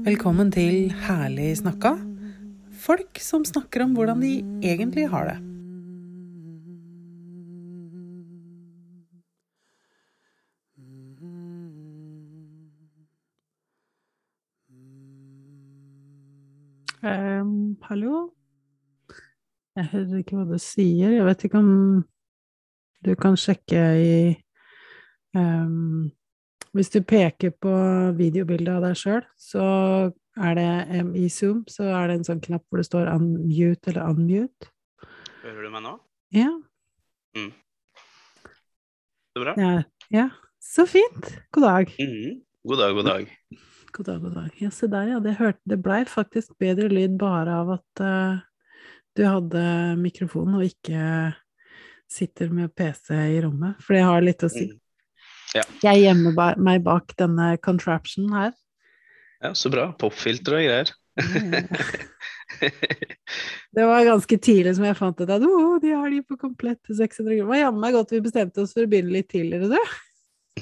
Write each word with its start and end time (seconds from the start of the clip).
Velkommen 0.00 0.48
til 0.48 0.88
Herlig 1.04 1.58
snakka. 1.58 1.90
Folk 2.80 3.18
som 3.20 3.42
snakker 3.44 3.82
om 3.84 3.90
hvordan 3.92 4.22
de 4.24 4.30
egentlig 4.64 5.02
har 5.12 5.26
det. 5.28 5.34
Um, 17.04 17.76
hallo? 17.90 18.30
Jeg 19.76 19.84
hører 19.92 20.22
ikke 20.22 20.38
hva 20.38 20.46
du 20.48 20.56
sier. 20.56 21.12
Jeg 21.18 21.28
vet 21.28 21.44
ikke 21.44 21.60
om 21.60 21.74
du 23.04 23.12
kan 23.20 23.36
sjekke 23.36 23.84
i 24.00 24.16
um, 25.36 26.08
Hvis 26.76 26.92
du 26.94 27.00
peker 27.02 27.50
på 27.58 27.70
videobildet 28.18 28.76
av 28.76 28.84
deg 28.84 28.98
sjøl, 28.98 29.24
så 29.34 29.64
er 30.38 30.52
det 30.54 30.66
i 31.18 31.26
Zoom 31.32 31.64
så 31.70 31.88
er 31.90 32.10
det 32.10 32.20
en 32.20 32.28
sånn 32.28 32.42
knapp 32.44 32.62
hvor 32.68 32.78
det 32.78 32.86
står 32.86 33.10
'unmute' 33.10 33.90
eller 33.90 34.06
'unmute'. 34.06 34.70
Hører 35.42 35.66
du 35.66 35.70
meg 35.72 35.82
nå? 35.82 35.96
Ja. 36.36 36.52
Det 37.34 39.40
er 39.40 39.44
bra? 39.44 39.54
ja. 39.58 39.82
ja. 40.10 40.28
Så 40.60 40.86
fint! 40.86 41.40
God 41.50 41.62
dag. 41.62 41.94
Mhm. 41.98 42.42
God 42.68 42.78
dag, 42.78 42.94
god 42.94 43.06
dag. 43.08 43.30
God 43.92 44.06
dag, 44.06 44.20
god 44.20 44.34
dag. 44.34 44.50
Ja, 44.60 44.70
se 44.70 44.86
der, 44.86 45.08
ja. 45.08 45.18
Det, 45.18 45.38
hørte, 45.38 45.60
det 45.64 45.82
blei 45.82 46.04
faktisk 46.04 46.52
bedre 46.60 46.88
lyd 46.92 47.16
bare 47.18 47.54
av 47.62 47.70
at 47.78 48.02
uh, 48.04 48.42
du 49.16 49.24
hadde 49.24 49.62
mikrofonen 49.98 50.60
og 50.60 50.68
ikke 50.68 51.32
sitter 52.10 52.52
med 52.52 52.74
PC 52.76 53.16
i 53.16 53.40
rommet, 53.42 53.80
for 53.80 53.96
det 53.96 54.04
har 54.04 54.22
litt 54.22 54.44
å 54.44 54.52
si. 54.52 54.68
Mm. 54.68 54.78
Ja. 55.56 55.64
Jeg 55.82 56.04
gjemmer 56.04 56.34
ba 56.36 56.48
meg 56.60 56.84
bak 56.86 57.14
denne 57.18 57.56
contraption 57.64 58.30
her. 58.34 58.52
Ja, 59.40 59.54
så 59.56 59.70
bra. 59.72 59.90
Popfilter 59.98 60.58
og 60.58 60.66
greier. 60.66 60.92
Det 63.70 63.84
var 63.86 64.04
ganske 64.04 64.36
tidlig 64.42 64.74
som 64.76 64.84
jeg 64.84 64.98
fant 64.98 65.20
ut 65.20 65.30
at 65.30 65.44
å, 65.46 65.78
de 65.82 65.92
har 65.94 66.10
de 66.12 66.20
på 66.26 66.36
komplett 66.40 66.80
til 66.86 66.98
600 66.98 67.38
kroner. 67.40 67.60
Jammen 67.62 67.82
meg 67.82 67.96
godt 67.96 68.14
vi 68.14 68.22
bestemte 68.24 68.64
oss 68.64 68.74
for 68.76 68.84
å 68.84 68.90
begynne 68.90 69.14
litt 69.14 69.30
tidligere, 69.32 69.70
du. 69.70 69.80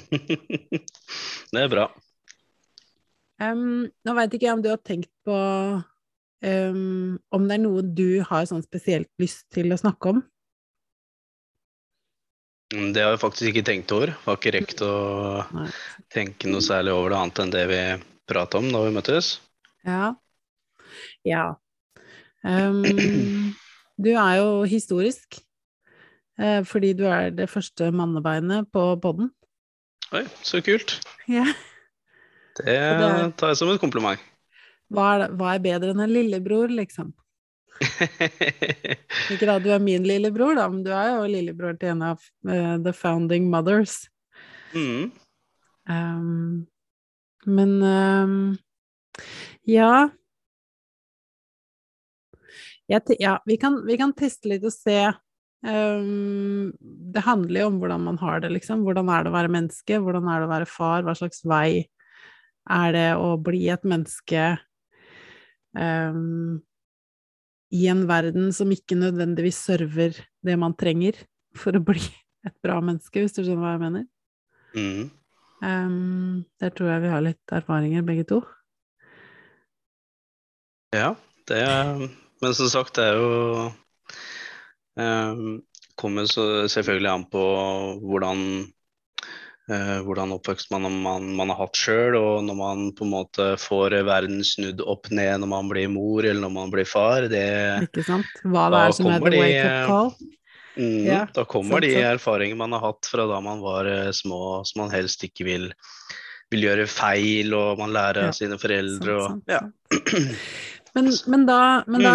det 1.53 1.63
er 1.63 1.71
bra. 1.71 1.89
Um, 3.39 3.87
nå 4.05 4.15
veit 4.17 4.33
ikke 4.35 4.47
jeg 4.49 4.57
om 4.57 4.63
du 4.63 4.69
har 4.71 4.81
tenkt 4.83 5.11
på 5.27 5.35
um, 5.35 7.17
om 7.35 7.47
det 7.47 7.55
er 7.55 7.63
noe 7.63 7.83
du 7.83 8.21
har 8.27 8.47
sånn 8.49 8.63
spesielt 8.65 9.09
lyst 9.21 9.47
til 9.55 9.71
å 9.73 9.79
snakke 9.79 10.13
om? 10.13 10.21
Mm, 12.73 12.91
Det 12.93 13.01
har 13.01 13.15
jeg 13.15 13.21
faktisk 13.23 13.49
ikke 13.51 13.65
tenkt 13.65 13.91
over. 13.95 14.11
Har 14.25 14.37
ikke 14.37 14.53
rekt 14.53 14.81
å 14.85 14.91
Nei. 15.55 15.69
tenke 16.13 16.49
noe 16.51 16.61
særlig 16.61 16.93
over 16.93 17.13
det 17.13 17.19
annet 17.19 17.41
enn 17.43 17.53
det 17.55 17.63
vi 17.71 17.79
prata 18.29 18.59
om 18.61 18.69
da 18.69 18.83
vi 18.85 18.93
møttes. 18.93 19.39
Ja. 19.87 20.13
Ja. 21.25 21.45
Um, 22.45 22.85
du 23.99 24.11
er 24.13 24.35
jo 24.39 24.51
historisk, 24.69 25.39
eh, 26.39 26.61
fordi 26.63 26.93
du 26.95 27.05
er 27.09 27.33
det 27.35 27.49
første 27.51 27.89
mannebeinet 27.91 28.69
på 28.71 28.85
podden. 29.01 29.31
Oi, 30.15 30.23
så 30.45 30.61
kult. 30.65 30.99
Ja. 31.29 31.45
Det 32.59 32.77
tar 33.39 33.53
jeg 33.53 33.57
som 33.59 33.69
et 33.73 33.81
kompliment. 33.81 34.19
Hva 34.89 35.09
er, 35.15 35.25
hva 35.37 35.53
er 35.55 35.61
bedre 35.63 35.93
enn 35.93 36.01
en 36.03 36.11
lillebror, 36.11 36.71
liksom? 36.73 37.11
Ikke 39.33 39.47
da 39.47 39.57
du 39.63 39.69
er 39.71 39.81
min 39.83 40.03
lillebror, 40.07 40.55
da, 40.57 40.67
men 40.71 40.83
du 40.85 40.91
er 40.93 41.13
jo 41.13 41.29
lillebror 41.31 41.77
til 41.79 41.93
en 41.93 42.03
av 42.11 42.21
uh, 42.47 42.75
the 42.83 42.93
founding 42.95 43.49
mothers. 43.51 44.03
mm. 44.73 45.09
Um, 45.89 46.67
men 47.49 47.71
um, 47.81 48.33
ja 49.65 50.09
Ja, 52.85 53.41
vi 53.45 53.57
kan, 53.57 53.79
vi 53.87 53.97
kan 53.97 54.13
teste 54.17 54.49
litt 54.49 54.63
og 54.65 54.73
se. 54.73 55.11
Um, 55.65 56.71
det 57.13 57.21
handler 57.25 57.61
jo 57.61 57.67
om 57.69 57.77
hvordan 57.81 58.05
man 58.05 58.17
har 58.21 58.41
det, 58.41 58.49
liksom. 58.55 58.81
Hvordan 58.85 59.11
er 59.13 59.25
det 59.25 59.29
å 59.29 59.35
være 59.35 59.51
menneske? 59.53 59.99
Hvordan 60.01 60.29
er 60.29 60.41
det 60.41 60.47
å 60.47 60.53
være 60.53 60.69
far? 60.69 61.03
Hva 61.05 61.13
slags 61.17 61.43
vei 61.45 61.83
er 62.69 62.95
det 62.95 63.09
å 63.17 63.35
bli 63.41 63.67
et 63.73 63.85
menneske 63.87 64.45
em, 65.77 66.61
i 67.69 67.85
en 67.91 68.05
verden 68.09 68.49
som 68.55 68.71
ikke 68.73 68.97
nødvendigvis 68.97 69.59
server 69.69 70.17
det 70.45 70.55
man 70.59 70.75
trenger 70.77 71.17
for 71.57 71.77
å 71.77 71.83
bli 71.83 72.01
et 72.47 72.55
bra 72.63 72.79
menneske, 72.81 73.21
hvis 73.21 73.35
du 73.35 73.43
skjønner 73.43 73.63
hva 73.63 73.75
jeg 73.75 73.83
mener? 73.83 74.07
Mm. 74.77 75.09
Um, 75.59 76.45
der 76.61 76.71
tror 76.71 76.93
jeg 76.93 77.03
vi 77.03 77.11
har 77.11 77.23
litt 77.25 77.53
erfaringer, 77.53 78.05
begge 78.07 78.25
to. 78.29 78.39
Ja, 80.95 81.13
det 81.49 81.59
er 81.61 82.07
Men 82.41 82.53
som 82.55 82.69
sagt, 82.71 82.95
det 82.95 83.03
er 83.03 83.17
jo 83.19 83.71
um, 84.97 85.59
Kommer 85.99 86.25
så 86.31 86.65
selvfølgelig 86.71 87.11
an 87.11 87.25
på 87.29 87.43
hvordan 87.99 88.39
hvordan 90.05 90.31
oppvokst 90.33 90.71
man, 90.73 90.87
man, 91.03 91.27
man 91.37 91.51
har 91.53 91.59
hatt 91.65 91.77
sjøl, 91.77 92.15
og 92.17 92.43
når 92.47 92.57
man 92.57 92.81
på 92.97 93.05
en 93.05 93.11
måte 93.13 93.45
får 93.61 93.95
verden 94.07 94.41
snudd 94.45 94.81
opp 94.81 95.09
ned 95.13 95.43
når 95.43 95.51
man 95.51 95.69
blir 95.71 95.89
mor 95.93 96.25
eller 96.25 96.41
når 96.41 96.53
man 96.55 96.73
blir 96.73 96.87
far, 96.89 97.27
det 97.31 97.45
Ikke 97.85 98.05
sant? 98.07 98.29
Hva 98.43 98.67
det 98.73 98.81
er 98.87 98.95
som 98.97 99.11
er 99.13 99.23
the 99.23 99.31
wake-up 99.37 99.87
call. 99.91 100.11
mm, 100.79 101.05
Ja, 101.05 101.21
Da 101.35 101.45
kommer 101.45 101.77
sant, 101.79 101.89
de 101.89 102.01
erfaringene 102.01 102.57
man 102.63 102.73
har 102.77 102.87
hatt 102.89 103.09
fra 103.11 103.27
da 103.29 103.39
man 103.45 103.61
var 103.61 103.85
eh, 103.89 104.11
små, 104.15 104.63
som 104.65 104.85
man 104.85 104.93
helst 104.95 105.23
ikke 105.27 105.45
vil, 105.47 105.69
vil 106.49 106.65
gjøre 106.65 106.87
feil, 106.89 107.53
og 107.53 107.77
man 107.83 107.93
lærer 107.93 108.29
Ja, 108.31 108.35
sine 108.35 108.57
foreldre 108.61 109.19
Sant, 109.21 109.21
og 109.21 109.27
sant, 109.29 109.45
ja. 109.53 109.61
Men, 110.97 111.11
men, 111.29 111.45
da, 111.45 111.59
men 111.85 112.01
da 112.01 112.13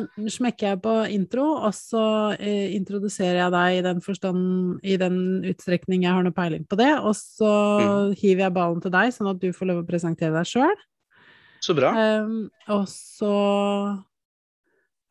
Mhm. 0.00 0.28
smekker 0.32 0.66
jeg 0.68 0.80
på 0.84 0.94
intro, 1.12 1.46
og 1.66 1.72
så 1.76 2.04
eh, 2.38 2.74
introduserer 2.76 3.40
jeg 3.42 3.54
deg 3.54 3.78
i 3.78 3.84
den 3.86 4.00
forstand, 4.04 4.80
i 4.82 4.96
den 5.00 5.16
utstrekning 5.48 6.04
jeg 6.04 6.12
har 6.12 6.24
noe 6.26 6.36
peiling 6.36 6.66
på 6.68 6.78
det, 6.80 6.92
og 6.98 7.14
så 7.18 7.52
mm. 7.80 8.14
hiver 8.20 8.46
jeg 8.46 8.56
ballen 8.56 8.82
til 8.84 8.94
deg, 8.94 9.14
sånn 9.14 9.30
at 9.32 9.40
du 9.42 9.50
får 9.56 9.70
lov 9.70 9.82
å 9.82 9.88
presentere 9.88 10.34
deg 10.36 10.48
sjøl. 10.48 10.84
Så 11.60 11.76
bra. 11.76 11.92
Um, 11.92 12.48
og 12.72 12.86
så 12.88 13.32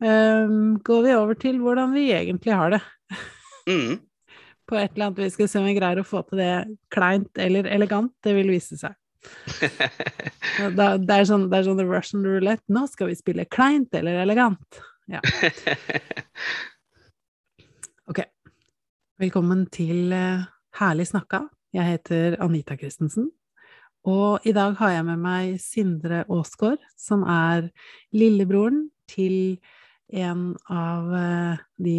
um, 0.02 0.78
går 0.82 1.02
vi 1.06 1.14
over 1.14 1.38
til 1.38 1.60
hvordan 1.62 1.94
vi 1.94 2.08
egentlig 2.16 2.56
har 2.58 2.74
det. 2.74 2.80
Mm. 3.68 4.00
På 4.66 4.78
et 4.78 4.90
eller 4.94 5.10
annet 5.10 5.20
vi 5.22 5.30
skal 5.34 5.50
se 5.50 5.60
om 5.60 5.68
vi 5.68 5.76
greier 5.76 6.00
å 6.02 6.06
få 6.06 6.24
til 6.26 6.42
det 6.42 6.54
kleint 6.90 7.38
eller 7.38 7.68
elegant. 7.70 8.10
Det 8.24 8.34
vil 8.34 8.50
vise 8.50 8.78
seg. 8.80 8.96
Da, 10.76 10.96
det, 10.98 11.14
er 11.14 11.26
sånn, 11.28 11.46
det 11.50 11.60
er 11.60 11.66
sånn 11.66 11.80
Russian 11.86 12.24
roulette. 12.26 12.64
Nå 12.72 12.84
skal 12.90 13.10
vi 13.10 13.16
spille 13.18 13.46
kleint 13.48 13.94
eller 13.96 14.22
elegant. 14.24 14.80
Ja. 15.10 15.22
Ok. 18.10 18.18
Velkommen 19.22 19.66
til 19.70 20.10
eh, 20.16 20.40
Herlig 20.80 21.04
snakka. 21.06 21.44
Jeg 21.76 21.86
heter 21.86 22.34
Anita 22.42 22.74
Christensen. 22.74 23.28
Og 24.08 24.42
i 24.48 24.54
dag 24.56 24.74
har 24.80 24.96
jeg 24.96 25.04
med 25.06 25.20
meg 25.22 25.60
Sindre 25.62 26.24
Aasgaard, 26.24 26.82
som 26.98 27.22
er 27.28 27.68
lillebroren 28.16 28.88
til 29.10 29.60
en 30.10 30.56
av 30.66 31.14
eh, 31.14 31.62
de 31.78 31.98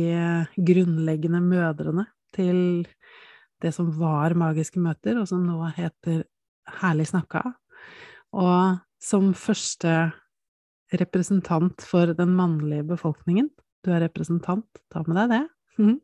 grunnleggende 0.57 1.39
mødrene 1.45 2.09
til 2.35 2.59
det 3.61 3.71
som 3.75 3.91
var 3.95 4.35
Magiske 4.35 4.81
møter, 4.83 5.21
og 5.21 5.29
som 5.29 5.45
nå 5.45 5.61
heter 5.77 6.25
Herlig 6.81 7.07
snakka. 7.09 7.41
Og 8.33 8.79
som 9.01 9.33
første 9.33 10.11
representant 10.93 11.81
for 11.87 12.11
den 12.13 12.33
mannlige 12.35 12.83
befolkningen 12.87 13.49
Du 13.83 13.89
er 13.91 14.03
representant, 14.03 14.65
ta 14.93 15.01
med 15.07 15.15
deg 15.17 15.29
det. 15.31 16.01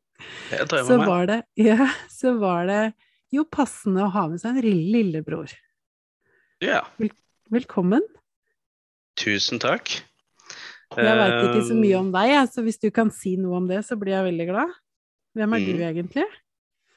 Jeg 0.50 0.68
tar 0.72 0.84
Så 0.88 0.96
meg. 0.98 1.08
var 1.08 1.26
det, 1.30 1.36
ja, 1.62 1.86
så 2.10 2.32
var 2.40 2.66
det 2.66 2.94
jo 3.32 3.44
passende 3.46 4.02
å 4.02 4.10
ha 4.12 4.24
med 4.32 4.40
seg 4.42 4.56
en 4.56 4.62
lille- 4.64 4.96
lillebror. 4.96 5.52
Ja, 6.60 6.82
Velkommen. 7.52 8.02
tusen 9.16 9.60
takk. 9.60 10.02
Jeg 10.98 11.18
veit 11.20 11.38
ikke 11.46 11.68
så 11.68 11.76
mye 11.78 11.94
Eh, 11.94 12.00
om 12.00 12.12
deg, 12.12 12.50
så 12.50 12.64
hvis 12.64 12.80
du 12.82 12.90
kan 12.90 13.12
si 13.12 13.36
noe 13.38 13.58
om 13.58 13.68
det, 13.68 13.84
så 13.86 13.96
blir 14.00 14.14
jeg 14.16 14.34
veldig 14.34 14.48
glad. 14.50 14.74
Hvem 15.36 15.54
er 15.54 15.60
du 15.60 15.78
egentlig? 15.84 16.26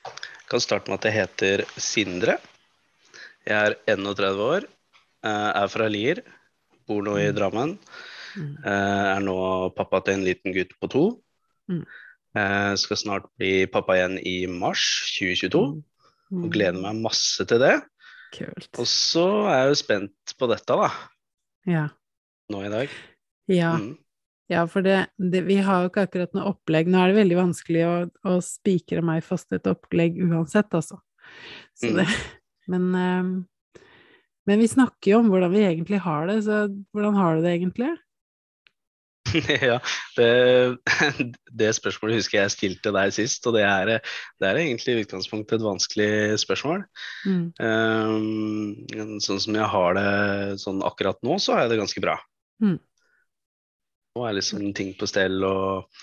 Jeg 0.06 0.49
kan 0.49 0.61
starte 0.61 0.88
med 0.88 1.00
at 1.05 1.12
jeg 1.12 1.12
heter 1.20 1.64
Sindre. 1.76 2.38
Jeg 3.46 3.56
er 3.56 3.76
31 3.96 4.40
år, 4.44 4.64
eh, 5.25 5.50
er 5.62 5.69
fra 5.72 5.88
Lier, 5.88 6.22
bor 6.87 7.02
nå 7.02 7.16
i 7.19 7.31
Mm. 7.31 7.37
Drammen. 7.37 7.78
Mm. 8.37 8.56
eh, 8.64 9.16
Er 9.16 9.20
nå 9.20 9.75
pappa 9.75 10.00
til 10.04 10.14
en 10.14 10.25
liten 10.25 10.52
gutt 10.54 10.72
på 10.81 10.88
to. 10.90 11.22
Mm. 11.70 11.84
Eh, 12.37 12.75
Skal 12.76 12.96
snart 12.96 13.26
bli 13.38 13.66
pappa 13.66 13.94
igjen 13.98 14.19
i 14.25 14.46
mars 14.46 14.84
2022, 15.19 15.82
Mm. 16.31 16.44
og 16.44 16.50
gleder 16.52 16.81
meg 16.81 17.02
masse 17.02 17.44
til 17.46 17.58
det. 17.58 17.82
Kult. 18.32 18.69
Og 18.78 18.87
så 18.87 19.25
er 19.50 19.64
jeg 19.64 19.69
jo 19.70 19.75
spent 19.75 20.34
på 20.38 20.48
dette, 20.48 20.66
da, 20.66 20.90
Ja. 21.66 21.88
nå 22.50 22.64
i 22.64 22.69
dag. 22.70 22.88
Ja. 23.48 23.76
Mm. 23.76 23.98
Ja, 24.48 24.66
for 24.66 24.82
det, 24.82 25.08
det, 25.19 25.44
vi 25.46 25.56
har 25.56 25.82
jo 25.82 25.88
ikke 25.90 26.06
akkurat 26.08 26.32
noe 26.34 26.52
opplegg. 26.54 26.86
Nå 26.86 26.98
er 27.02 27.12
det 27.12 27.26
veldig 27.28 27.36
vanskelig 27.36 27.82
å, 27.86 28.10
å 28.25 28.40
spikre 28.43 29.02
meg 29.02 29.22
fast 29.25 29.52
et 29.52 29.62
opplegg 29.64 30.16
uansett, 30.19 30.70
altså. 30.70 31.00
Så 31.75 31.90
Mm. 31.90 32.06
Men 32.68 32.92
ehm, 32.94 33.32
Men 34.48 34.58
vi 34.58 34.66
snakker 34.66 35.12
jo 35.12 35.18
om 35.20 35.28
hvordan 35.30 35.52
vi 35.52 35.60
egentlig 35.62 35.98
har 36.02 36.26
det, 36.26 36.40
så 36.42 36.64
hvordan 36.96 37.14
har 37.14 37.36
du 37.36 37.44
det 37.44 37.52
egentlig? 37.54 37.90
ja, 39.70 39.76
det, 40.16 40.30
det, 41.60 41.68
spørsmålet 41.76 42.20
husker 42.20 42.40
jeg 42.40 42.54
stilte 42.54 42.92
deg 42.94 43.12
sist, 43.14 43.46
og 43.46 43.54
det 43.56 43.64
er, 43.66 43.92
det 44.40 44.48
er 44.48 44.60
egentlig 44.62 44.96
i 44.96 45.04
utgangspunktet 45.04 45.58
et 45.58 45.66
vanskelig 45.66 46.10
spørsmål. 46.42 46.84
Mm. 47.28 47.44
Um, 47.60 49.20
sånn 49.22 49.42
som 49.44 49.58
jeg 49.60 49.68
har 49.74 49.98
det 49.98 50.08
sånn 50.64 50.82
akkurat 50.86 51.20
nå, 51.26 51.38
så 51.38 51.54
har 51.54 51.64
jeg 51.64 51.74
det 51.74 51.82
ganske 51.82 52.04
bra. 52.04 52.16
Mm. 52.64 52.78
Nå 54.16 54.26
er 54.26 54.40
liksom 54.40 54.72
ting 54.74 54.96
på 54.98 55.08
stell, 55.10 55.38
og, 55.46 56.02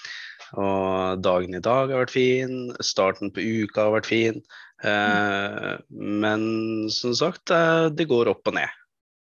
og, 0.54 1.22
dagen 1.24 1.58
i 1.58 1.64
dag 1.64 1.92
har 1.92 2.04
vært 2.06 2.16
fin, 2.16 2.56
starten 2.84 3.34
på 3.34 3.44
uka 3.44 3.88
har 3.88 3.96
vært 3.98 4.10
fin. 4.10 4.42
Uh, 4.84 5.76
men 5.90 6.44
som 6.94 7.16
sagt, 7.18 7.52
det 7.98 8.08
går 8.10 8.32
opp 8.32 8.48
og 8.48 8.58
ned. 8.60 8.76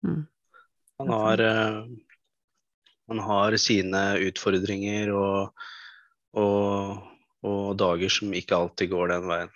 Mm. 0.04 0.22
Man, 1.00 1.12
har 1.14 1.42
uh, 1.44 1.78
man 3.08 3.22
har 3.24 3.56
sine 3.60 4.02
utfordringer 4.26 5.12
og, 5.14 5.66
og, 6.36 7.00
og, 7.46 7.64
dager 7.80 8.12
som 8.12 8.34
ikke 8.34 8.58
alltid 8.58 8.92
går 8.92 9.14
den 9.14 9.30
veien 9.30 9.54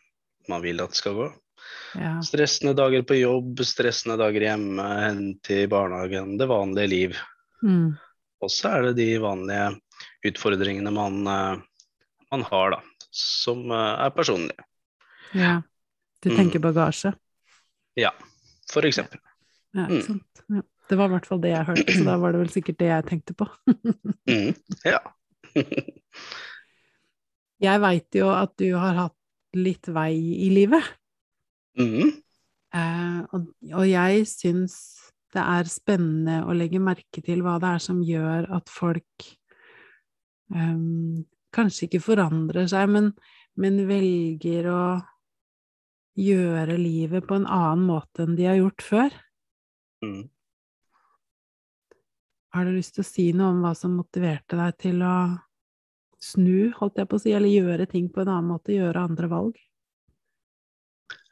man 0.48 0.64
vil 0.64 0.80
at 0.80 0.94
det 0.94 1.00
skal 1.02 1.16
gå. 1.18 1.28
Ja. 1.98 2.14
Stressende 2.24 2.74
dager 2.76 3.02
på 3.04 3.18
jobb, 3.18 3.60
stressende 3.66 4.18
dager 4.20 4.46
hjemme, 4.46 4.84
hente 5.02 5.64
i 5.64 5.68
barnehagen, 5.70 6.36
det 6.40 6.48
vanlige 6.48 6.92
liv. 6.92 7.18
Mm. 7.60 7.98
Og 8.40 8.52
så 8.52 8.70
er 8.76 8.88
det 8.88 8.98
de 9.00 9.08
vanlige 9.20 9.66
utfordringene 10.28 10.92
man, 10.94 11.20
eh, 11.26 11.60
man 12.32 12.46
har, 12.50 12.76
da, 12.76 12.82
som 13.14 13.66
eh, 13.70 13.94
er 14.06 14.14
personlige. 14.16 14.66
Ja. 15.36 15.58
Du 16.22 16.30
tenker 16.32 16.58
mm. 16.58 16.64
bagasje? 16.64 17.12
Ja, 17.98 18.10
for 18.72 18.86
eksempel. 18.88 19.20
Ja, 19.76 19.86
ikke 19.86 20.06
sant. 20.06 20.44
Ja. 20.48 20.64
Det 20.88 20.96
var 20.96 21.10
i 21.10 21.12
hvert 21.12 21.26
fall 21.28 21.40
det 21.42 21.50
jeg 21.52 21.68
hørte, 21.68 21.92
så 21.92 22.04
da 22.06 22.14
var 22.16 22.32
det 22.32 22.40
vel 22.40 22.52
sikkert 22.52 22.78
det 22.80 22.88
jeg 22.88 23.06
tenkte 23.10 23.34
på. 23.36 23.46
mm, 24.30 24.54
ja. 24.88 25.02
jeg 27.66 27.82
veit 27.84 28.16
jo 28.16 28.30
at 28.32 28.54
du 28.60 28.70
har 28.72 28.96
hatt 28.96 29.58
litt 29.58 29.90
vei 29.92 30.14
i 30.16 30.48
livet. 30.52 30.86
Mm. 31.78 32.14
Eh, 32.74 33.20
og, 33.36 33.50
og, 33.74 33.84
jeg 33.88 34.24
syns 34.28 34.78
det 35.36 35.44
er 35.44 35.68
spennende 35.68 36.40
å 36.48 36.56
legge 36.56 36.80
merke 36.80 37.20
til 37.24 37.44
hva 37.44 37.58
det 37.60 37.74
er 37.76 37.84
som 37.84 38.00
gjør 38.04 38.48
at 38.56 38.72
folk 38.72 39.28
um, 40.54 41.24
kanskje 41.54 41.86
ikke 41.88 42.02
forandrer 42.04 42.68
seg, 42.70 42.90
men, 42.92 43.12
men 43.60 43.80
velger 43.88 44.68
å 44.72 44.82
gjøre 46.18 46.78
livet 46.80 47.26
på 47.28 47.38
en 47.38 47.46
annen 47.46 47.86
måte 47.86 48.24
enn 48.24 48.36
de 48.38 48.48
har 48.48 48.58
gjort 48.58 48.84
før. 48.84 49.16
Mm. 50.04 50.26
Har 52.54 52.64
du 52.64 52.74
lyst 52.74 52.96
til 52.96 53.04
å 53.04 53.08
si 53.08 53.28
noe 53.36 53.52
om 53.52 53.62
hva 53.62 53.74
som 53.76 53.94
motiverte 53.98 54.58
deg 54.58 54.76
til 54.80 55.02
å 55.04 55.16
snu, 56.18 56.72
holdt 56.78 56.98
jeg 56.98 57.08
på 57.10 57.18
å 57.18 57.22
si, 57.22 57.32
eller 57.36 57.52
gjøre 57.52 57.86
ting 57.90 58.08
på 58.10 58.24
en 58.24 58.32
annen 58.32 58.50
måte, 58.50 58.74
gjøre 58.74 59.04
andre 59.06 59.30
valg? 59.30 59.58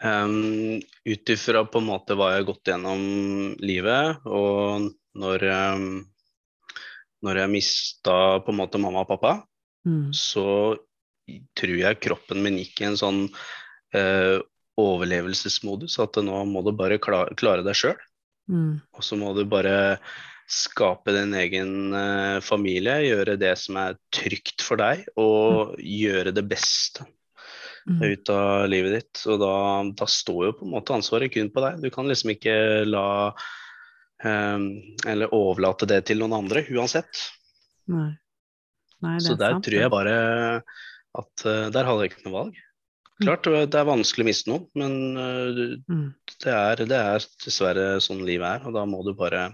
Um, 0.04 0.76
Ut 1.08 1.32
ifra 1.32 1.64
på 1.64 1.80
en 1.80 1.88
måte 1.88 2.14
hva 2.16 2.30
jeg 2.32 2.42
har 2.42 2.50
gått 2.50 2.70
gjennom 2.70 3.02
livet, 3.64 4.22
og 4.28 4.90
når, 5.16 5.46
um, 5.74 5.88
når 7.24 7.42
jeg 7.42 7.52
mista 7.52 8.16
på 8.44 8.52
en 8.52 8.60
måte 8.60 8.80
mamma 8.82 9.04
og 9.04 9.10
pappa, 9.10 9.38
mm. 9.88 10.10
så 10.16 10.76
tror 11.58 11.78
jeg 11.80 12.02
kroppen 12.02 12.42
min 12.44 12.58
gikk 12.60 12.82
i 12.82 12.88
en 12.90 12.98
sånn 13.00 13.24
eh, 13.96 14.36
overlevelsesmodus, 14.76 15.98
at 16.02 16.20
nå 16.22 16.44
må 16.50 16.62
du 16.66 16.72
bare 16.76 17.00
klare, 17.02 17.34
klare 17.38 17.64
deg 17.66 17.78
sjøl. 17.78 17.98
Mm. 18.52 18.78
Og 18.94 19.04
så 19.04 19.18
må 19.18 19.32
du 19.34 19.42
bare 19.48 20.06
skape 20.46 21.10
din 21.16 21.34
egen 21.34 21.94
eh, 21.96 22.38
familie, 22.44 23.00
gjøre 23.08 23.38
det 23.40 23.56
som 23.58 23.78
er 23.82 23.98
trygt 24.14 24.62
for 24.62 24.78
deg, 24.80 25.06
og 25.18 25.74
mm. 25.74 25.84
gjøre 25.96 26.34
det 26.36 26.44
beste 26.46 27.06
mm. 27.88 28.02
ut 28.04 28.32
av 28.32 28.66
livet 28.70 28.98
ditt. 29.00 29.24
Og 29.26 29.40
da, 29.42 29.54
da, 29.98 30.08
står 30.10 30.42
jo 30.50 30.56
på 30.60 30.66
en 30.68 30.74
måte 30.76 30.94
ansvaret 30.94 31.32
kun 31.34 31.50
på 31.54 31.64
deg. 31.64 31.82
Du 31.82 31.90
kan 31.94 32.08
liksom 32.10 32.36
ikke 32.36 32.56
la 32.86 33.08
Eller 34.24 35.34
overlate 35.36 35.88
det 35.90 35.98
til 36.08 36.22
noen 36.22 36.32
andre, 36.38 36.62
uansett. 36.72 37.20
Nei. 37.92 38.14
Nei, 39.04 39.18
Så 39.20 39.36
der 39.36 39.56
sant, 39.56 39.66
tror 39.66 39.82
jeg 39.82 39.92
bare 39.92 40.14
at 41.16 41.44
uh, 41.44 41.66
der 41.72 41.88
hadde 41.88 42.06
jeg 42.06 42.12
ikke 42.12 42.24
noe 42.28 42.36
valg. 42.36 42.62
Klart 43.16 43.46
det 43.48 43.78
er 43.80 43.88
vanskelig 43.88 44.26
å 44.26 44.28
miste 44.28 44.50
noen, 44.50 44.64
men 44.76 44.94
uh, 45.16 45.60
mm. 45.88 46.06
det, 46.34 46.52
er, 46.52 46.82
det, 46.84 46.98
er, 46.98 47.26
dessverre 47.44 47.86
sånn 48.04 48.20
livet 48.28 48.58
er. 48.58 48.66
Og 48.68 48.76
da 48.76 48.84
må 48.88 49.00
du 49.06 49.12
bare 49.16 49.48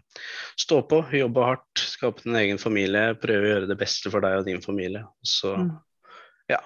stå 0.59 0.81
på, 0.91 1.03
jobbe 1.15 1.47
hardt, 1.47 1.85
skape 1.95 2.25
din 2.25 2.39
egen 2.41 2.63
familie, 2.63 3.17
prøve 3.23 3.47
å 3.47 3.53
gjøre 3.55 3.71
det 3.71 3.79
beste 3.79 4.11
for 4.15 4.25
deg 4.25 4.41
og 4.41 4.49
din 4.51 4.63
familie. 4.65 5.05
Så 5.27 5.55
mm. 5.59 5.71
ja, 6.55 6.63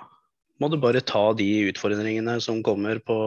må 0.60 0.72
du 0.72 0.78
bare 0.80 1.04
ta 1.04 1.28
de 1.36 1.50
utfordringene 1.70 2.38
som 2.44 2.64
kommer 2.64 3.02
på 3.04 3.18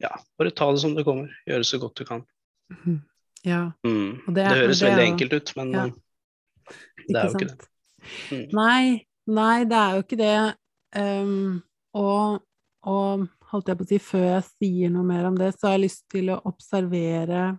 Ja, 0.00 0.14
bare 0.40 0.56
ta 0.56 0.70
det 0.72 0.80
som 0.80 0.96
det 0.96 1.04
kommer. 1.08 1.32
Gjøre 1.48 1.68
så 1.68 1.80
godt 1.82 2.00
du 2.00 2.06
kan. 2.08 2.24
Mm-hmm. 2.72 3.00
Ja. 3.46 3.72
Mm. 3.86 4.20
Det, 4.26 4.34
det, 4.36 4.46
høres 4.46 4.80
det 4.80 4.88
veldig 4.90 5.08
enkelt 5.12 5.32
ut, 5.32 5.52
men 5.56 5.74
ja. 5.74 5.84
det 7.08 7.16
er 7.16 7.26
jo 7.26 7.34
ikke 7.34 7.50
det. 7.50 7.68
Mm. 8.30 8.46
Nei, 8.56 8.82
nei, 9.30 9.56
det 9.68 9.80
er 9.80 9.96
jo 9.96 10.04
ikke 10.04 10.20
det. 10.20 10.38
Um, 10.96 11.60
og, 11.96 12.40
og, 12.88 13.28
holdt 13.50 13.70
jeg 13.70 13.78
på 13.78 13.86
å 13.86 13.90
si, 13.90 14.00
før 14.02 14.26
jeg 14.26 14.46
sier 14.46 14.92
noe 14.94 15.06
mer 15.06 15.26
om 15.26 15.38
det, 15.38 15.52
så 15.56 15.68
har 15.70 15.78
jeg 15.78 15.86
lyst 15.88 16.04
til 16.10 16.30
å 16.30 16.40
observere 16.46 17.56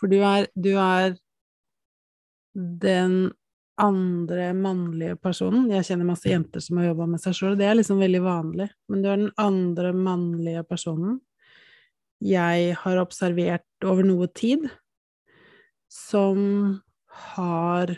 For 0.00 0.10
du 0.10 0.16
er, 0.18 0.48
du 0.58 0.72
er 0.80 1.14
den 2.82 3.30
andre 3.80 4.50
mannlige 4.56 5.14
personen. 5.22 5.68
Jeg 5.70 5.86
kjenner 5.86 6.08
masse 6.08 6.28
jenter 6.28 6.62
som 6.64 6.80
har 6.80 6.90
jobba 6.90 7.06
med 7.12 7.22
seg 7.22 7.36
sjøl, 7.36 7.54
det 7.58 7.68
er 7.68 7.78
liksom 7.78 8.00
veldig 8.02 8.22
vanlig. 8.24 8.66
Men 8.90 9.02
du 9.02 9.08
er 9.08 9.20
den 9.22 9.34
andre 9.40 9.92
mannlige 9.96 10.64
personen 10.68 11.20
jeg 12.20 12.74
har 12.82 13.00
observert 13.00 13.86
over 13.86 14.04
noe 14.06 14.28
tid, 14.36 14.66
som 15.90 16.40
har 17.32 17.92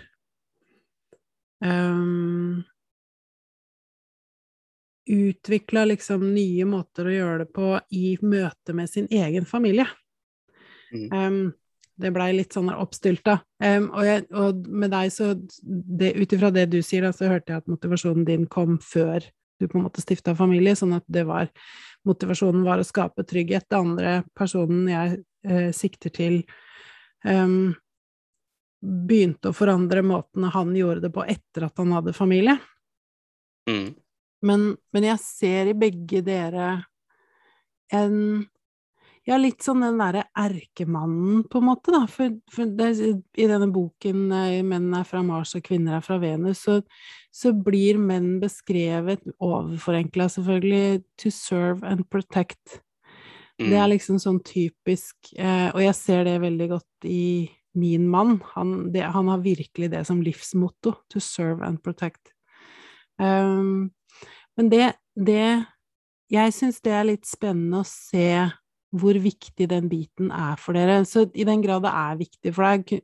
um, 1.64 2.62
utvikla 5.10 5.84
liksom 5.90 6.28
nye 6.34 6.66
måter 6.68 7.08
å 7.08 7.16
gjøre 7.16 7.42
det 7.42 7.50
på 7.54 7.74
i 7.90 8.14
møte 8.22 8.76
med 8.76 8.90
sin 8.90 9.10
egen 9.10 9.48
familie. 9.48 9.88
Mm. 10.92 11.10
Um, 11.10 11.42
det 12.02 12.12
blei 12.14 12.30
litt 12.34 12.54
sånn 12.54 12.70
oppstylta. 12.72 13.40
Um, 13.62 13.90
og, 13.90 14.02
jeg, 14.06 14.24
og, 14.30 14.64
med 14.68 14.94
deg, 14.94 15.12
så 15.12 15.34
Ut 15.36 16.34
ifra 16.34 16.50
det 16.54 16.68
du 16.72 16.80
sier, 16.82 17.04
da, 17.04 17.12
så 17.14 17.28
hørte 17.30 17.52
jeg 17.52 17.62
at 17.62 17.70
motivasjonen 17.70 18.26
din 18.28 18.46
kom 18.50 18.78
før 18.82 19.26
du 19.62 19.70
på 19.70 19.78
en 19.78 19.86
måte 19.86 20.02
stifta 20.04 20.34
familie, 20.38 20.74
sånn 20.78 20.96
at 20.98 21.06
det 21.10 21.24
var 21.28 21.50
Motivasjonen 22.08 22.64
var 22.66 22.80
å 22.82 22.86
skape 22.86 23.22
trygghet. 23.22 23.68
Det 23.70 23.78
andre 23.78 24.12
personen 24.34 24.88
jeg 24.90 25.20
eh, 25.46 25.68
sikter 25.76 26.10
til, 26.10 26.40
um, 27.22 27.70
begynte 28.82 29.52
å 29.52 29.54
forandre 29.54 30.02
måten 30.02 30.48
han 30.50 30.72
gjorde 30.74 31.04
det 31.04 31.12
på 31.14 31.22
etter 31.22 31.68
at 31.68 31.78
han 31.78 31.94
hadde 31.94 32.14
familie. 32.16 32.56
Mm. 33.70 33.92
Men, 34.42 34.64
men, 34.90 35.06
jeg 35.06 35.22
ser 35.22 35.70
i 35.70 35.76
begge 35.78 36.24
dere 36.26 36.72
en 37.94 38.16
Ja, 39.22 39.36
litt 39.38 39.62
sånn 39.62 39.84
den 39.84 40.00
derre 40.00 40.24
erkemannen, 40.34 41.44
på 41.46 41.60
en 41.60 41.68
måte, 41.68 41.92
da. 41.94 42.00
For, 42.10 42.32
for 42.50 42.70
det, 42.78 42.88
i 43.38 43.46
denne 43.46 43.68
boken 43.70 44.24
eh, 44.34 44.62
'Menn 44.66 44.88
er 44.98 45.06
fra 45.06 45.22
Mars 45.22 45.54
og 45.54 45.62
kvinner 45.68 46.00
er 46.00 46.02
fra 46.02 46.18
Venus', 46.18 46.64
så, 46.66 46.80
så 47.30 47.52
blir 47.54 48.00
menn 48.02 48.40
beskrevet, 48.42 49.22
overforenkla 49.38 50.26
selvfølgelig, 50.34 51.04
'to 51.20 51.30
serve 51.30 51.86
and 51.86 52.08
protect'. 52.10 52.80
Mm. 53.60 53.68
Det 53.68 53.78
er 53.78 53.86
mm. 53.86 53.92
liksom 53.92 54.18
sånn 54.18 54.38
typisk 54.42 55.34
eh, 55.36 55.68
Og 55.76 55.82
jeg 55.84 55.94
ser 55.94 56.24
det 56.24 56.38
veldig 56.40 56.68
godt 56.70 57.06
i 57.06 57.50
min 57.78 58.08
mann. 58.10 58.40
Han, 58.56 58.92
det, 58.92 59.04
han 59.14 59.28
har 59.28 59.44
virkelig 59.44 59.90
det 59.92 60.04
som 60.08 60.22
livsmotto. 60.24 60.96
To 61.12 61.20
serve 61.20 61.62
and 61.64 61.82
protect. 61.84 62.32
Um, 63.20 63.92
men 64.56 64.68
det, 64.72 64.94
det 65.14 65.64
Jeg 66.32 66.54
syns 66.56 66.80
det 66.80 66.92
er 66.96 67.06
litt 67.06 67.28
spennende 67.28 67.82
å 67.82 67.86
se 67.86 68.50
hvor 68.92 69.16
viktig 69.24 69.68
den 69.70 69.88
biten 69.88 70.30
er 70.34 70.58
for 70.60 70.76
dere. 70.76 71.00
Så 71.08 71.24
i 71.32 71.46
den 71.48 71.62
grad 71.64 71.84
det 71.86 71.92
er 71.96 72.20
viktig 72.20 72.52
for 72.52 72.68
deg, 72.68 73.00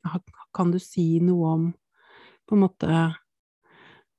kan 0.54 0.72
du 0.72 0.78
si 0.82 1.18
noe 1.24 1.54
om 1.54 1.70
på 2.48 2.56
en 2.56 2.64
måte 2.64 3.00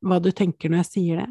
hva 0.06 0.20
du 0.24 0.32
tenker 0.32 0.72
når 0.72 0.84
jeg 0.84 0.90
sier 0.90 1.22
det? 1.24 1.30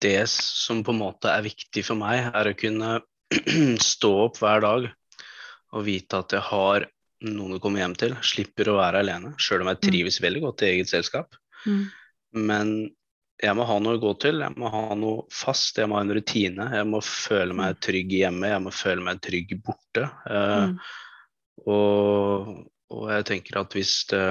Det 0.00 0.20
som 0.32 0.80
på 0.84 0.94
en 0.94 1.02
måte 1.02 1.32
er 1.32 1.44
viktig 1.44 1.84
for 1.84 2.00
meg, 2.00 2.30
er 2.32 2.50
å 2.50 2.56
kunne 2.56 2.94
stå 3.92 4.12
opp 4.24 4.40
hver 4.40 4.64
dag 4.64 4.88
og 5.76 5.84
vite 5.86 6.18
at 6.18 6.34
jeg 6.34 6.42
har 6.48 6.88
noen 7.28 7.58
å 7.58 7.60
komme 7.62 7.82
hjem 7.82 7.94
til. 8.00 8.16
Slipper 8.24 8.72
å 8.72 8.78
være 8.80 9.04
alene, 9.04 9.34
sjøl 9.38 9.62
om 9.62 9.70
jeg 9.70 9.80
mm. 9.80 9.84
trives 9.84 10.20
veldig 10.24 10.42
godt 10.46 10.64
i 10.64 10.70
eget 10.72 10.90
selskap. 10.90 11.36
Mm. 11.68 11.84
Men 12.48 12.72
jeg 13.42 13.56
må 13.56 13.64
ha 13.64 13.76
noe 13.80 13.96
å 13.96 14.00
gå 14.02 14.10
til, 14.20 14.40
jeg 14.44 14.56
må 14.60 14.68
ha 14.72 14.94
noe 14.98 15.22
fast, 15.32 15.78
jeg 15.80 15.88
må 15.88 15.96
ha 15.96 16.02
en 16.04 16.12
rutine. 16.16 16.66
Jeg 16.76 16.86
må 16.90 17.00
føle 17.04 17.54
meg 17.56 17.78
trygg 17.80 18.12
hjemme, 18.18 18.50
jeg 18.52 18.62
må 18.66 18.72
føle 18.74 19.04
meg 19.06 19.20
trygg 19.24 19.54
borte. 19.64 20.08
Eh, 20.28 20.66
Mm. 20.66 20.74
og, 21.66 22.50
og 22.90 23.08
jeg 23.12 23.24
tenker 23.28 23.60
at 23.60 23.74
hvis 23.76 23.94
det, 24.10 24.22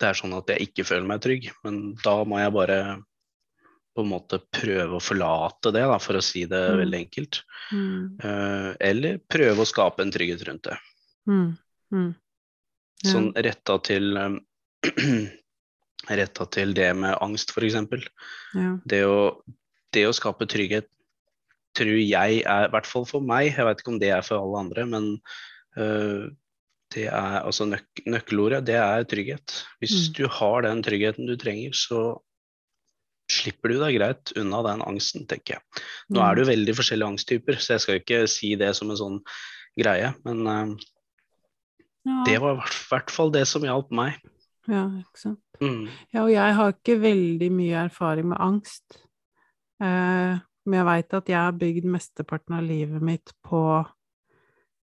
det 0.00 0.08
er 0.10 0.18
sånn 0.18 0.34
at 0.36 0.50
jeg 0.52 0.68
ikke 0.68 0.84
føler 0.88 1.06
meg 1.08 1.22
trygg, 1.24 1.50
men 1.64 1.94
da 2.04 2.16
må 2.28 2.38
jeg 2.42 2.54
bare 2.54 2.80
på 3.96 4.04
en 4.04 4.10
måte 4.10 4.38
prøve 4.52 4.98
å 4.98 5.00
forlate 5.00 5.70
det, 5.72 5.84
da, 5.88 5.96
for 6.02 6.18
å 6.18 6.22
si 6.24 6.42
det 6.44 6.60
Mm. 6.68 6.78
veldig 6.82 6.98
enkelt. 7.06 7.38
Mm. 7.72 8.02
Uh, 8.22 8.74
eller 8.80 9.18
prøve 9.26 9.64
å 9.64 9.68
skape 9.68 10.02
en 10.04 10.10
trygghet 10.12 10.42
rundt 10.48 10.66
det. 10.68 10.76
Mm. 11.26 11.56
Mm. 11.94 12.10
Ja. 13.02 13.10
Sånn 13.10 13.30
retta 13.34 13.78
til 13.82 14.12
um, 14.20 14.36
Retta 16.08 16.46
til 16.54 16.74
det 16.76 16.90
med 16.96 17.16
angst, 17.20 17.50
f.eks. 17.54 17.74
Ja. 18.54 18.76
Det, 18.86 19.02
å- 19.04 19.42
det 19.92 20.06
å 20.06 20.14
skape 20.14 20.46
trygghet 20.46 20.86
tror 21.76 21.98
jeg 22.00 22.42
er, 22.46 22.66
i 22.66 22.72
hvert 22.72 22.86
fall 22.88 23.04
for 23.04 23.20
meg, 23.20 23.50
jeg 23.56 23.64
vet 23.66 23.80
ikke 23.82 23.92
om 23.92 23.98
det 24.00 24.10
er 24.16 24.22
for 24.24 24.38
alle 24.40 24.62
andre, 24.64 24.84
men 24.88 25.08
øh, 25.76 26.30
det 26.94 27.08
er 27.10 27.40
altså 27.42 27.66
nøk 27.68 28.04
nøkkelordet, 28.06 28.62
det 28.64 28.76
er 28.80 29.04
trygghet. 29.04 29.56
Hvis 29.82 30.08
Mm. 30.08 30.12
du 30.16 30.28
har 30.28 30.62
den 30.62 30.82
tryggheten 30.86 31.26
du 31.26 31.36
trenger, 31.36 31.72
så 31.76 32.16
slipper 33.28 33.72
du 33.74 33.80
deg 33.82 33.96
greit 33.98 34.32
unna 34.38 34.62
den 34.62 34.82
angsten, 34.86 35.26
tenker 35.26 35.56
jeg. 35.58 35.82
Nå 36.14 36.22
er 36.22 36.34
det 36.38 36.44
jo 36.46 36.50
veldig 36.52 36.74
forskjellige 36.78 37.10
angsttyper, 37.10 37.58
så 37.58 37.74
jeg 37.74 37.80
skal 37.82 37.98
ikke 38.00 38.20
si 38.30 38.54
det 38.54 38.70
som 38.78 38.90
en 38.94 38.96
sånn 39.00 39.16
greie, 39.76 40.12
men 40.24 40.46
øh, 40.46 40.76
ja. 42.06 42.22
det 42.24 42.38
var 42.40 42.54
i 42.54 42.60
hvert- 42.62 42.86
hvert 42.88 43.10
fall 43.10 43.30
det 43.34 43.44
som 43.50 43.66
hjalp 43.66 43.90
meg. 43.90 44.14
Ja, 44.70 44.86
ikke 45.02 45.18
sant. 45.20 45.40
Mm. 45.60 45.86
Ja, 46.12 46.22
og 46.24 46.30
jeg 46.32 46.56
har 46.58 46.74
ikke 46.74 46.98
veldig 47.00 47.50
mye 47.54 47.82
erfaring 47.86 48.30
med 48.32 48.40
angst. 48.42 49.00
Eh, 49.82 50.38
men 50.66 50.78
jeg 50.80 50.88
veit 50.88 51.14
at 51.14 51.28
jeg 51.30 51.38
har 51.38 51.58
bygd 51.60 51.86
mesteparten 51.94 52.56
av 52.58 52.64
livet 52.66 53.04
mitt 53.04 53.32
på 53.46 53.60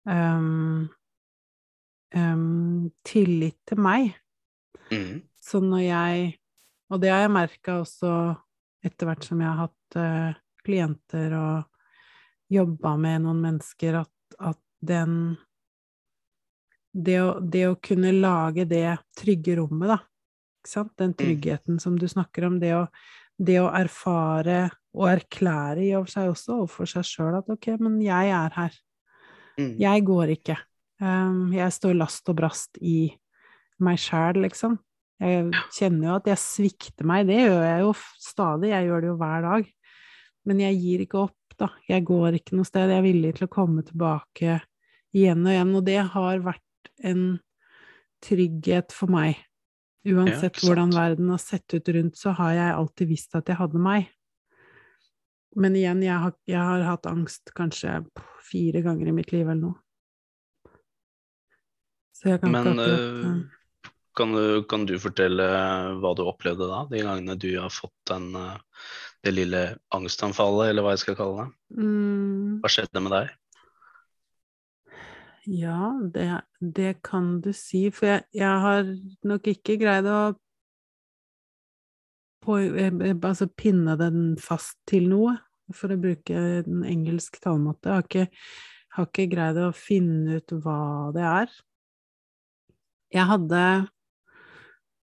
um, 0.06 0.84
um, 2.14 2.90
tillit 3.06 3.58
til 3.66 3.82
meg. 3.82 4.12
Mm. 4.92 5.24
Så 5.40 5.60
når 5.64 5.84
jeg 5.88 6.32
Og 6.92 7.00
det 7.00 7.08
har 7.10 7.22
jeg 7.24 7.32
merka 7.32 7.78
også 7.80 8.08
etter 8.84 9.08
hvert 9.08 9.24
som 9.24 9.40
jeg 9.40 9.48
har 9.48 9.62
hatt 9.64 9.96
uh, 9.96 10.36
klienter 10.62 11.32
og 11.34 12.52
jobba 12.52 12.92
med 13.00 13.24
noen 13.24 13.40
mennesker, 13.40 13.96
at, 14.02 14.36
at 14.38 14.60
den 14.84 15.34
det 16.94 17.16
å, 17.24 17.30
det 17.40 17.64
å 17.66 17.78
kunne 17.82 18.12
lage 18.14 18.66
det 18.70 18.86
trygge 19.18 19.56
rommet, 19.58 19.96
da. 19.96 19.98
Den 20.98 21.14
tryggheten 21.18 21.80
som 21.82 21.98
du 21.98 22.06
snakker 22.08 22.48
om. 22.48 22.58
Det 22.62 22.72
å, 22.76 22.86
det 23.36 23.58
å 23.60 23.70
erfare 23.74 24.70
og 24.94 25.08
erklære 25.10 25.82
i 25.84 25.92
og 25.98 26.06
for 26.06 26.14
seg 26.14 26.30
også 26.30 26.56
overfor 26.60 26.90
seg 26.90 27.08
sjøl 27.08 27.38
at 27.40 27.50
ok, 27.50 27.72
men 27.82 27.98
jeg 28.02 28.30
er 28.34 28.56
her. 28.56 28.80
Mm. 29.58 29.74
Jeg 29.82 30.04
går 30.06 30.34
ikke. 30.36 30.58
Um, 31.02 31.52
jeg 31.54 31.74
står 31.74 31.96
last 31.98 32.28
og 32.30 32.38
brast 32.38 32.78
i 32.80 33.08
meg 33.82 33.98
sjæl, 34.00 34.38
liksom. 34.44 34.76
Jeg 35.22 35.46
kjenner 35.74 36.08
jo 36.08 36.18
at 36.18 36.28
jeg 36.28 36.42
svikter 36.42 37.06
meg, 37.06 37.26
det 37.28 37.40
gjør 37.40 37.62
jeg 37.62 37.82
jo 37.84 37.94
stadig, 38.22 38.70
jeg 38.72 38.88
gjør 38.88 39.02
det 39.02 39.10
jo 39.10 39.16
hver 39.20 39.46
dag. 39.46 39.72
Men 40.44 40.60
jeg 40.60 40.78
gir 40.82 41.04
ikke 41.06 41.22
opp, 41.24 41.56
da. 41.60 41.70
Jeg 41.88 42.04
går 42.06 42.38
ikke 42.38 42.58
noe 42.58 42.68
sted. 42.68 42.90
Jeg 42.90 43.00
er 43.00 43.06
villig 43.06 43.32
til 43.38 43.46
å 43.46 43.52
komme 43.52 43.84
tilbake 43.86 44.58
igjen 45.14 45.46
og 45.46 45.54
igjen, 45.54 45.74
og 45.78 45.86
det 45.86 46.00
har 46.14 46.44
vært 46.44 46.90
en 47.06 47.24
trygghet 48.24 48.94
for 48.94 49.12
meg. 49.12 49.38
Uansett 50.04 50.58
ja, 50.60 50.66
hvordan 50.66 50.92
verden 50.92 51.30
har 51.32 51.40
sett 51.40 51.74
ut 51.74 51.88
rundt, 51.96 52.18
så 52.20 52.34
har 52.36 52.52
jeg 52.52 52.76
alltid 52.76 53.08
visst 53.08 53.36
at 53.38 53.48
jeg 53.48 53.56
hadde 53.56 53.80
meg. 53.80 54.10
Men 55.56 55.76
igjen, 55.78 56.02
jeg 56.04 56.18
har, 56.18 56.34
jeg 56.50 56.60
har 56.60 56.84
hatt 56.84 57.06
angst 57.08 57.54
kanskje 57.56 58.02
fire 58.44 58.82
ganger 58.84 59.08
i 59.08 59.14
mitt 59.16 59.32
liv 59.32 59.46
eller 59.46 59.62
noe. 59.62 59.78
Så 62.14 62.34
jeg 62.34 62.42
kan 62.42 62.52
Men 62.52 62.74
ikke 62.74 62.84
akkurat 62.84 63.30
eh, 63.30 63.62
kan, 64.14 64.34
du, 64.36 64.44
kan 64.70 64.84
du 64.86 64.94
fortelle 65.02 65.46
hva 66.02 66.12
du 66.14 66.22
opplevde 66.26 66.68
da, 66.70 66.84
de 66.90 67.00
gangene 67.02 67.38
du 67.40 67.48
har 67.56 67.72
fått 67.72 67.96
den, 68.10 68.28
øh, 68.38 68.84
det 69.24 69.32
lille 69.34 69.62
angstanfallet, 69.94 70.70
eller 70.70 70.86
hva 70.86 70.94
jeg 70.94 71.04
skal 71.04 71.18
kalle 71.18 71.46
det? 71.46 71.80
mm, 71.80 72.60
Hva 72.62 72.70
skjedde 72.70 73.02
med 73.02 73.16
deg? 73.16 73.32
Ja, 75.44 75.92
det, 76.14 76.28
det 76.60 77.02
kan 77.04 77.40
du 77.44 77.52
si, 77.52 77.90
for 77.92 78.08
jeg, 78.08 78.24
jeg 78.32 78.60
har 78.64 78.86
nok 79.28 79.48
ikke 79.52 79.76
greid 79.80 80.08
å 80.08 80.20
på, 82.44 82.58
eh, 82.60 82.92
eh, 82.92 83.16
altså 83.16 83.48
pinne 83.48 83.96
den 84.00 84.36
fast 84.40 84.78
til 84.88 85.08
noe, 85.12 85.36
for 85.72 85.92
å 85.92 86.00
bruke 86.00 86.36
en 86.60 86.84
engelsk 86.88 87.38
talemåte. 87.44 87.88
Jeg 87.88 87.94
har 87.94 88.08
ikke, 88.08 88.26
har 88.96 89.08
ikke 89.08 89.28
greid 89.32 89.60
å 89.60 89.70
finne 89.76 90.40
ut 90.40 90.56
hva 90.64 90.80
det 91.16 91.28
er. 91.28 91.58
Jeg 93.14 93.30
hadde 93.30 93.66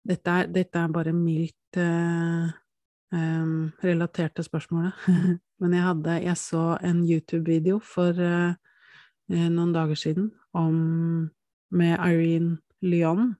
Dette 0.07 0.31
er, 0.31 0.47
dette 0.55 0.79
er 0.79 0.93
bare 0.95 1.11
mildt 1.11 1.79
eh, 1.83 2.53
um, 3.11 3.73
relatert 3.83 4.37
til 4.37 4.47
spørsmålet, 4.47 4.95
men 5.61 5.75
jeg 5.75 5.83
hadde 5.83 6.15
Jeg 6.23 6.39
så 6.39 6.67
en 6.79 7.01
YouTube-video 7.03 7.81
for 7.83 8.21
eh, 8.23 8.53
eh, 8.53 8.55
noen 9.29 9.73
dager 9.75 9.99
siden 9.99 10.31
om, 10.57 11.31
med 11.71 11.97
Irene 11.99 12.59
Lyon, 12.87 13.35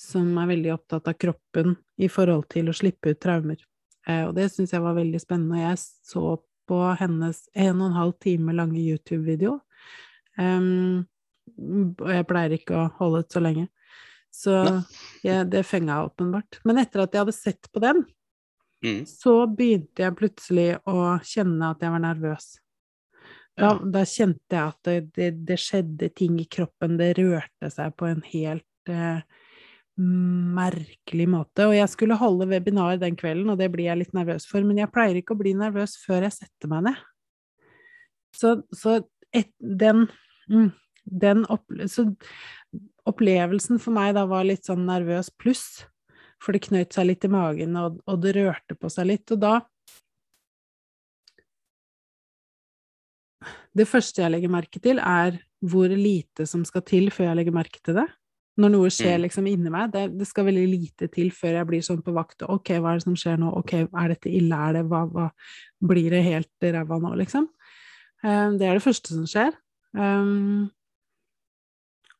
som 0.00 0.30
er 0.40 0.48
veldig 0.50 0.72
opptatt 0.74 1.10
av 1.12 1.18
kroppen 1.20 1.76
i 2.00 2.08
forhold 2.10 2.48
til 2.50 2.70
å 2.70 2.74
slippe 2.76 3.12
ut 3.12 3.20
traumer. 3.22 3.60
Eh, 4.08 4.24
og 4.26 4.34
det 4.34 4.48
syns 4.50 4.72
jeg 4.74 4.82
var 4.82 4.96
veldig 4.96 5.20
spennende. 5.22 5.60
Jeg 5.62 5.78
så 5.78 6.38
på 6.68 6.80
hennes 6.98 7.44
en 7.54 7.80
og 7.82 7.90
en 7.90 7.98
halv 7.98 8.16
time 8.22 8.54
lange 8.56 8.80
YouTube-video. 8.80 9.58
Em, 10.40 11.04
og 12.00 12.10
jeg 12.10 12.26
pleier 12.26 12.56
ikke 12.56 12.78
å 12.78 12.88
holde 12.98 13.22
ut 13.22 13.34
så 13.34 13.42
lenge. 13.44 13.68
Så 14.32 14.56
jeg, 15.22 15.44
det 15.52 15.66
fenga 15.68 16.00
åpenbart. 16.06 16.62
Men 16.64 16.80
etter 16.80 17.04
at 17.04 17.12
jeg 17.12 17.26
hadde 17.26 17.36
sett 17.36 17.68
på 17.72 17.82
den, 17.84 18.04
Mm. 18.82 19.04
så 19.06 19.46
begynte 19.46 20.02
jeg 20.02 20.16
plutselig 20.18 20.70
å 20.90 21.14
kjenne 21.22 21.68
at 21.70 21.84
jeg 21.84 21.92
var 21.94 22.00
nervøs. 22.02 22.48
Da, 23.58 23.74
da 23.84 24.02
kjente 24.08 24.56
jeg 24.56 24.72
at 24.72 24.88
det, 24.88 24.98
det, 25.16 25.30
det 25.48 25.58
skjedde 25.60 26.08
ting 26.16 26.38
i 26.40 26.48
kroppen, 26.48 26.96
det 27.00 27.12
rørte 27.18 27.68
seg 27.72 27.92
på 28.00 28.08
en 28.08 28.22
helt 28.32 28.92
eh, 28.92 29.20
merkelig 29.96 31.28
måte. 31.28 31.66
Og 31.68 31.76
jeg 31.76 31.90
skulle 31.92 32.18
holde 32.20 32.48
webinar 32.48 32.96
den 33.00 33.16
kvelden, 33.18 33.52
og 33.52 33.60
det 33.60 33.68
blir 33.74 33.90
jeg 33.90 34.00
litt 34.00 34.16
nervøs 34.16 34.48
for, 34.48 34.64
men 34.64 34.80
jeg 34.80 34.92
pleier 34.94 35.20
ikke 35.20 35.36
å 35.36 35.42
bli 35.42 35.52
nervøs 35.58 35.98
før 36.00 36.28
jeg 36.28 36.38
setter 36.38 36.72
meg 36.72 36.86
ned. 36.88 37.02
Så, 38.32 38.56
så 38.72 39.02
et, 39.36 39.52
den, 39.60 40.06
mm, 40.48 40.70
den 41.04 41.44
opple 41.52 41.88
så 41.92 42.08
opplevelsen 43.08 43.80
for 43.82 43.94
meg 43.96 44.14
da 44.16 44.22
var 44.30 44.46
litt 44.46 44.68
sånn 44.68 44.84
nervøs 44.86 45.32
pluss, 45.42 45.82
for 46.42 46.54
det 46.54 46.64
knøt 46.68 46.94
seg 46.94 47.08
litt 47.08 47.26
i 47.26 47.30
magen, 47.32 47.76
og, 47.78 47.98
og 48.06 48.20
det 48.22 48.36
rørte 48.38 48.76
på 48.78 48.90
seg 48.92 49.08
litt, 49.10 49.26
og 49.34 49.40
da 49.42 49.56
Det 53.76 53.86
første 53.88 54.22
jeg 54.22 54.32
legger 54.34 54.52
merke 54.52 54.80
til, 54.82 54.98
er 55.00 55.38
hvor 55.62 55.88
lite 55.88 56.46
som 56.48 56.64
skal 56.68 56.84
til 56.84 57.08
før 57.14 57.30
jeg 57.30 57.38
legger 57.38 57.54
merke 57.56 57.80
til 57.84 57.96
det. 57.96 58.08
Når 58.60 58.68
noe 58.74 58.90
skjer 58.92 59.16
Mm. 59.16 59.22
liksom 59.22 59.46
inni 59.48 59.70
meg, 59.72 59.92
det, 59.92 60.18
det 60.18 60.26
skal 60.28 60.44
veldig 60.44 60.66
lite 60.68 61.08
til 61.08 61.30
før 61.32 61.56
jeg 61.56 61.66
blir 61.66 61.80
sånn 61.80 62.02
på 62.04 62.12
vakt. 62.12 62.42
Ok, 62.42 62.74
hva 62.76 62.92
er 62.92 63.00
det 63.00 63.06
som 63.06 63.16
skjer 63.16 63.38
nå? 63.40 63.48
Ok, 63.56 63.72
er 63.88 64.08
dette 64.12 64.28
ille? 64.28 64.52
Er 64.52 64.72
det 64.76 64.84
hva, 64.90 65.06
hva 65.08 65.30
Blir 65.80 66.10
det 66.12 66.22
helt 66.26 66.60
ræva 66.60 66.98
nå, 67.00 67.14
liksom? 67.16 67.48
Um, 68.22 68.58
det 68.58 68.68
er 68.68 68.76
det 68.76 68.84
første 68.84 69.14
som 69.14 69.24
skjer. 69.26 69.56
Um, 69.96 70.70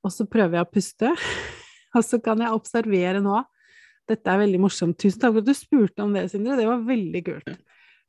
og 0.02 0.11
så 0.11 0.25
prøver 0.26 0.59
jeg 0.59 0.66
å 0.66 0.73
puste, 0.73 1.12
og 1.97 2.04
så 2.04 2.18
kan 2.18 2.40
jeg 2.42 2.52
observere 2.56 3.21
nå 3.23 3.42
Dette 4.09 4.26
er 4.32 4.40
veldig 4.40 4.59
morsomt. 4.59 4.97
Tusen 4.99 5.21
takk 5.23 5.37
for 5.37 5.44
at 5.44 5.47
du 5.47 5.54
spurte 5.54 6.02
om 6.02 6.11
det, 6.12 6.25
Sindre. 6.32 6.56
Det 6.59 6.66
var 6.66 6.80
veldig 6.82 7.21
kult. 7.23 7.52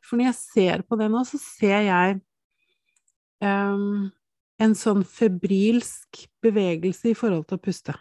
For 0.02 0.18
når 0.18 0.32
jeg 0.32 0.38
ser 0.40 0.82
på 0.90 0.98
det 0.98 1.06
nå, 1.14 1.22
så 1.28 1.38
ser 1.38 1.84
jeg 1.86 2.16
um, 3.44 4.10
en 4.64 4.74
sånn 4.78 5.04
febrilsk 5.08 6.26
bevegelse 6.44 7.12
i 7.12 7.18
forhold 7.18 7.46
til 7.50 7.60
å 7.60 7.64
puste. 7.64 7.96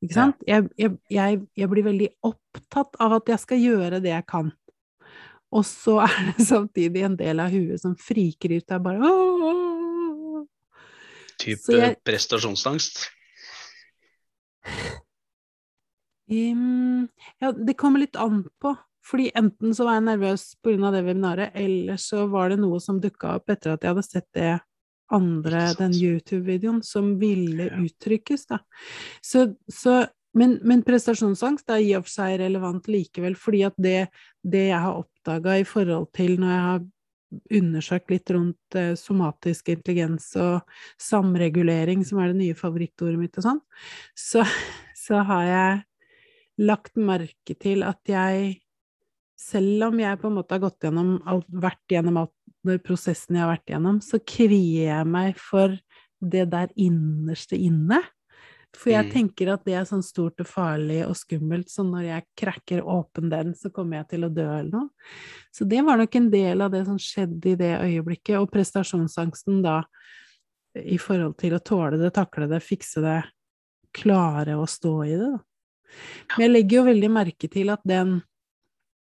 Ikke 0.00 0.16
sant? 0.16 0.40
Jeg, 0.48 0.70
jeg, 0.80 0.94
jeg, 1.12 1.42
jeg 1.60 1.68
blir 1.68 1.84
veldig 1.84 2.08
opptatt 2.24 2.96
av 3.04 3.18
at 3.18 3.28
jeg 3.28 3.42
skal 3.42 3.60
gjøre 3.60 4.00
det 4.00 4.14
jeg 4.14 4.26
kan. 4.30 4.48
Og 5.50 5.66
så 5.66 5.98
er 6.06 6.30
det 6.30 6.46
samtidig 6.54 7.04
en 7.06 7.18
del 7.18 7.42
av 7.42 7.52
huet 7.52 7.82
som 7.82 7.96
friker 7.98 8.56
ut 8.56 8.66
der 8.70 8.82
bare 8.84 9.10
«Åh!» 9.10 10.44
Type 11.40 11.72
jeg- 11.72 11.96
prestasjonsangst? 12.04 13.06
Um, 16.30 17.08
ja, 17.42 17.50
det 17.50 17.74
kommer 17.80 18.04
litt 18.04 18.16
an 18.20 18.44
på. 18.62 18.74
Fordi 19.10 19.30
enten 19.34 19.74
så 19.74 19.86
var 19.86 19.98
jeg 19.98 20.06
nervøs 20.06 20.44
pga. 20.62 20.92
det 20.94 21.04
webinaret, 21.04 21.54
eller 21.54 21.98
så 21.98 22.26
var 22.30 22.52
det 22.52 22.60
noe 22.62 22.78
som 22.80 23.00
dukka 23.02 23.36
opp 23.40 23.50
etter 23.50 23.74
at 23.74 23.82
jeg 23.82 23.94
hadde 23.94 24.06
sett 24.06 24.28
det 24.36 24.52
andre, 25.10 25.64
den 25.78 25.94
YouTube-videoen, 25.96 26.82
som 26.86 27.16
ville 27.18 27.66
uttrykkes, 27.82 28.46
da. 28.46 28.60
Så, 29.22 29.48
så 29.66 30.04
men, 30.38 30.60
men, 30.62 30.84
prestasjonsangst 30.86 31.72
er 31.74 31.82
i 31.82 31.90
og 31.98 32.06
for 32.06 32.14
seg 32.20 32.38
relevant 32.44 32.86
likevel, 32.90 33.34
fordi 33.34 33.64
at 33.66 33.76
det, 33.82 33.98
det 34.46 34.68
jeg 34.68 34.78
har 34.84 35.00
oppdaga 35.02 35.58
i 35.58 35.66
forhold 35.66 36.12
til 36.14 36.36
når 36.38 36.52
jeg 36.54 36.64
har 36.68 36.88
undersøkt 37.60 38.10
litt 38.10 38.30
rundt 38.34 38.78
eh, 38.78 38.94
somatisk 38.98 39.70
intelligens 39.74 40.32
og 40.38 40.62
samregulering, 41.02 42.02
som 42.06 42.22
er 42.22 42.32
det 42.32 42.40
nye 42.40 42.58
favorittordet 42.58 43.18
mitt 43.20 43.38
og 43.38 43.46
sånn, 43.46 43.60
så, 44.18 44.46
så 45.04 45.22
har 45.26 45.46
jeg 45.50 45.78
lagt 46.60 46.98
merke 47.00 47.56
til 47.58 47.82
at 47.86 48.02
jeg 48.10 48.58
selv 49.40 49.88
om 49.88 50.00
jeg 50.02 50.20
på 50.20 50.28
en 50.28 50.36
måte 50.36 50.56
har 50.56 50.62
gått 50.62 50.86
gjennom 50.86 51.16
alt, 51.28 51.48
vært 51.48 51.94
gjennom 51.94 52.20
alt 52.22 52.80
prosessen 52.84 53.38
jeg 53.38 53.44
har 53.44 53.52
vært 53.54 53.72
gjennom, 53.72 54.00
så 54.04 54.20
kvier 54.20 54.90
jeg 54.90 55.08
meg 55.08 55.38
for 55.40 55.76
det 56.20 56.46
der 56.52 56.72
innerste 56.76 57.56
inne. 57.56 58.02
For 58.76 58.92
jeg 58.92 59.08
mm. 59.08 59.10
tenker 59.10 59.50
at 59.50 59.64
det 59.66 59.74
er 59.74 59.86
sånn 59.88 60.04
stort 60.06 60.42
og 60.44 60.46
farlig 60.46 61.00
og 61.02 61.16
skummelt, 61.18 61.70
så 61.72 61.82
når 61.86 62.04
jeg 62.06 62.26
krekker 62.38 62.86
åpen 62.86 63.32
den, 63.32 63.54
så 63.58 63.72
kommer 63.74 64.00
jeg 64.00 64.12
til 64.12 64.28
å 64.28 64.30
dø 64.30 64.46
eller 64.46 64.70
noe. 64.70 65.10
Så 65.50 65.66
det 65.66 65.80
var 65.86 65.98
nok 65.98 66.14
en 66.20 66.30
del 66.30 66.62
av 66.62 66.70
det 66.74 66.84
som 66.86 67.00
skjedde 67.00 67.54
i 67.54 67.58
det 67.58 67.72
øyeblikket, 67.80 68.36
og 68.38 68.50
prestasjonsangsten 68.52 69.64
da 69.64 69.80
i 70.78 71.00
forhold 71.02 71.34
til 71.40 71.56
å 71.56 71.64
tåle 71.66 71.98
det, 71.98 72.12
takle 72.14 72.46
det, 72.50 72.62
fikse 72.62 73.02
det, 73.02 73.20
klare 73.96 74.54
å 74.60 74.68
stå 74.70 74.96
i 75.08 75.14
det, 75.16 75.30
da. 75.32 75.46
Men 76.36 76.44
jeg 76.44 76.52
legger 76.52 76.76
jo 76.76 76.82
veldig 76.86 77.08
merke 77.10 77.48
til 77.50 77.72
at 77.74 77.80
den 77.88 78.20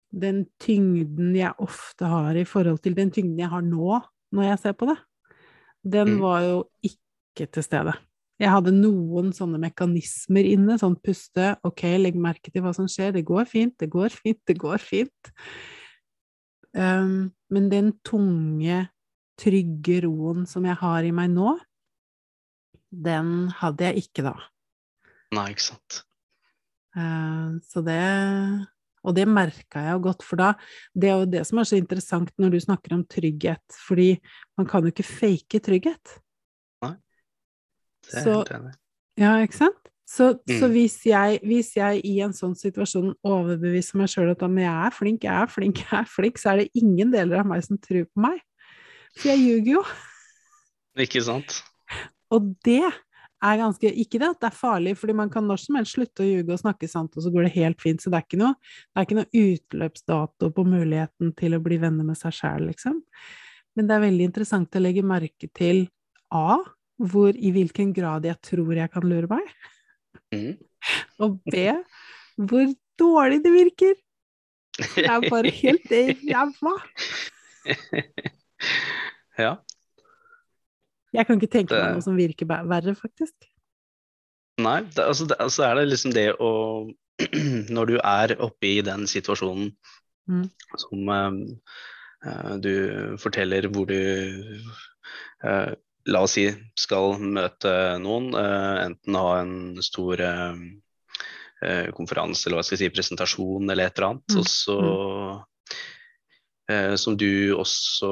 den 0.10 0.44
tyngden 0.62 1.36
jeg 1.38 1.54
ofte 1.62 2.10
har 2.10 2.38
i 2.38 2.46
forhold 2.48 2.82
til 2.84 2.96
den 2.98 3.12
tyngden 3.14 3.40
jeg 3.40 3.52
har 3.52 3.66
nå, 3.66 4.00
når 4.34 4.52
jeg 4.52 4.62
ser 4.64 4.78
på 4.78 4.90
det, 4.90 4.98
den 5.86 6.16
mm. 6.16 6.22
var 6.22 6.46
jo 6.46 6.62
ikke 6.86 7.50
til 7.54 7.66
stede. 7.66 7.94
Jeg 8.40 8.54
hadde 8.54 8.72
noen 8.72 9.34
sånne 9.36 9.60
mekanismer 9.60 10.48
inne, 10.48 10.78
sånn 10.80 10.96
puste, 11.04 11.58
ok, 11.68 11.84
legg 12.00 12.16
merke 12.20 12.54
til 12.54 12.64
hva 12.64 12.72
som 12.76 12.88
skjer, 12.90 13.12
det 13.18 13.26
går 13.28 13.50
fint, 13.50 13.76
det 13.82 13.90
går 13.92 14.14
fint, 14.16 14.40
det 14.48 14.56
går 14.60 14.80
fint. 14.80 15.32
Um, 16.72 17.32
men 17.52 17.68
den 17.72 17.92
tunge, 18.08 18.86
trygge 19.40 20.02
roen 20.06 20.46
som 20.48 20.66
jeg 20.68 20.80
har 20.80 21.04
i 21.04 21.12
meg 21.16 21.34
nå, 21.34 21.58
den 22.90 23.50
hadde 23.60 23.90
jeg 23.90 24.06
ikke 24.06 24.26
da. 24.30 24.36
Nei, 25.36 25.50
ikke 25.54 25.68
sant. 25.68 26.02
Uh, 26.98 27.60
så 27.70 27.84
det 27.86 28.00
og 29.04 29.16
det 29.16 29.28
merka 29.30 29.84
jeg 29.86 29.98
jo 29.98 30.02
godt, 30.10 30.26
for 30.26 30.42
da 30.42 30.54
Det 30.94 31.10
er 31.10 31.22
jo 31.22 31.30
det 31.30 31.46
som 31.48 31.62
er 31.62 31.68
så 31.70 31.80
interessant 31.80 32.32
når 32.38 32.56
du 32.56 32.60
snakker 32.60 32.96
om 32.96 33.06
trygghet, 33.06 33.78
fordi 33.88 34.18
man 34.58 34.68
kan 34.68 34.84
jo 34.84 34.94
ikke 34.94 35.08
fake 35.08 35.62
trygghet. 35.66 36.20
Nei. 36.84 36.96
Det 38.06 38.18
er 38.20 38.28
så, 38.28 38.36
helt 38.42 38.54
enig 38.58 38.76
Ja, 39.20 39.38
ikke 39.44 39.60
sant? 39.60 39.90
Så, 40.10 40.32
mm. 40.50 40.56
så 40.58 40.68
hvis, 40.74 41.06
jeg, 41.06 41.40
hvis, 41.46 41.76
jeg, 41.78 42.02
i 42.08 42.16
en 42.26 42.34
sånn 42.34 42.56
situasjon 42.58 43.12
overbeviser 43.22 44.00
meg 44.00 44.10
sjøl 44.10 44.32
at 44.32 44.42
jeg 44.42 44.70
er 44.72 44.96
flink, 44.96 45.28
jeg 45.28 45.36
er 45.44 45.52
flink, 45.54 45.84
jeg 45.84 45.98
er 46.00 46.08
flink, 46.10 46.40
så 46.42 46.54
er 46.54 46.64
det 46.64 46.82
ingen 46.82 47.12
deler 47.14 47.44
av 47.44 47.50
meg 47.52 47.62
som 47.62 47.78
tror 47.78 48.08
på 48.08 48.24
meg. 48.24 48.40
For 49.14 49.30
jeg 49.30 49.44
ljuger 49.44 49.76
jo. 49.76 49.84
Ikke 51.06 51.22
sant? 51.22 51.60
Og 52.34 52.50
det 52.66 52.88
er 53.46 53.60
ganske 53.62 53.92
Ikke 54.02 54.20
det 54.20 54.30
at 54.34 54.40
det 54.42 54.50
er 54.50 54.58
farlig, 54.58 54.96
fordi 55.00 55.16
man 55.16 55.30
kan 55.32 55.46
når 55.48 55.62
som 55.64 55.78
helst 55.80 55.96
slutte 55.96 56.24
å 56.26 56.28
ljuge 56.28 56.56
og 56.56 56.62
snakke 56.62 56.90
sant, 56.92 57.16
og 57.16 57.24
så 57.24 57.32
går 57.34 57.48
det 57.48 57.54
helt 57.56 57.82
fint. 57.84 58.02
Så 58.04 58.12
det 58.12 58.20
er 58.20 58.26
ikke 58.28 58.42
noe, 58.42 58.56
det 58.90 59.00
er 59.00 59.08
ikke 59.08 59.20
noe 59.20 59.44
utløpsdato 59.44 60.50
på 60.56 60.66
muligheten 60.68 61.32
til 61.40 61.56
å 61.56 61.62
bli 61.64 61.80
venner 61.82 62.08
med 62.08 62.20
seg 62.20 62.36
sjæl, 62.36 62.68
liksom. 62.72 63.00
Men 63.78 63.88
det 63.88 63.96
er 63.96 64.06
veldig 64.08 64.28
interessant 64.28 64.76
å 64.76 64.84
legge 64.84 65.06
merke 65.06 65.50
til 65.56 65.86
A. 66.36 66.60
Hvor, 67.00 67.32
I 67.32 67.54
hvilken 67.56 67.94
grad 67.96 68.26
jeg 68.28 68.36
tror 68.44 68.74
jeg 68.76 68.92
kan 68.92 69.06
lure 69.08 69.30
meg. 69.32 69.54
Mm. 70.36 70.58
Og 71.24 71.38
B. 71.48 71.70
Hvor 72.36 72.74
dårlig 73.00 73.40
det 73.46 73.54
virker. 73.56 73.96
Det 74.98 75.06
er 75.08 75.24
bare 75.32 75.54
helt 75.62 75.94
ræva. 75.96 76.76
ja. 79.40 79.54
Jeg 81.16 81.26
kan 81.26 81.40
ikke 81.40 81.52
tenke 81.52 81.78
meg 81.78 81.98
noe 81.98 82.06
som 82.06 82.18
virker 82.18 82.50
verre, 82.50 82.94
faktisk. 82.98 83.50
Nei, 84.60 84.82
det, 84.92 85.04
altså, 85.06 85.28
det, 85.30 85.38
altså 85.40 85.66
er 85.66 85.80
det 85.80 85.86
liksom 85.90 86.16
det 86.16 86.28
å 86.44 86.52
Når 87.76 87.90
du 87.90 87.98
er 88.00 88.36
oppe 88.40 88.68
i 88.70 88.84
den 88.86 89.04
situasjonen 89.10 89.74
mm. 90.32 90.46
som 90.80 91.10
uh, 91.12 92.54
du 92.64 92.74
forteller 93.20 93.68
hvor 93.68 93.90
du 93.90 94.00
uh, 95.44 95.72
La 96.08 96.22
oss 96.24 96.38
si 96.38 96.46
skal 96.80 97.20
møte 97.20 97.74
noen, 98.00 98.32
uh, 98.32 98.86
enten 98.86 99.20
ha 99.20 99.42
en 99.42 99.58
stor 99.84 100.24
konferanse 101.92 102.48
eller 102.48 102.56
hva 102.56 102.64
skal 102.64 102.78
jeg 102.78 102.86
si, 102.86 102.94
presentasjon 102.96 103.68
eller 103.68 103.90
et 103.90 103.98
eller 104.00 104.14
annet, 104.14 104.32
mm. 104.32 104.38
og 104.40 104.46
så 104.48 104.78
mm 104.80 105.49
som 107.02 107.16
du 107.18 107.56
også 107.58 108.10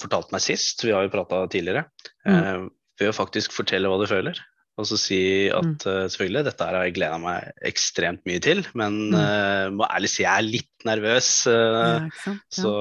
fortalte 0.00 0.32
meg 0.32 0.44
sist, 0.44 0.84
vi 0.84 0.94
har 0.94 1.04
jo 1.04 1.12
prata 1.12 1.42
tidligere, 1.52 1.84
mm. 2.24 2.32
eh, 2.32 2.64
ved 3.00 3.12
å 3.12 3.16
faktisk 3.16 3.54
fortelle 3.56 3.90
hva 3.90 4.00
du 4.00 4.08
føler. 4.10 4.40
Og 4.80 4.88
så 4.88 4.96
si 4.96 5.20
at 5.52 5.66
mm. 5.66 5.84
uh, 5.84 6.06
selvfølgelig, 6.08 6.46
dette 6.48 6.66
her 6.66 6.78
har 6.78 6.86
jeg 6.88 6.96
gleda 6.96 7.18
meg 7.20 7.64
ekstremt 7.68 8.22
mye 8.28 8.40
til, 8.42 8.62
men 8.78 8.98
mm. 9.12 9.16
uh, 9.18 9.66
må 9.76 9.88
ærlig 9.92 10.10
si 10.14 10.24
jeg 10.24 10.32
er 10.32 10.46
litt 10.48 10.86
nervøs. 10.88 11.30
Uh, 11.44 12.08
ja, 12.08 12.10
ja. 12.24 12.34
Så 12.56 12.72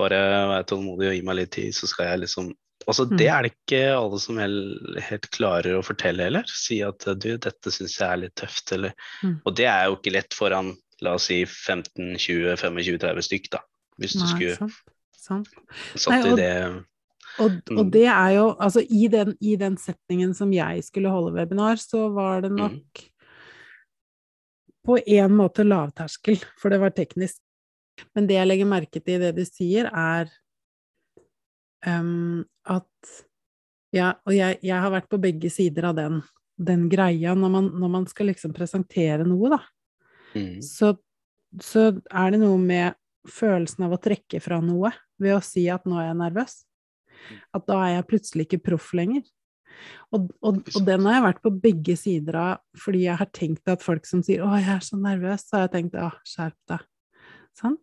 bare 0.00 0.18
vær 0.50 0.66
tålmodig 0.66 1.12
og 1.12 1.14
gi 1.14 1.26
meg 1.28 1.38
litt 1.38 1.52
tid, 1.56 1.76
så 1.76 1.90
skal 1.90 2.12
jeg 2.12 2.26
liksom 2.26 2.54
Altså, 2.86 3.02
mm. 3.08 3.16
Det 3.18 3.26
er 3.26 3.42
det 3.42 3.48
ikke 3.50 3.78
alle 3.96 4.18
som 4.22 4.36
helt, 4.38 4.98
helt, 5.08 5.24
klarer 5.34 5.74
å 5.74 5.82
fortelle 5.82 6.28
heller. 6.28 6.46
Si 6.46 6.76
at 6.86 7.02
du, 7.18 7.32
dette 7.34 7.72
syns 7.74 7.96
jeg 7.98 8.06
er 8.06 8.20
litt 8.20 8.34
tøft, 8.38 8.70
eller 8.76 8.92
mm. 9.24 9.40
Og 9.42 9.56
det 9.58 9.66
er 9.66 9.88
jo 9.88 9.96
ikke 9.96 10.12
lett 10.14 10.36
foran 10.36 10.68
la 11.02 11.16
oss 11.18 11.26
si 11.32 11.40
15-20-25-30 11.42 13.26
stykk, 13.26 13.48
da. 13.56 13.64
Hvis 14.00 14.16
du 14.16 14.22
Nei, 14.22 14.30
skulle 14.32 14.56
sant, 14.58 14.94
sant. 15.16 15.50
satt 15.96 16.12
Nei, 16.12 16.20
og, 16.20 16.32
i 16.34 16.40
det 16.40 16.52
og, 17.36 17.58
og, 17.72 17.82
mm. 17.86 17.90
det 17.92 18.06
er 18.12 18.30
jo 18.36 18.46
Altså, 18.52 18.82
i 18.82 19.08
den, 19.12 19.34
i 19.40 19.56
den, 19.60 19.76
setningen 19.80 20.32
som 20.36 20.52
jeg 20.54 20.84
skulle 20.86 21.12
holde 21.12 21.34
webinar, 21.36 21.80
så 21.80 22.06
var 22.14 22.44
det 22.44 22.52
nok 22.54 23.02
mm. 23.02 23.12
på 24.86 24.98
en 25.18 25.36
måte 25.36 25.66
lavterskel, 25.66 26.40
for 26.60 26.72
det 26.72 26.80
var 26.80 26.94
teknisk. 26.96 27.40
Men 28.16 28.28
det 28.28 28.36
jeg 28.38 28.48
legger 28.48 28.68
merke 28.68 29.00
til 29.00 29.16
i 29.16 29.22
det 29.24 29.32
du 29.36 29.44
sier, 29.48 29.88
er 29.88 30.28
um, 31.86 32.44
at 32.68 33.16
ja, 33.94 34.12
og 34.26 34.34
jeg, 34.34 34.58
jeg, 34.64 34.76
har 34.82 34.92
vært 34.92 35.08
på 35.08 35.20
begge 35.22 35.50
sider 35.52 35.88
av 35.90 35.96
den, 35.96 36.20
den 36.58 36.86
greia 36.92 37.34
når 37.38 37.52
man, 37.52 37.70
når 37.80 37.92
man, 37.92 38.06
skal 38.10 38.30
liksom 38.32 38.52
presentere 38.56 39.24
noe, 39.28 39.56
da. 39.56 39.60
Mm. 40.36 40.60
Så, 40.64 40.92
så 41.64 41.88
er 41.94 42.34
det 42.34 42.42
noe 42.42 42.58
med 42.60 42.96
følelsen 43.30 43.86
av 43.86 43.96
å 43.96 44.00
trekke 44.02 44.40
fra 44.42 44.60
noe 44.64 44.92
ved 45.22 45.36
å 45.36 45.44
si 45.44 45.66
at 45.72 45.86
nå 45.88 45.98
er 46.00 46.10
jeg 46.10 46.20
nervøs. 46.20 46.58
At 47.56 47.66
da 47.68 47.80
er 47.84 47.96
jeg 47.96 48.08
plutselig 48.10 48.46
ikke 48.46 48.64
proff 48.70 48.92
lenger. 48.96 49.24
Og, 50.14 50.30
og, 50.40 50.62
og, 50.72 50.78
den 50.86 51.04
har 51.04 51.18
jeg 51.18 51.24
vært 51.26 51.42
på 51.44 51.52
begge 51.66 51.96
sider 52.00 52.38
av, 52.40 52.60
fordi 52.80 53.02
jeg 53.04 53.20
har 53.20 53.30
tenkt 53.34 53.68
at 53.68 53.84
folk 53.84 54.06
som 54.08 54.22
sier 54.24 54.44
'Å, 54.44 54.54
jeg 54.56 54.70
er 54.72 54.84
så 54.84 54.96
nervøs', 55.00 55.44
så 55.44 55.56
har 55.56 55.66
jeg 55.66 55.72
tenkt 55.74 55.98
'Ja, 55.98 56.10
skjerp 56.24 56.56
deg'. 56.70 56.86
Sant? 57.56 57.82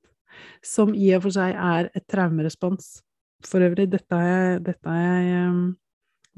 Som 0.66 0.94
i 0.98 1.12
og 1.14 1.24
for 1.28 1.36
seg 1.36 1.54
er 1.54 1.92
et 1.94 2.08
traumerespons. 2.10 3.04
For 3.46 3.62
øvrig, 3.62 3.90
dette 3.92 4.16
har 4.16 4.30
jeg, 4.30 4.64
dette 4.66 4.90
har 4.90 5.22
jeg 5.22 5.50
um, 5.50 5.78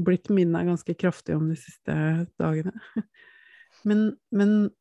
blitt 0.04 0.30
minna 0.30 0.64
ganske 0.66 0.96
kraftig 0.98 1.36
om 1.38 1.48
de 1.50 1.56
siste 1.56 1.94
dagene. 2.40 2.74
Men, 3.86 4.16
men 4.32 4.72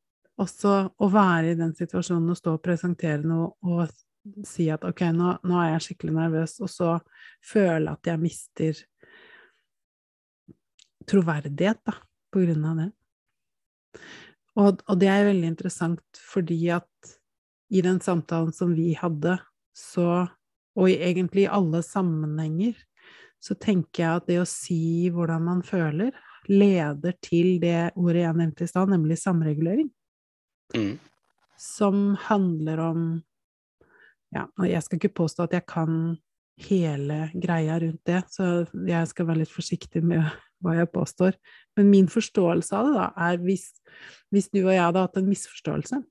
også 0.41 0.71
å 0.97 1.09
være 1.13 1.51
i 1.53 1.57
den 1.59 1.75
situasjonen 1.77 2.31
og 2.33 2.39
stå 2.39 2.55
og 2.57 2.63
presentere 2.65 3.21
noe 3.27 3.51
og 3.67 3.91
si 4.47 4.69
at 4.73 4.85
ok, 4.87 5.07
nå, 5.15 5.35
nå, 5.45 5.57
er 5.61 5.75
jeg 5.75 5.87
skikkelig 5.89 6.17
nervøs, 6.17 6.57
og 6.65 6.71
så 6.73 6.91
føle 7.45 7.93
at 7.93 8.09
jeg 8.09 8.23
mister 8.23 8.81
troverdighet, 11.11 11.83
da, 11.85 11.99
på 12.33 12.45
grunn 12.45 12.65
av 12.71 12.81
det. 12.81 12.89
Og, 14.55 14.81
og, 14.87 14.95
det 15.01 15.11
er 15.11 15.29
veldig 15.29 15.51
interessant 15.51 16.23
fordi 16.31 16.59
at 16.73 17.15
i 17.75 17.83
den 17.85 17.99
samtalen 18.03 18.55
som 18.55 18.73
vi 18.77 18.93
hadde, 18.97 19.37
så, 19.75 20.25
og 20.79 20.91
egentlig 20.91 21.45
i 21.45 21.53
alle 21.53 21.83
sammenhenger, 21.85 22.79
så 23.43 23.57
tenker 23.61 24.05
jeg 24.05 24.21
at 24.21 24.29
det 24.31 24.39
å 24.41 24.49
si 24.49 25.11
hvordan 25.13 25.43
man 25.45 25.61
føler, 25.67 26.15
leder 26.49 27.17
til 27.25 27.59
det 27.61 27.93
ordet 27.97 28.23
jeg 28.23 28.39
nevnte 28.39 28.65
i 28.65 28.71
stad, 28.71 28.93
nemlig 28.93 29.19
samregulering. 29.21 29.91
Mm. 30.77 30.97
Som 31.61 32.15
handler 32.29 32.81
om 32.85 33.03
ja, 34.35 34.49
og 34.59 34.67
jeg 34.67 34.83
skal 34.83 34.99
ikke 34.99 35.17
påstå 35.23 35.47
at 35.47 35.55
jeg 35.55 35.67
kan 35.71 36.17
hele 36.65 37.19
greia 37.35 37.79
rundt 37.83 38.03
det, 38.07 38.23
så 38.31 38.65
jeg 38.87 39.11
skal 39.11 39.29
være 39.29 39.43
litt 39.43 39.53
forsiktig 39.53 40.03
med 40.07 40.27
hva 40.63 40.77
jeg 40.79 40.91
påstår. 40.95 41.37
Men 41.79 41.91
min 41.91 42.11
forståelse 42.11 42.75
av 42.77 42.89
det 42.89 42.97
da, 42.97 43.07
er 43.29 43.41
hvis, 43.43 43.69
hvis 44.35 44.51
du 44.53 44.63
og 44.65 44.73
jeg 44.75 44.85
hadde 44.85 45.07
hatt 45.07 45.19
en 45.21 45.31
misforståelse 45.31 46.03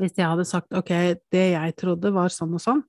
Hvis 0.00 0.14
jeg 0.16 0.28
hadde 0.28 0.46
sagt 0.46 0.76
ok, 0.76 0.92
det 1.34 1.46
jeg 1.52 1.76
trodde 1.80 2.12
var 2.14 2.30
sånn 2.30 2.52
og 2.54 2.62
sånn, 2.62 2.82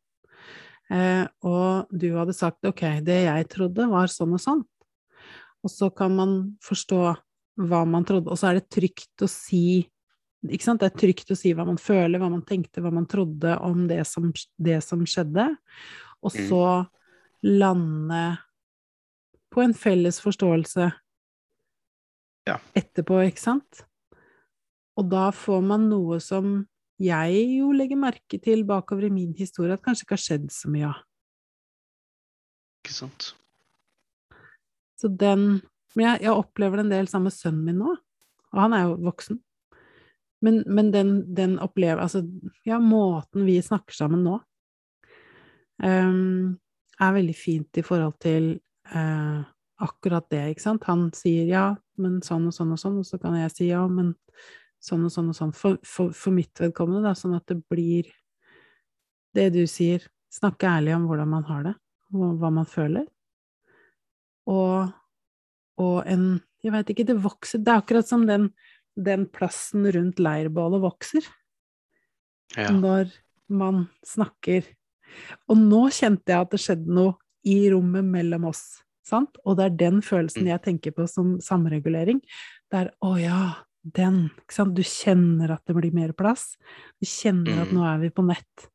eh, 0.94 1.26
og 1.42 1.90
du 1.90 2.12
hadde 2.14 2.36
sagt 2.38 2.68
ok, 2.68 3.02
det 3.02 3.24
jeg 3.26 3.48
trodde 3.50 3.88
var 3.90 4.12
sånn 4.12 4.36
og 4.38 4.44
sånn, 4.44 4.62
og 5.66 5.72
så 5.72 5.90
kan 5.90 6.14
man 6.14 6.36
forstå 6.62 7.02
hva 7.62 7.82
man 7.90 8.06
trodde, 8.06 8.30
og 8.30 8.38
så 8.38 8.52
er 8.52 8.60
det 8.60 8.70
trygt 8.70 9.26
å 9.26 9.30
si 9.30 9.82
ikke 10.50 10.66
sant? 10.66 10.82
Det 10.82 10.90
er 10.90 10.98
trygt 10.98 11.32
å 11.34 11.38
si 11.38 11.52
hva 11.54 11.66
man 11.68 11.78
føler, 11.78 12.18
hva 12.22 12.30
man 12.32 12.42
tenkte, 12.48 12.82
hva 12.82 12.92
man 12.94 13.06
trodde 13.10 13.58
om 13.62 13.86
det 13.90 14.02
som, 14.10 14.32
det 14.58 14.80
som 14.84 15.04
skjedde, 15.06 15.50
og 16.24 16.32
Mm. 16.34 16.48
så 16.50 16.64
lande 17.44 18.38
på 19.52 19.62
en 19.64 19.74
felles 19.74 20.20
forståelse 20.22 20.92
Ja. 22.48 22.58
etterpå, 22.76 23.22
ikke 23.28 23.40
sant? 23.40 23.84
Og 24.98 25.10
da 25.10 25.30
får 25.32 25.62
man 25.64 25.90
noe 25.90 26.20
som 26.20 26.68
jeg 27.00 27.58
jo 27.58 27.72
legger 27.72 27.98
merke 27.98 28.42
til 28.42 28.64
bakover 28.64 29.06
i 29.06 29.10
min 29.10 29.34
historie, 29.34 29.74
at 29.74 29.82
kanskje 29.82 30.06
ikke 30.06 30.18
har 30.18 30.26
skjedd 30.26 30.50
så 30.52 30.70
mye 30.70 30.90
av. 30.90 31.00
Ikke 32.84 32.94
sant. 32.94 33.34
Så 34.98 35.08
den 35.16 35.62
Men 35.94 36.06
jeg, 36.06 36.22
jeg 36.22 36.32
opplever 36.32 36.78
det 36.78 36.86
en 36.86 36.92
del 36.94 37.08
sammen 37.08 37.28
med 37.28 37.34
sønnen 37.36 37.66
min 37.66 37.80
nå, 37.82 37.98
og 38.54 38.60
han 38.62 38.72
er 38.72 38.84
jo 38.86 38.94
voksen. 38.96 39.42
Men, 40.42 40.64
men 40.66 40.90
den, 40.94 41.10
den 41.38 41.60
opplever 41.62 42.02
Altså, 42.02 42.24
ja, 42.66 42.80
måten 42.82 43.46
vi 43.46 43.60
snakker 43.62 43.94
sammen 43.94 44.24
nå, 44.26 44.40
um, 45.84 46.58
er 47.02 47.18
veldig 47.18 47.36
fint 47.38 47.78
i 47.78 47.84
forhold 47.86 48.18
til 48.22 48.56
uh, 48.94 49.44
akkurat 49.82 50.28
det, 50.34 50.44
ikke 50.52 50.64
sant? 50.64 50.88
Han 50.90 51.10
sier 51.18 51.50
ja, 51.50 51.66
men 52.02 52.20
sånn 52.26 52.48
og 52.50 52.56
sånn 52.56 52.74
og 52.74 52.82
sånn, 52.82 53.00
og 53.02 53.08
så 53.08 53.20
kan 53.22 53.38
jeg 53.40 53.54
si 53.54 53.70
ja, 53.70 53.84
men 53.90 54.14
sånn 54.82 55.06
og 55.08 55.14
sånn 55.14 55.32
og 55.32 55.38
sånn. 55.38 55.54
For, 55.58 55.80
for, 55.86 56.14
for 56.18 56.36
mitt 56.36 56.62
vedkommende, 56.62 57.04
da, 57.06 57.16
sånn 57.18 57.38
at 57.38 57.48
det 57.50 57.62
blir 57.72 58.10
det 59.38 59.50
du 59.56 59.64
sier, 59.70 60.06
snakke 60.32 60.70
ærlig 60.70 60.96
om 60.96 61.08
hvordan 61.10 61.32
man 61.32 61.48
har 61.50 61.66
det, 61.70 61.74
og 62.16 62.38
hva 62.40 62.52
man 62.54 62.68
føler. 62.70 63.08
Og, 64.50 64.94
og 65.82 65.98
en 66.10 66.42
Jeg 66.62 66.74
veit 66.74 66.90
ikke, 66.90 67.06
det 67.06 67.16
vokser 67.22 67.62
Det 67.62 67.72
er 67.72 67.80
akkurat 67.82 68.06
som 68.06 68.24
den, 68.26 68.48
den 68.98 69.26
plassen 69.32 69.86
rundt 69.92 70.20
leirbålet 70.20 70.82
vokser 70.84 71.24
Ja. 72.58 72.70
når 72.72 73.12
man 73.50 73.90
snakker. 74.06 74.66
Og 75.50 75.58
nå 75.58 75.86
kjente 75.92 76.32
jeg 76.32 76.42
at 76.42 76.52
det 76.52 76.60
skjedde 76.60 76.88
noe 76.88 77.16
i 77.48 77.70
rommet 77.72 78.06
mellom 78.06 78.46
oss, 78.52 78.82
sant? 79.04 79.36
Og 79.46 79.58
det 79.58 79.66
er 79.66 79.78
den 79.78 80.02
følelsen 80.02 80.44
Mm. 80.44 80.48
jeg 80.48 80.62
tenker 80.62 80.92
på 80.92 81.08
som 81.10 81.38
samregulering. 81.40 82.22
Det 82.70 82.88
er 82.88 82.92
'å 83.04 83.20
ja, 83.20 83.56
den'? 83.86 84.30
Du 84.76 84.82
kjenner 84.84 85.52
at 85.52 85.66
det 85.66 85.76
blir 85.76 85.94
mer 85.94 86.14
plass. 86.14 86.56
Du 87.02 87.06
kjenner 87.06 87.62
at 87.62 87.70
Mm. 87.70 87.78
nå 87.78 87.96
er 87.96 88.00
vi 88.00 88.10
på 88.10 88.26
nett. 88.26 88.70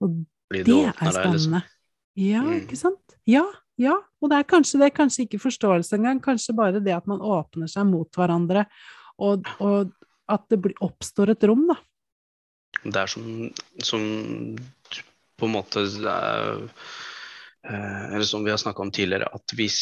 Og 0.00 0.26
det 0.50 0.60
er 0.60 0.64
deg, 0.64 0.94
liksom. 0.94 1.12
spennende. 1.12 1.64
Ja, 2.16 2.42
Mm. 2.42 2.60
ikke 2.60 2.76
sant? 2.76 3.16
Ja, 3.26 3.44
ja. 3.78 3.96
Og 4.22 4.30
det 4.30 4.38
er 4.38 4.44
kanskje 4.44 4.78
det, 4.78 4.94
kanskje 4.94 5.26
ikke 5.26 5.40
forståelse 5.40 5.92
engang, 5.98 6.20
kanskje 6.20 6.54
bare 6.54 6.80
det 6.80 6.92
at 6.94 7.06
man 7.06 7.18
åpner 7.20 7.66
seg 7.68 7.86
mot 7.90 8.10
hverandre, 8.12 8.66
og, 9.22 9.46
og 9.62 9.92
at 10.30 10.46
det 10.50 10.74
oppstår 10.82 11.34
et 11.34 11.46
rom, 11.48 11.66
da. 11.70 11.76
Det 12.84 13.00
er 13.00 13.10
som, 13.10 13.26
som 13.84 14.02
på 15.38 15.46
en 15.46 15.54
måte 15.54 15.84
eh, 15.84 16.58
Eller 17.64 18.26
som 18.28 18.44
vi 18.44 18.52
har 18.52 18.60
snakka 18.60 18.82
om 18.82 18.92
tidligere, 18.92 19.30
at 19.32 19.54
hvis, 19.56 19.78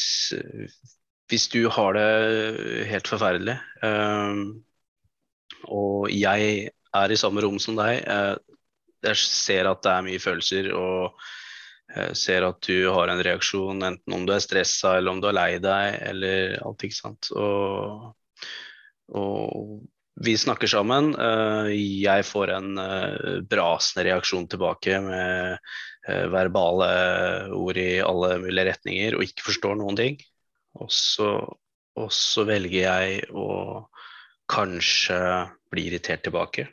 hvis 1.30 1.48
du 1.52 1.66
har 1.72 1.96
det 1.96 2.86
helt 2.90 3.10
forferdelig, 3.10 3.56
eh, 3.82 4.42
og 5.72 6.10
jeg 6.10 6.70
er 6.92 7.12
i 7.12 7.18
samme 7.18 7.42
rom 7.44 7.58
som 7.62 7.78
deg, 7.78 8.02
eh, 8.02 8.34
jeg 9.02 9.18
ser 9.26 9.70
at 9.70 9.82
det 9.82 9.92
er 9.92 10.06
mye 10.06 10.22
følelser, 10.22 10.72
og 10.78 11.22
ser 12.16 12.44
at 12.46 12.62
du 12.64 12.86
har 12.94 13.10
en 13.10 13.20
reaksjon, 13.20 13.82
enten 13.84 14.14
om 14.16 14.22
du 14.24 14.30
er 14.32 14.40
stressa, 14.40 14.94
eller 14.96 15.12
om 15.12 15.18
du 15.20 15.26
er 15.28 15.34
lei 15.36 15.50
deg, 15.60 15.96
eller 16.08 16.54
alt, 16.64 16.84
ikke 16.86 16.96
sant. 16.96 17.28
Og, 17.36 18.06
og 19.18 19.82
vi 20.22 20.34
snakker 20.38 20.68
sammen. 20.68 21.14
eh, 21.16 21.70
Jeg 22.04 22.26
får 22.28 22.52
en 22.52 22.78
eh, 22.78 23.40
brasende 23.48 24.04
reaksjon 24.10 24.48
tilbake 24.48 25.00
med 25.00 25.56
eh, 26.08 26.26
verbale 26.32 26.90
ord 27.56 27.80
i 27.80 28.00
alle 28.04 28.36
mulige 28.42 28.68
retninger 28.68 29.16
og 29.16 29.24
ikke 29.24 29.46
forstår 29.48 29.78
noen 29.80 29.96
ting. 29.98 30.20
Og 30.80 30.92
så, 30.92 31.30
og 31.96 32.12
så 32.12 32.44
velger 32.48 32.84
jeg 32.84 33.24
å 33.32 33.88
kanskje 34.52 35.18
bli 35.72 35.88
irritert 35.88 36.24
tilbake. 36.26 36.68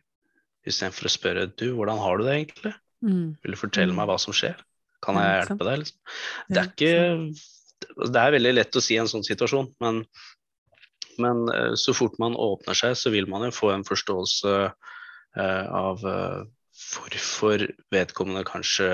Istedenfor 0.68 1.08
å 1.08 1.14
spørre 1.14 1.48
du, 1.56 1.70
hvordan 1.78 2.00
har 2.04 2.20
du 2.20 2.26
det 2.28 2.36
egentlig? 2.36 2.74
Mm. 3.00 3.28
Vil 3.40 3.56
du 3.56 3.60
fortelle 3.60 3.96
meg 3.96 4.10
hva 4.10 4.18
som 4.20 4.36
skjer? 4.36 4.60
Kan 5.04 5.16
jeg 5.16 5.46
hjelpe 5.46 5.64
deg? 5.64 5.80
Liksom? 5.86 6.00
Det 6.50 6.60
er 6.60 6.74
ikke 6.74 8.10
Det 8.12 8.20
er 8.20 8.36
veldig 8.36 8.52
lett 8.58 8.76
å 8.76 8.84
si 8.84 8.98
i 8.98 9.00
en 9.00 9.08
sånn 9.08 9.24
situasjon, 9.24 9.72
men, 9.80 10.02
men 11.22 11.46
eh, 11.54 11.74
så 11.80 11.94
fort 11.96 12.18
man 12.22 12.38
åpner 12.40 12.78
seg, 12.78 12.96
så 12.98 13.12
vil 13.14 13.30
man 13.32 13.48
jo 13.48 13.56
få 13.56 13.72
en 13.74 13.86
forståelse 13.88 14.56
eh, 14.70 15.66
av 15.76 16.04
eh, 16.08 16.42
hvorfor 16.80 17.66
vedkommende 17.94 18.46
kanskje 18.48 18.90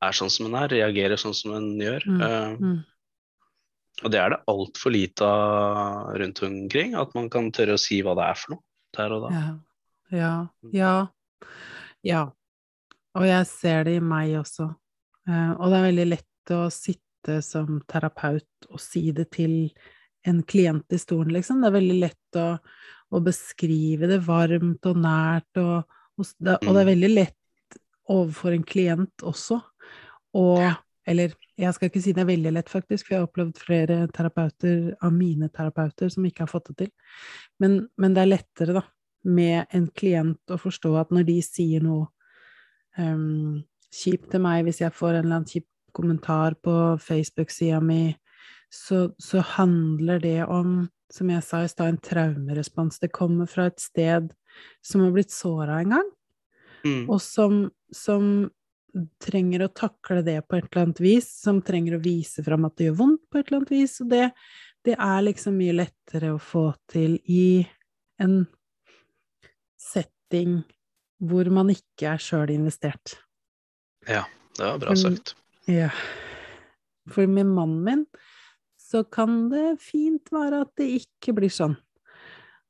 er 0.00 0.16
sånn 0.16 0.32
som 0.32 0.48
en 0.48 0.56
er, 0.62 0.72
reagerer 0.72 1.20
sånn 1.20 1.36
som 1.36 1.54
en 1.58 1.68
gjør. 1.80 2.06
Mm, 2.08 2.56
mm. 2.60 2.78
og 4.02 4.12
det 4.14 4.20
er 4.22 4.32
det 4.32 4.40
altfor 4.50 4.94
lite 4.94 5.28
av 5.28 6.14
rundt 6.20 6.42
omkring, 6.46 6.96
at 6.98 7.12
man 7.16 7.28
kan 7.32 7.52
tørre 7.54 7.76
å 7.76 7.80
si 7.80 8.00
hva 8.04 8.16
det 8.18 8.26
er 8.30 8.40
for 8.40 8.56
noe 8.56 8.64
der 8.96 9.14
og 9.14 9.26
da. 9.26 9.32
Ja. 9.36 9.50
Ja. 10.10 10.34
Ja. 10.74 10.94
Ja. 12.02 12.22
Og 13.14 13.26
jeg 13.28 13.46
ser 13.46 13.84
det 13.86 13.98
i 13.98 14.02
meg 14.02 14.32
også. 14.40 14.66
Og 15.30 15.66
det 15.70 15.76
er 15.76 15.84
veldig 15.84 16.06
lett 16.08 16.52
å 16.56 16.64
sitte 16.74 17.38
som 17.44 17.78
terapeut 17.86 18.70
og 18.70 18.80
si 18.82 19.04
det 19.14 19.28
til 19.36 19.70
en 20.26 20.42
klient 20.42 20.92
i 20.92 20.98
stolen, 21.00 21.32
liksom. 21.34 21.60
Det 21.62 21.70
er 21.70 21.76
veldig 21.78 21.98
lett 22.00 22.38
å, 22.40 22.46
å 23.10 23.20
beskrive 23.24 24.08
det 24.10 24.20
varmt 24.26 24.86
og 24.90 25.00
nært, 25.00 25.50
og, 25.62 25.88
og, 26.18 26.30
det, 26.38 26.58
og 26.60 26.70
det 26.74 26.80
er 26.80 26.86
Mm. 26.86 26.92
veldig 26.92 27.10
lett 27.14 27.80
overfor 28.10 28.54
en 28.54 28.64
klient 28.66 29.26
også. 29.26 29.60
Og 30.34 30.70
Eller 31.10 31.32
jeg 31.58 31.74
skal 31.74 31.88
ikke 31.88 32.00
si 32.04 32.12
det 32.12 32.20
er 32.22 32.28
veldig 32.28 32.52
lett, 32.52 32.68
faktisk, 32.70 33.06
for 33.06 33.14
jeg 33.14 33.20
har 33.22 33.26
opplevd 33.26 33.58
flere 33.58 33.96
terapeuter 34.14 34.94
av 35.02 35.12
mine 35.12 35.48
terapeuter 35.48 36.08
som 36.12 36.24
ikke 36.28 36.44
har 36.44 36.50
fått 36.52 36.68
det 36.68 36.76
til. 36.76 36.90
Men, 37.58 37.88
men 37.98 38.14
det 38.14 38.22
er 38.22 38.30
lettere, 38.30 38.76
da, 38.76 38.82
med 39.24 39.66
en 39.74 39.88
klient 39.88 40.52
å 40.52 40.58
forstå 40.60 40.92
at 41.00 41.10
når 41.10 41.26
de 41.26 41.38
sier 41.42 41.82
noe 41.82 42.06
um, 42.98 43.64
kjipt 43.90 44.30
til 44.30 44.44
meg, 44.44 44.62
hvis 44.68 44.82
jeg 44.84 44.94
får 44.94 45.16
en 45.16 45.24
eller 45.24 45.40
annen 45.40 45.50
kjip 45.50 45.66
kommentar 45.96 46.54
på 46.62 46.76
Facebook-sida 47.02 47.80
mi, 47.82 48.14
så, 48.70 49.10
så 49.18 49.42
handler 49.56 50.22
det 50.22 50.38
om, 50.46 50.88
som 51.12 51.30
jeg 51.30 51.42
sa 51.42 51.64
i 51.64 51.68
stad, 51.70 51.88
en 51.90 52.00
traumerespons. 52.06 53.00
Det 53.02 53.10
kommer 53.12 53.50
fra 53.50 53.66
et 53.70 53.82
sted 53.82 54.30
som 54.84 55.02
har 55.04 55.14
blitt 55.14 55.34
såra 55.34 55.80
en 55.82 55.96
gang 55.98 56.10
Mm. 56.84 57.10
og 57.10 57.20
som, 57.22 57.66
som 57.92 58.48
trenger 59.22 59.64
å 59.64 59.72
takle 59.74 60.22
det 60.26 60.38
på 60.48 60.58
et 60.58 60.66
eller 60.70 60.86
annet 60.86 61.02
vis, 61.02 61.28
som 61.42 61.60
trenger 61.62 61.98
å 61.98 62.02
vise 62.02 62.42
fram 62.46 62.66
at 62.66 62.76
det 62.78 62.88
gjør 62.88 62.98
vondt 63.02 63.22
på 63.30 63.38
et 63.38 63.50
eller 63.50 63.60
annet 63.60 63.74
vis, 63.74 63.98
og 64.02 64.10
det, 64.10 64.30
det 64.86 64.96
er 64.96 65.26
liksom 65.26 65.58
mye 65.60 65.76
lettere 65.76 66.32
å 66.34 66.40
få 66.42 66.64
til 66.90 67.18
i 67.30 67.62
en 68.20 68.42
setting 69.80 70.60
hvor 71.20 71.50
man 71.52 71.72
ikke 71.72 72.14
er 72.14 72.22
sjøl 72.22 72.52
investert. 72.54 73.18
Ja, 74.08 74.24
det 74.56 74.64
var 74.64 74.80
bra 74.80 74.96
sagt. 74.96 75.34
sagt. 75.34 75.36
Ja. 75.68 75.90
For 77.12 77.28
med 77.28 77.50
mannen 77.52 77.84
min 77.84 78.06
så 78.90 79.04
kan 79.06 79.44
det 79.52 79.78
fint 79.82 80.32
være 80.34 80.64
at 80.64 80.74
det 80.80 80.88
ikke 80.98 81.36
blir 81.36 81.52
sånn. 81.52 81.76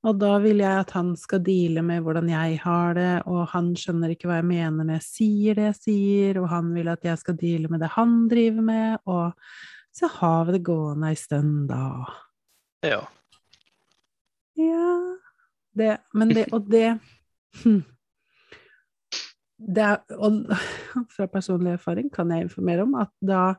Og 0.00 0.16
da 0.16 0.38
vil 0.40 0.62
jeg 0.62 0.80
at 0.80 0.94
han 0.96 1.12
skal 1.20 1.42
deale 1.44 1.82
med 1.84 2.00
hvordan 2.04 2.30
jeg 2.32 2.56
har 2.62 2.94
det, 2.96 3.12
og 3.28 3.42
han 3.52 3.74
skjønner 3.76 4.14
ikke 4.14 4.30
hva 4.30 4.38
jeg 4.38 4.48
mener 4.48 4.86
når 4.86 4.96
jeg 4.96 5.06
sier 5.06 5.58
det 5.58 5.66
jeg 5.66 5.78
sier, 5.80 6.40
og 6.40 6.48
han 6.52 6.72
vil 6.76 6.88
at 6.92 7.04
jeg 7.04 7.20
skal 7.20 7.36
deale 7.40 7.68
med 7.72 7.84
det 7.84 7.92
han 7.98 8.14
driver 8.30 8.64
med, 8.64 9.02
og 9.04 9.36
så 9.96 10.08
har 10.20 10.46
vi 10.48 10.56
det 10.56 10.64
gående 10.64 11.10
ei 11.12 11.18
stund, 11.20 11.68
da. 11.68 11.84
Ja. 12.86 13.00
Ja 14.56 15.16
det, 15.76 15.98
Men 16.12 16.28
det 16.28 16.46
Og 16.52 16.70
det 16.70 16.98
hm. 17.62 17.82
Det 19.60 19.82
er 19.84 20.00
Og 20.16 20.32
fra 21.14 21.26
personlig 21.26 21.72
erfaring 21.72 22.10
kan 22.12 22.30
jeg 22.30 22.48
informere 22.48 22.82
om 22.82 22.94
at 22.94 23.12
da 23.20 23.54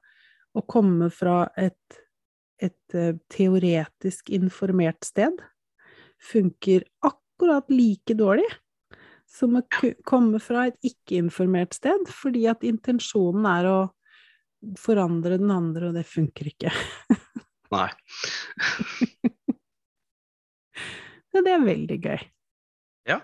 å 0.51 0.61
komme 0.67 1.07
fra 1.13 1.45
et, 1.55 2.01
et 2.61 2.95
eh, 2.97 3.15
teoretisk 3.31 4.29
informert 4.33 5.05
sted 5.07 5.41
funker 6.21 6.85
akkurat 7.05 7.69
like 7.73 8.13
dårlig 8.17 8.47
som 9.31 9.55
å 9.57 9.63
komme 10.07 10.41
fra 10.43 10.67
et 10.69 10.77
ikke-informert 10.85 11.73
sted, 11.77 12.09
fordi 12.11 12.45
at 12.51 12.65
intensjonen 12.67 13.47
er 13.47 13.69
å 13.69 13.79
forandre 14.77 15.39
den 15.41 15.53
andre, 15.53 15.89
og 15.89 15.95
det 15.97 16.03
funker 16.09 16.51
ikke. 16.51 16.73
Nei. 17.73 17.87
ja, 21.31 21.39
det 21.39 21.53
er 21.55 21.63
veldig 21.63 21.97
gøy. 22.03 22.25
Ja. 23.07 23.21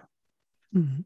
Mm. 0.76 1.04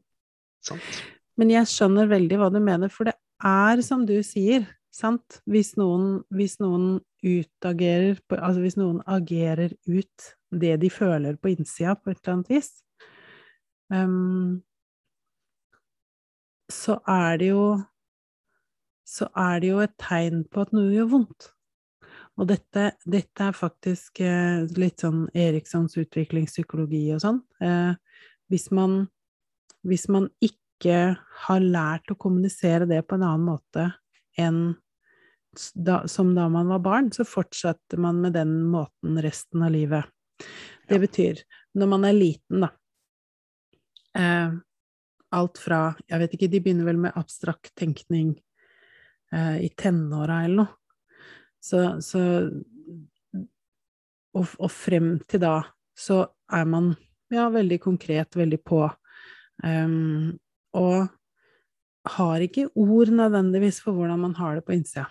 Sant. 0.62 1.02
Men 1.40 1.50
jeg 1.50 1.68
skjønner 1.72 2.10
veldig 2.10 2.38
hva 2.38 2.52
du 2.54 2.60
mener, 2.62 2.92
for 2.92 3.10
det 3.10 3.16
er 3.42 3.82
som 3.84 4.06
du 4.06 4.14
sier, 4.24 4.68
sant? 4.94 5.40
Hvis 5.50 5.74
noen, 5.80 6.22
hvis 6.30 6.60
noen 6.62 7.00
utagerer 7.22 8.18
Altså 8.38 8.60
hvis 8.60 8.76
noen 8.76 9.00
agerer 9.06 9.74
ut 9.86 10.28
det 10.50 10.74
de 10.82 10.90
føler 10.90 11.38
på 11.38 11.52
innsida, 11.54 11.94
på 11.94 12.10
et 12.10 12.18
eller 12.20 12.34
annet 12.34 12.50
vis, 12.50 12.70
um, 13.88 14.60
så 16.72 16.98
er 17.08 17.38
det 17.40 17.48
jo 17.52 17.64
så 19.12 19.28
er 19.36 19.60
det 19.60 19.72
jo 19.72 19.80
et 19.84 19.94
tegn 20.00 20.44
på 20.48 20.64
at 20.64 20.72
noe 20.72 20.92
gjør 20.92 21.10
vondt. 21.10 21.50
Og 22.40 22.48
dette, 22.48 22.92
dette 23.04 23.44
er 23.44 23.56
faktisk 23.56 24.22
eh, 24.24 24.62
litt 24.80 25.02
sånn 25.04 25.26
Erikssons 25.36 25.98
utviklingspsykologi 26.00 27.02
og 27.12 27.20
sånn. 27.24 27.40
Eh, 27.60 27.92
hvis, 28.48 28.70
man, 28.72 29.02
hvis 29.84 30.06
man 30.12 30.30
ikke 30.40 30.96
har 31.46 31.66
lært 31.66 32.08
å 32.12 32.16
kommunisere 32.16 32.88
det 32.88 33.02
på 33.04 33.18
en 33.18 33.26
annen 33.28 33.44
måte 33.50 33.90
enn 34.40 34.72
da, 35.74 36.08
som 36.08 36.34
da 36.34 36.48
man 36.48 36.68
var 36.68 36.78
barn, 36.78 37.10
så 37.12 37.24
fortsetter 37.24 38.00
man 38.00 38.20
med 38.20 38.32
den 38.32 38.54
måten 38.72 39.22
resten 39.22 39.62
av 39.62 39.72
livet. 39.74 40.04
Det 40.88 40.98
betyr, 40.98 41.42
når 41.78 41.90
man 41.92 42.04
er 42.08 42.16
liten, 42.16 42.64
da 42.66 42.70
eh, 44.18 44.60
Alt 45.32 45.56
fra 45.62 45.94
Jeg 46.04 46.20
vet 46.20 46.34
ikke, 46.36 46.48
de 46.52 46.58
begynner 46.60 46.84
vel 46.84 46.98
med 47.00 47.14
abstrakt 47.16 47.70
tenkning 47.78 48.34
eh, 49.32 49.62
i 49.64 49.70
tenåra 49.80 50.42
eller 50.44 50.64
noe. 50.64 50.74
Så, 51.62 51.78
så 52.04 52.20
og, 54.34 54.44
og, 54.58 54.68
frem 54.72 55.14
til 55.30 55.40
da 55.44 55.54
så 55.96 56.24
er 56.52 56.66
man 56.68 56.90
ja, 57.32 57.46
veldig 57.52 57.78
konkret, 57.80 58.36
veldig 58.36 58.58
på. 58.66 58.82
Um, 59.62 60.32
og 60.74 61.06
har 62.16 62.42
ikke 62.42 62.66
ord 62.74 63.12
nødvendigvis 63.14 63.78
for 63.84 63.94
hvordan 63.94 64.24
man 64.24 64.34
har 64.36 64.58
det 64.58 64.66
på 64.66 64.74
innsida. 64.74 65.06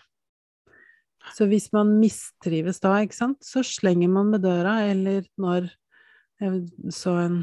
Så 1.36 1.48
hvis 1.50 1.70
man 1.74 1.96
mistrives 2.02 2.82
da, 2.84 2.98
ikke 3.04 3.18
sant, 3.18 3.40
så 3.46 3.64
slenger 3.66 4.10
man 4.12 4.32
med 4.34 4.44
døra, 4.46 4.82
eller 4.90 5.26
når 5.42 5.70
jeg 6.42 6.94
så 6.96 7.16
en, 7.22 7.42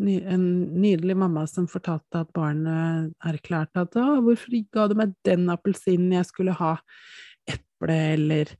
en 0.00 0.46
nydelig 0.80 1.16
mamma 1.20 1.44
som 1.50 1.68
fortalte 1.68 2.22
at 2.24 2.32
barnet 2.36 3.12
erklærte 3.26 3.84
at 3.84 3.96
'Å, 3.96 4.22
hvorfor 4.24 4.56
ga 4.72 4.88
du 4.88 4.96
meg 4.98 5.12
den 5.26 5.48
appelsinen 5.52 6.16
jeg 6.16 6.30
skulle 6.30 6.56
ha?' 6.56 6.78
eple, 7.50 7.96
eller 8.14 8.50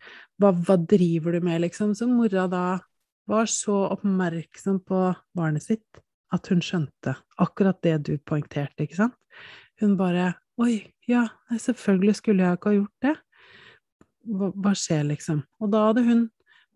hva, 0.40 0.52
hva, 0.52 0.76
driver 0.76 1.36
du 1.36 1.44
med, 1.44 1.60
liksom? 1.66 1.94
Så 1.94 2.08
mora 2.08 2.46
da 2.50 2.80
var 3.30 3.46
så 3.46 3.86
oppmerksom 3.94 4.80
på 4.86 5.02
barnet 5.36 5.62
sitt 5.62 6.00
at 6.34 6.46
hun 6.50 6.62
skjønte 6.64 7.16
akkurat 7.42 7.80
det 7.82 7.96
du 8.08 8.14
poengterte, 8.18 8.86
ikke 8.86 9.02
sant? 9.04 9.18
Hun 9.80 9.96
bare 10.00 10.34
Oi, 10.60 10.82
ja, 11.08 11.22
selvfølgelig 11.56 12.18
skulle 12.18 12.44
jeg 12.44 12.58
ikke 12.58 12.68
ha 12.68 12.74
gjort 12.74 13.04
det. 13.06 13.12
Hva, 14.26 14.74
skjer, 14.76 15.04
liksom? 15.08 15.42
Og 15.62 15.72
da 15.72 15.88
hadde 15.90 16.06
hun 16.06 16.28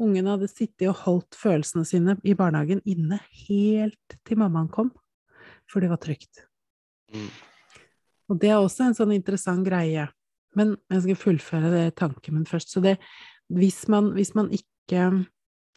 Ungen 0.03 0.27
hadde 0.27 0.49
sittet 0.51 0.89
og 0.91 0.97
holdt 1.05 1.37
følelsene 1.39 1.87
sine 1.87 2.17
i 2.27 2.33
barnehagen 2.35 2.81
inne 2.83 3.21
helt 3.45 4.17
til 4.27 4.41
mammaen 4.41 4.67
kom, 4.67 4.89
for 5.71 5.79
det 5.79 5.91
var 5.93 6.01
trygt. 6.03 6.49
Mm. 7.15 7.29
Og 8.33 8.41
det 8.43 8.51
er 8.51 8.59
også 8.59 8.89
en 8.89 8.97
sånn 8.99 9.15
interessant 9.15 9.63
greie 9.63 10.09
men 10.59 10.75
jeg 10.93 11.05
skal 11.05 11.21
fullføre 11.21 11.71
det 11.73 11.85
tanken 12.01 12.39
min 12.39 12.49
først. 12.49 12.73
Så 12.73 12.83
det 12.85 12.97
hvis 13.53 13.85
man, 13.93 14.13
hvis 14.17 14.35
man 14.39 14.51
ikke 14.55 15.09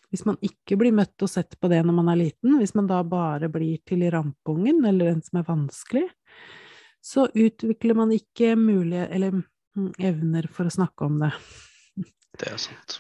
hvis 0.08 0.24
man 0.24 0.38
ikke 0.46 0.78
blir 0.80 0.96
møtt 0.96 1.20
og 1.26 1.30
sett 1.30 1.58
på 1.60 1.68
det 1.72 1.82
når 1.84 1.98
man 1.98 2.12
er 2.14 2.22
liten, 2.22 2.56
hvis 2.62 2.74
man 2.78 2.88
da 2.88 3.02
bare 3.04 3.50
blir 3.52 3.82
til 3.88 4.06
rampungen 4.14 4.86
eller 4.88 5.12
den 5.12 5.24
som 5.26 5.42
er 5.42 5.50
vanskelig, 5.50 6.06
så 7.04 7.26
utvikler 7.28 7.98
man 7.98 8.14
ikke 8.16 8.54
mulighet 8.60 9.12
eller 9.12 9.42
evner 10.00 10.48
for 10.54 10.68
å 10.68 10.74
snakke 10.74 11.08
om 11.08 11.20
det. 11.22 11.34
Det 12.38 12.50
er 12.52 12.60
sant. 12.62 13.00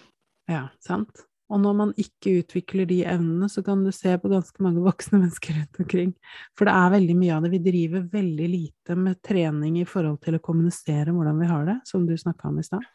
Ja, 0.50 0.68
sant. 0.84 1.26
Og 1.48 1.62
når 1.63 1.76
man 1.80 1.92
ikke 2.00 2.42
utvikler 2.42 2.88
de 2.90 3.00
evnene, 3.08 3.48
så 3.48 3.62
kan 3.63 3.86
du 3.86 3.92
se 3.96 4.12
på 4.20 4.32
ganske 4.32 4.63
mange 4.63 4.84
voksne 4.88 5.22
mennesker 5.22 5.56
rundt 5.62 5.82
omkring. 5.84 6.13
For 6.58 6.68
det 6.68 6.76
er 6.76 6.94
veldig 6.98 7.18
mye 7.20 7.38
av 7.38 7.46
det. 7.46 7.54
Vi 7.56 7.63
driver 7.70 8.08
veldig 8.12 8.50
lite 8.52 8.98
med 9.00 9.22
trening 9.26 9.80
i 9.82 9.88
forhold 9.88 10.20
til 10.26 10.38
å 10.38 10.44
kommunisere 10.44 11.16
hvordan 11.16 11.40
vi 11.42 11.52
har 11.52 11.68
det, 11.70 11.78
som 11.88 12.08
du 12.08 12.16
snakka 12.20 12.52
om 12.52 12.60
i 12.60 12.68
stad. 12.68 12.88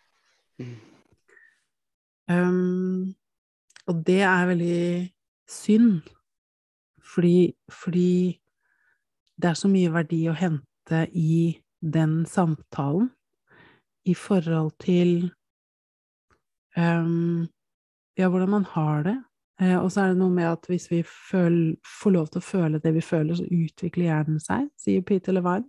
Mm. 0.61 0.75
Um, 2.33 3.15
og 3.91 4.05
det 4.07 4.21
er 4.23 4.51
veldig 4.53 4.85
synd, 5.51 6.13
fordi, 7.03 7.53
fordi 7.73 8.13
det 9.43 9.51
er 9.51 9.59
så 9.59 9.69
mye 9.69 9.91
verdi 9.93 10.23
å 10.31 10.37
hente 10.39 11.03
i 11.19 11.57
den 11.83 12.23
samtalen 12.31 13.11
i 14.09 14.15
forhold 14.19 14.73
til 14.83 15.31
um, 16.77 17.49
ja, 18.19 18.29
hvordan 18.29 18.51
man 18.51 18.65
har 18.73 19.05
det. 19.07 19.19
Eh, 19.63 19.77
og 19.79 19.93
så 19.93 20.03
er 20.03 20.13
det 20.13 20.21
noe 20.21 20.33
med 20.33 20.49
at 20.49 20.67
hvis 20.71 20.89
vi 20.91 21.03
føl, 21.07 21.77
får 22.01 22.17
lov 22.17 22.31
til 22.33 22.43
å 22.43 22.47
føle 22.47 22.81
det 22.83 22.95
vi 22.97 23.05
føler, 23.05 23.37
så 23.39 23.47
utvikler 23.47 24.09
hjernen 24.09 24.43
seg, 24.43 24.69
sier 24.81 25.05
Peter 25.07 25.37
Levine. 25.37 25.69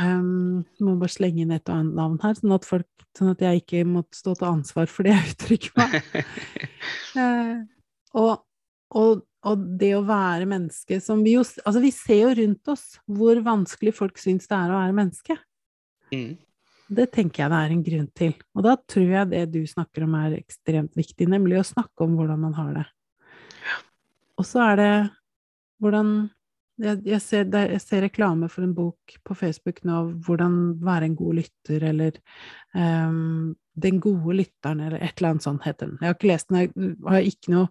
Um, 0.00 0.62
må 0.80 0.94
bare 0.96 1.12
slenge 1.12 1.42
inn 1.44 1.52
et 1.52 1.68
og 1.68 1.74
annet 1.76 1.98
navn 1.98 2.14
her, 2.22 2.38
sånn 2.38 2.54
at, 2.56 2.64
folk, 2.64 2.88
sånn 3.16 3.34
at 3.34 3.42
jeg 3.44 3.60
ikke 3.60 3.82
måtte 3.84 4.16
stå 4.16 4.32
til 4.38 4.48
ansvar 4.48 4.88
for 4.88 5.04
det 5.04 5.12
jeg 5.16 5.34
uttrykker 5.34 5.74
meg. 5.76 5.98
uh, 7.20 7.58
og, 8.16 8.32
og, 8.96 9.26
og, 9.44 9.66
det 9.80 9.90
å 9.98 10.06
være 10.08 10.48
menneske 10.48 10.96
som 11.04 11.20
vi 11.24 11.36
jo 11.36 11.42
Altså, 11.44 11.82
vi 11.84 11.92
ser 11.92 12.22
jo 12.22 12.32
rundt 12.40 12.72
oss 12.72 12.86
hvor 13.04 13.40
vanskelig 13.44 13.92
folk 13.98 14.20
syns 14.20 14.48
det 14.48 14.56
er 14.56 14.72
å 14.72 14.80
være 14.80 14.96
menneske. 14.96 15.36
Mm. 16.12 16.32
Det 16.92 17.08
tenker 17.14 17.44
jeg 17.44 17.52
det 17.52 17.58
er 17.58 17.72
en 17.72 17.84
grunn 17.86 18.10
til. 18.16 18.34
Og 18.56 18.66
da 18.66 18.76
tror 18.76 19.08
jeg 19.08 19.30
det 19.30 19.46
du 19.54 19.62
snakker 19.68 20.04
om 20.04 20.16
er 20.18 20.36
ekstremt 20.36 20.98
viktig, 20.98 21.28
nemlig 21.30 21.60
å 21.60 21.66
snakke 21.66 22.04
om 22.04 22.18
hvordan 22.18 22.42
man 22.42 22.54
har 22.58 22.76
det. 22.76 22.86
Og 24.40 24.48
så 24.48 24.62
er 24.72 24.80
det 24.80 24.92
hvordan 25.82 26.14
jeg, 26.82 27.02
jeg, 27.06 27.20
ser, 27.22 27.48
jeg, 27.52 27.80
ser, 27.84 28.02
reklame 28.06 28.48
for 28.50 28.64
en 28.64 28.74
bok 28.74 29.16
på 29.26 29.34
Facebook 29.38 29.82
nå 29.86 29.96
av 30.00 30.12
hvordan 30.26 30.54
være 30.82 31.10
en 31.10 31.16
god 31.18 31.36
lytter, 31.38 31.84
eller 31.92 32.16
um, 32.74 33.52
Den 33.72 34.00
gode 34.04 34.36
lytteren, 34.40 34.82
eller 34.84 35.00
et 35.00 35.14
eller 35.16 35.30
annet 35.30 35.46
sånt 35.46 35.64
heter 35.64 35.88
den. 35.88 35.98
Jeg 36.00 36.10
har 36.10 36.16
ikke 36.16 36.28
lest 36.28 36.50
den, 36.50 36.58
jeg 36.58 36.96
har 37.08 37.28
ikke 37.28 37.52
noe, 37.54 37.68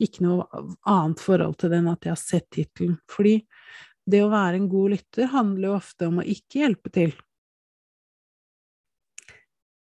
ikke 0.00 0.24
noe 0.24 0.62
annet 0.88 1.24
forhold 1.24 1.58
til 1.60 1.74
den 1.74 1.90
at 1.92 2.06
jeg 2.06 2.14
har 2.14 2.22
sett 2.22 2.48
tittelen. 2.54 2.94
Fordi 3.10 3.34
det 4.08 4.22
å 4.24 4.30
være 4.32 4.60
en 4.60 4.70
god 4.72 4.94
lytter 4.94 5.28
handler 5.32 5.68
jo 5.68 5.74
ofte 5.76 6.08
om 6.08 6.22
å 6.22 6.28
ikke 6.36 6.62
hjelpe 6.62 6.92
til, 6.94 7.12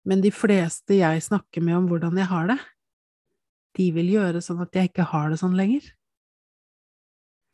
men 0.07 0.23
de 0.23 0.31
fleste 0.31 0.97
jeg 1.01 1.23
snakker 1.25 1.63
med 1.63 1.81
om 1.81 1.87
hvordan 1.91 2.17
jeg 2.19 2.29
har 2.31 2.47
det, 2.53 2.57
de 3.77 3.89
vil 3.93 4.09
gjøre 4.15 4.41
sånn 4.41 4.63
at 4.63 4.73
jeg 4.75 4.89
ikke 4.89 5.05
har 5.11 5.29
det 5.31 5.39
sånn 5.41 5.57
lenger. 5.57 5.85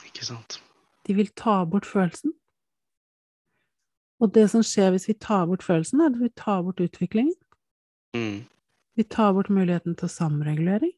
Ikke 0.08 0.26
sant. 0.28 0.60
De 1.04 1.16
vil 1.18 1.32
ta 1.36 1.64
bort 1.68 1.88
følelsen. 1.90 2.36
Og 4.24 4.32
det 4.36 4.46
som 4.54 4.64
skjer 4.64 4.94
hvis 4.94 5.10
vi 5.10 5.18
tar 5.20 5.48
bort 5.50 5.66
følelsen, 5.66 6.00
er 6.00 6.14
at 6.14 6.20
vi 6.22 6.30
tar 6.40 6.62
bort 6.64 6.80
utviklingen. 6.84 7.36
Mm. 8.16 8.46
Vi 8.96 9.04
tar 9.10 9.34
bort 9.36 9.50
muligheten 9.52 9.98
til 10.00 10.12
samregulering. 10.12 10.94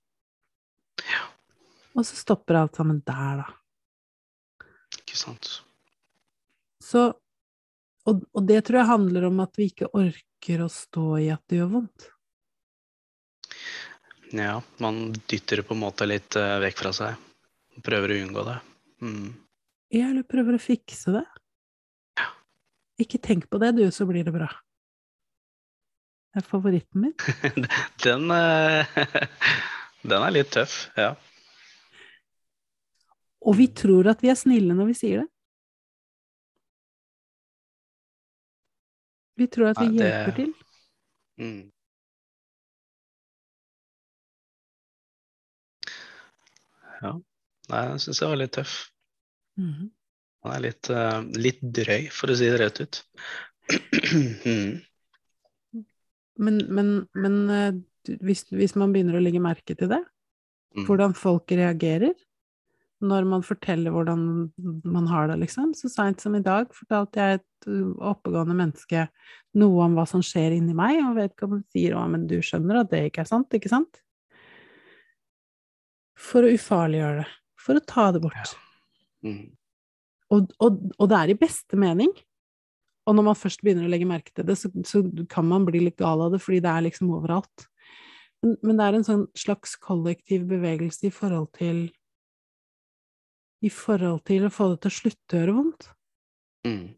Ja. 1.07 1.23
Og 1.95 2.05
så 2.05 2.19
stopper 2.19 2.59
alt 2.59 2.77
sammen 2.77 2.99
der, 3.07 3.41
da. 3.41 4.67
Ikke 4.99 5.17
sant. 5.17 5.61
Så 6.83 7.13
og, 8.05 8.21
og, 8.35 8.43
det 8.45 8.59
tror 8.67 8.83
jeg 8.83 8.91
handler 8.91 9.23
om 9.31 9.39
at 9.41 9.55
vi 9.57 9.71
ikke 9.71 9.89
orker 9.97 10.34
å 10.65 10.69
stå 10.71 11.07
i 11.23 11.29
at 11.33 11.41
det 11.49 11.59
gjør 11.59 11.71
vondt. 11.79 12.09
Ja, 14.35 14.59
man 14.77 15.13
dytter 15.29 15.61
det 15.61 15.67
på 15.67 15.75
en 15.75 15.83
måte 15.83 16.07
litt 16.07 16.35
uh, 16.39 16.57
vekk 16.63 16.81
fra 16.81 16.91
seg. 16.95 17.25
Prøver 17.85 18.13
å 18.13 18.19
unngå 18.25 18.45
det. 18.47 18.55
Mm. 19.05 19.27
Ja, 19.93 20.09
eller 20.09 20.25
prøver 20.27 20.57
å 20.57 20.61
fikse 20.61 21.13
det. 21.15 21.25
Ja. 22.19 22.29
Ikke 23.01 23.21
tenk 23.21 23.49
på 23.51 23.59
det, 23.61 23.75
du, 23.77 23.83
så 23.93 24.07
blir 24.09 24.25
det 24.27 24.33
bra. 24.35 24.49
Det 26.33 26.41
er 26.41 26.47
favoritten 26.49 27.05
min. 27.05 27.15
den, 28.05 28.31
uh, 28.31 28.97
den 30.09 30.19
er 30.19 30.35
litt 30.35 30.51
tøff, 30.55 30.85
ja. 30.99 31.13
Og 33.45 33.59
vi 33.59 33.69
tror 33.77 34.09
at 34.09 34.23
vi 34.25 34.31
er 34.33 34.39
snille 34.39 34.75
når 34.75 34.91
vi 34.91 34.97
sier 34.97 35.23
det. 35.23 35.29
Vi 39.35 39.47
tror 39.51 39.73
at 39.73 39.81
vi 39.81 39.89
ja, 39.99 40.09
hjelper 40.09 40.37
til. 40.37 40.51
Mm. 41.41 41.63
Ja. 47.01 47.11
Nei, 47.71 47.81
den 47.89 48.01
syns 48.01 48.21
jeg 48.21 48.31
var 48.31 48.39
litt 48.39 48.55
tøff. 48.55 48.75
Mm. 49.59 49.89
Han 50.45 50.53
er 50.53 50.63
litt, 50.67 50.89
uh, 50.93 51.21
litt, 51.41 51.61
drøy, 51.63 52.07
for 52.13 52.31
å 52.31 52.37
si 52.37 52.49
det 52.51 52.59
rett 52.61 52.83
ut. 52.83 53.01
mm. 54.45 54.75
Men, 56.45 56.59
men, 56.77 56.89
men 57.15 57.35
uh, 57.49 57.71
hvis, 58.21 58.45
hvis, 58.53 58.75
man 58.79 58.93
begynner 58.93 59.17
å 59.17 59.23
legge 59.23 59.41
merke 59.41 59.75
til 59.75 59.89
det, 59.91 60.01
mm. 60.77 60.85
hvordan 60.87 61.15
folk 61.17 61.51
reagerer 61.55 62.13
når 63.03 63.25
man 63.27 63.43
forteller 63.43 63.91
hvordan 63.91 64.21
man 64.87 65.09
har 65.11 65.27
det, 65.27 65.39
liksom. 65.41 65.73
Så 65.75 65.91
seint 65.91 66.21
som 66.23 66.37
i 66.37 66.43
dag 66.43 66.71
fortalte 66.73 67.19
jeg 67.19 67.39
et 67.41 67.69
oppegående 67.99 68.55
menneske 68.55 69.07
noe 69.59 69.83
om 69.87 69.97
hva 69.97 70.05
som 70.07 70.23
skjer 70.23 70.55
inni 70.55 70.75
meg, 70.77 71.01
og 71.03 71.17
vedkommende 71.19 71.67
sier 71.75 71.95
'Å, 71.95 72.07
men 72.11 72.27
du 72.29 72.37
skjønner 72.39 72.81
at 72.81 72.91
det 72.93 73.07
ikke 73.09 73.25
er 73.25 73.31
sant', 73.31 73.53
ikke 73.53 73.71
sant? 73.71 74.01
for 76.15 76.45
å 76.45 76.53
ufarliggjøre 76.55 77.23
det, 77.23 77.27
for 77.59 77.79
å 77.79 77.83
ta 77.87 78.07
det 78.15 78.21
bort. 78.23 78.55
Mm. 79.25 79.51
Og, 80.33 80.55
og, 80.63 80.79
og 80.97 81.11
det 81.11 81.19
er 81.19 81.33
i 81.33 81.37
beste 81.39 81.79
mening. 81.79 82.11
Og 83.05 83.17
når 83.17 83.27
man 83.27 83.37
først 83.37 83.61
begynner 83.61 83.85
å 83.85 83.91
legge 83.91 84.07
merke 84.09 84.33
til 84.33 84.47
det, 84.47 84.57
så, 84.57 84.71
så 84.87 85.03
kan 85.29 85.45
man 85.49 85.67
bli 85.67 85.83
litt 85.83 85.99
gal 86.01 86.23
av 86.25 86.33
det, 86.33 86.41
fordi 86.41 86.61
det 86.65 86.71
er 86.71 86.87
liksom 86.87 87.11
overalt. 87.13 87.67
Men, 88.41 88.55
men 88.63 88.79
det 88.79 88.87
er 88.87 88.97
en 88.97 89.07
sånn 89.07 89.27
slags 89.37 89.75
kollektiv 89.81 90.47
bevegelse 90.49 91.09
i 91.09 91.13
forhold 91.13 91.51
til 91.59 91.87
I 93.65 93.69
forhold 93.73 94.21
til 94.27 94.45
å 94.45 94.51
få 94.53 94.67
det 94.73 94.81
til 94.85 94.91
å 94.91 94.97
slutte 94.99 95.35
å 95.35 95.39
gjøre 95.41 95.57
vondt, 95.59 95.89
Mm. 96.65 96.95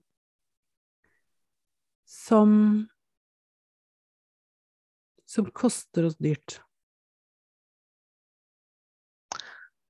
som 2.06 2.90
Som 5.28 5.50
koster 5.52 6.06
oss 6.08 6.16
dyrt. 6.24 6.62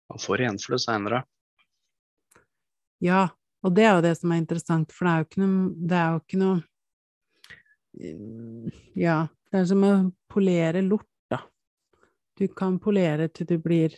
Man 0.09 0.17
får 0.19 0.41
igjen 0.41 0.57
for 0.63 0.73
det 0.73 0.79
seinere. 0.81 1.19
Ja, 3.03 3.27
og 3.61 3.75
det 3.77 3.85
er 3.85 3.93
jo 3.99 4.01
det 4.07 4.15
som 4.17 4.31
er 4.33 4.41
interessant, 4.41 4.91
for 4.95 5.05
det 5.05 5.11
er 5.13 5.19
jo 5.21 5.27
ikke 5.27 5.41
noe 5.43 5.75
Det 5.87 5.97
er 5.99 6.09
jo 6.09 6.21
ikke 6.23 6.39
noe 6.41 6.57
Ja, 8.97 9.17
det 9.51 9.59
er 9.61 9.65
som 9.69 9.83
å 9.85 9.93
polere 10.29 10.81
lort, 10.85 11.07
da. 11.29 11.39
Du 12.37 12.47
kan 12.47 12.79
polere 12.79 13.29
til 13.29 13.45
du 13.49 13.57
blir 13.61 13.93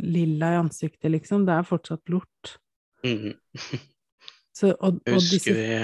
lilla 0.00 0.52
i 0.54 0.60
ansiktet, 0.60 1.10
liksom. 1.10 1.46
Det 1.46 1.56
er 1.58 1.66
fortsatt 1.68 2.08
lort. 2.12 2.56
Mm. 3.04 3.34
Så, 4.54 4.70
og, 4.78 5.00
og 5.02 5.16
Husker 5.18 5.56
vi 5.56 5.78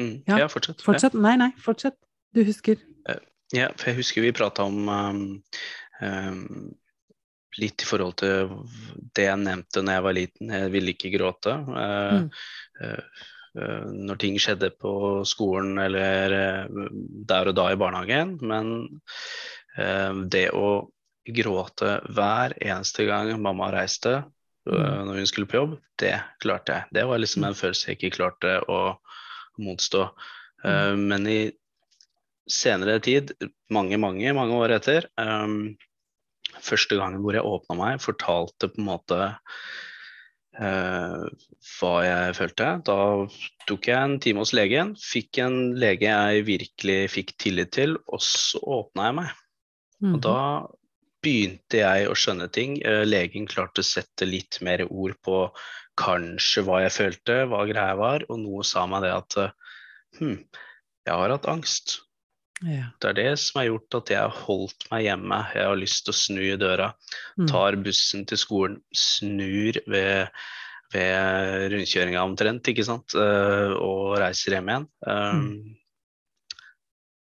mm. 0.00 0.12
Ja, 0.26 0.38
Ja, 0.44 0.48
fortsett. 0.48 0.80
Fortsett. 0.84 1.16
Nei, 1.18 1.34
nei, 1.36 1.50
fortsett. 1.60 1.98
Du 2.34 2.40
husker. 2.46 2.80
Ja, 3.52 3.70
for 3.76 3.90
jeg 3.90 3.98
husker 4.02 4.24
vi 4.24 4.34
prata 4.36 4.64
om 4.68 4.88
um, 4.88 5.20
um, 6.04 6.68
litt 7.58 7.80
i 7.84 7.88
forhold 7.88 8.18
til 8.20 8.52
det 9.16 9.24
jeg 9.24 9.40
nevnte 9.40 9.82
når 9.82 9.96
jeg 9.96 10.04
var 10.06 10.16
liten. 10.16 10.52
Jeg 10.52 10.72
ville 10.74 10.94
ikke 10.94 11.14
gråte. 11.16 11.56
Uh, 11.68 12.18
Mm. 12.18 12.28
uh, 12.84 13.24
uh, 13.58 13.86
når 14.08 14.20
ting 14.20 14.36
skjedde 14.40 14.70
på 14.80 14.92
skolen 15.28 15.80
eller 15.82 16.36
uh, 16.36 16.88
der 17.28 17.50
og 17.52 17.56
da 17.58 17.70
i 17.72 17.80
barnehagen. 17.80 18.38
Men 18.40 18.72
det 20.32 20.48
å 20.56 20.88
gråte 21.36 21.98
hver 22.14 22.54
eneste 22.60 23.06
gang 23.08 23.32
mamma 23.42 23.70
reiste 23.74 24.20
uh, 24.22 24.26
Mm. 24.68 25.06
når 25.08 25.14
hun 25.16 25.28
skulle 25.30 25.48
på 25.48 25.56
jobb, 25.56 25.76
det 25.96 26.12
klarte 26.42 26.74
jeg. 26.74 26.84
Det 26.92 27.04
var 27.08 27.20
liksom 27.22 27.44
en 27.48 27.54
følelse 27.56 27.86
jeg 27.88 27.96
ikke 27.96 28.16
klarte 28.18 28.58
å 28.68 28.98
motstå. 29.56 30.10
Mm. 30.58 31.04
men 31.08 31.26
i 31.30 31.52
senere 32.50 32.98
tid, 33.00 33.30
mange, 33.70 33.96
mange, 33.96 34.32
mange 34.34 34.56
år 34.58 34.74
etter, 34.74 35.06
um, 35.16 35.76
første 36.60 36.98
gangen 36.98 37.22
hvor 37.22 37.38
jeg 37.38 37.46
åpna 37.46 37.76
meg, 37.78 38.02
fortalte 38.02 38.68
på 38.72 38.82
en 38.82 38.90
måte 38.90 39.20
Uh, 40.58 41.28
hva 41.78 41.90
jeg 42.02 42.34
følte. 42.34 42.68
Da 42.82 42.94
tok 43.68 43.86
jeg 43.86 43.94
en 43.94 44.16
time 44.18 44.42
hos 44.42 44.50
legen, 44.56 44.96
fikk 44.98 45.38
en 45.44 45.58
lege 45.78 46.08
jeg 46.08 46.46
virkelig 46.48 46.96
fikk 47.14 47.36
tillit 47.38 47.70
til, 47.76 47.94
og 48.10 48.24
så 48.24 48.58
åpna 48.58 49.06
jeg 49.06 49.16
meg. 49.20 49.36
Mhm. 50.02 50.16
Og 50.16 50.24
da 50.24 50.40
begynte 51.24 51.80
jeg 51.82 52.08
å 52.08 52.16
skjønne 52.18 52.48
ting. 52.54 52.78
Eh, 52.86 53.04
Legen 53.06 53.48
klarte 53.50 53.82
å 53.82 53.86
sette 53.86 54.28
litt 54.28 54.60
mer 54.64 54.84
ord 54.88 55.16
på 55.24 55.46
kanskje 55.98 56.64
hva 56.66 56.82
jeg 56.84 56.94
følte, 56.94 57.40
hva 57.50 57.64
greia 57.68 57.96
var, 57.98 58.26
og 58.30 58.42
noe 58.42 58.66
sa 58.66 58.84
meg 58.90 59.06
det 59.06 59.14
at 59.16 59.38
eh, 59.42 59.56
hm, 60.20 60.36
jeg 61.08 61.22
har 61.22 61.34
hatt 61.34 61.48
angst. 61.50 61.98
ja. 62.62 62.92
Det 63.00 63.10
er 63.10 63.18
det 63.18 63.32
som 63.42 63.60
har 63.60 63.70
gjort 63.70 63.98
at 64.00 64.14
jeg 64.14 64.22
har 64.22 64.38
holdt 64.44 64.86
meg 64.92 65.08
hjemme. 65.08 65.40
Jeg 65.56 65.70
har 65.70 65.80
lyst 65.80 66.04
til 66.06 66.14
å 66.14 66.20
snu 66.20 66.40
i 66.44 66.60
døra. 66.60 66.92
Mm. 67.38 67.48
Tar 67.50 67.78
bussen 67.82 68.24
til 68.28 68.40
skolen, 68.40 68.78
snur 68.94 69.80
ved, 69.90 70.30
ved 70.94 71.68
rundkjøringa 71.74 72.24
omtrent, 72.26 72.70
ikke 72.70 72.86
sant, 72.86 73.16
eh, 73.18 73.74
og 73.74 74.18
reiser 74.22 74.58
hjem 74.58 74.72
igjen. 74.74 74.88
Um, 75.06 75.52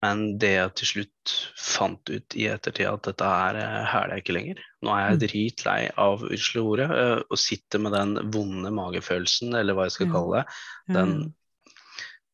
Men 0.04 0.24
det 0.42 0.50
jeg 0.58 0.72
til 0.80 0.90
slutt 0.90 1.34
fant 1.64 2.10
ut 2.12 2.36
i 2.36 2.48
ettertid, 2.52 2.90
at 2.90 3.06
dette 3.08 3.28
her 3.30 3.60
eh, 3.62 3.86
hæler 3.88 4.18
jeg 4.18 4.24
ikke 4.26 4.36
lenger. 4.36 4.64
Nå 4.84 4.92
er 4.96 5.04
jeg 5.06 5.14
Mm. 5.16 5.22
dritlei 5.24 5.78
av, 6.06 6.26
unnskyld 6.28 6.64
ordet, 6.64 6.90
og 7.30 7.40
sitter 7.40 7.80
med 7.80 7.96
den 7.96 8.18
vonde 8.34 8.72
magefølelsen, 8.76 9.56
eller 9.56 9.78
hva 9.78 9.88
jeg 9.88 9.96
skal 9.96 10.12
kalle 10.12 10.42
det. 10.42 10.58
Den, 10.98 11.14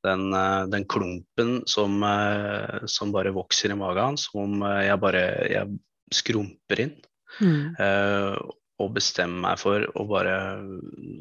den, 0.08 0.23
eh, 0.34 0.63
den 0.73 0.86
klumpen 0.89 1.51
som, 1.69 1.99
eh, 2.03 2.88
som 2.89 3.12
bare 3.13 3.36
vokser 3.36 3.75
i 3.75 3.77
magen, 3.77 4.17
som 4.17 4.63
eh, 4.63 4.88
jeg 4.88 4.99
bare 5.03 5.23
jeg 5.51 5.79
skrumper 6.12 6.82
inn. 6.88 6.95
Mm. 7.39 7.75
eh, 7.77 8.39
og 8.79 8.93
bestemmer 8.95 9.43
meg 9.43 9.60
for 9.62 9.84
å 9.99 10.05
bare 10.10 10.38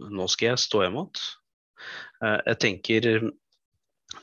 Nå 0.09 0.29
skal 0.31 0.55
jeg 0.55 0.63
stå 0.63 0.87
imot. 0.87 1.21
Eh, 2.25 2.39
jeg 2.47 2.59
tenker, 2.65 3.19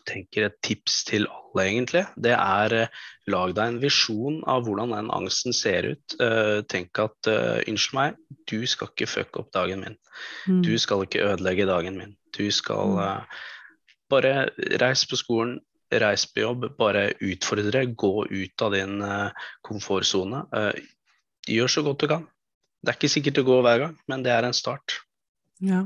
tenker 0.05 0.47
et 0.47 0.55
tips 0.65 1.03
til 1.07 1.27
alle, 1.29 1.65
egentlig. 1.65 2.03
Det 2.21 2.33
er 2.35 2.75
eh, 2.75 3.03
lag 3.31 3.53
deg 3.57 3.71
en 3.71 3.81
visjon 3.83 4.39
av 4.49 4.65
hvordan 4.65 4.93
den 4.95 5.11
angsten 5.13 5.55
ser 5.55 5.91
ut. 5.93 6.15
Eh, 6.21 6.61
tenk 6.71 7.01
at 7.01 7.29
eh, 7.31 7.61
unnskyld 7.69 7.97
meg, 7.97 8.17
du 8.49 8.65
skal 8.69 8.91
ikke 8.91 9.09
fucke 9.09 9.43
opp 9.43 9.53
dagen 9.55 9.85
min. 9.85 9.97
Mm. 10.49 10.63
Du 10.65 10.73
skal 10.81 11.05
ikke 11.05 11.23
ødelegge 11.29 11.69
dagen 11.69 11.99
min. 12.01 12.15
Du 12.35 12.45
skal 12.53 12.99
eh, 13.03 13.41
bare 14.11 14.35
reise 14.81 15.09
på 15.09 15.19
skolen, 15.21 15.59
reise 15.93 16.31
på 16.33 16.43
jobb, 16.43 16.69
bare 16.79 17.11
utfordre. 17.23 17.85
Gå 17.93 18.13
ut 18.25 18.65
av 18.65 18.75
din 18.75 18.97
komfortsone. 19.65 20.45
Eh, 20.55 20.85
gjør 21.55 21.71
så 21.71 21.85
godt 21.85 22.01
du 22.01 22.09
kan. 22.11 22.25
Det 22.81 22.93
er 22.93 22.99
ikke 22.99 23.15
sikkert 23.15 23.37
det 23.39 23.47
går 23.47 23.61
hver 23.65 23.85
gang, 23.85 23.93
men 24.09 24.25
det 24.25 24.33
er 24.33 24.45
en 24.45 24.57
start. 24.57 24.99
ja. 25.61 25.85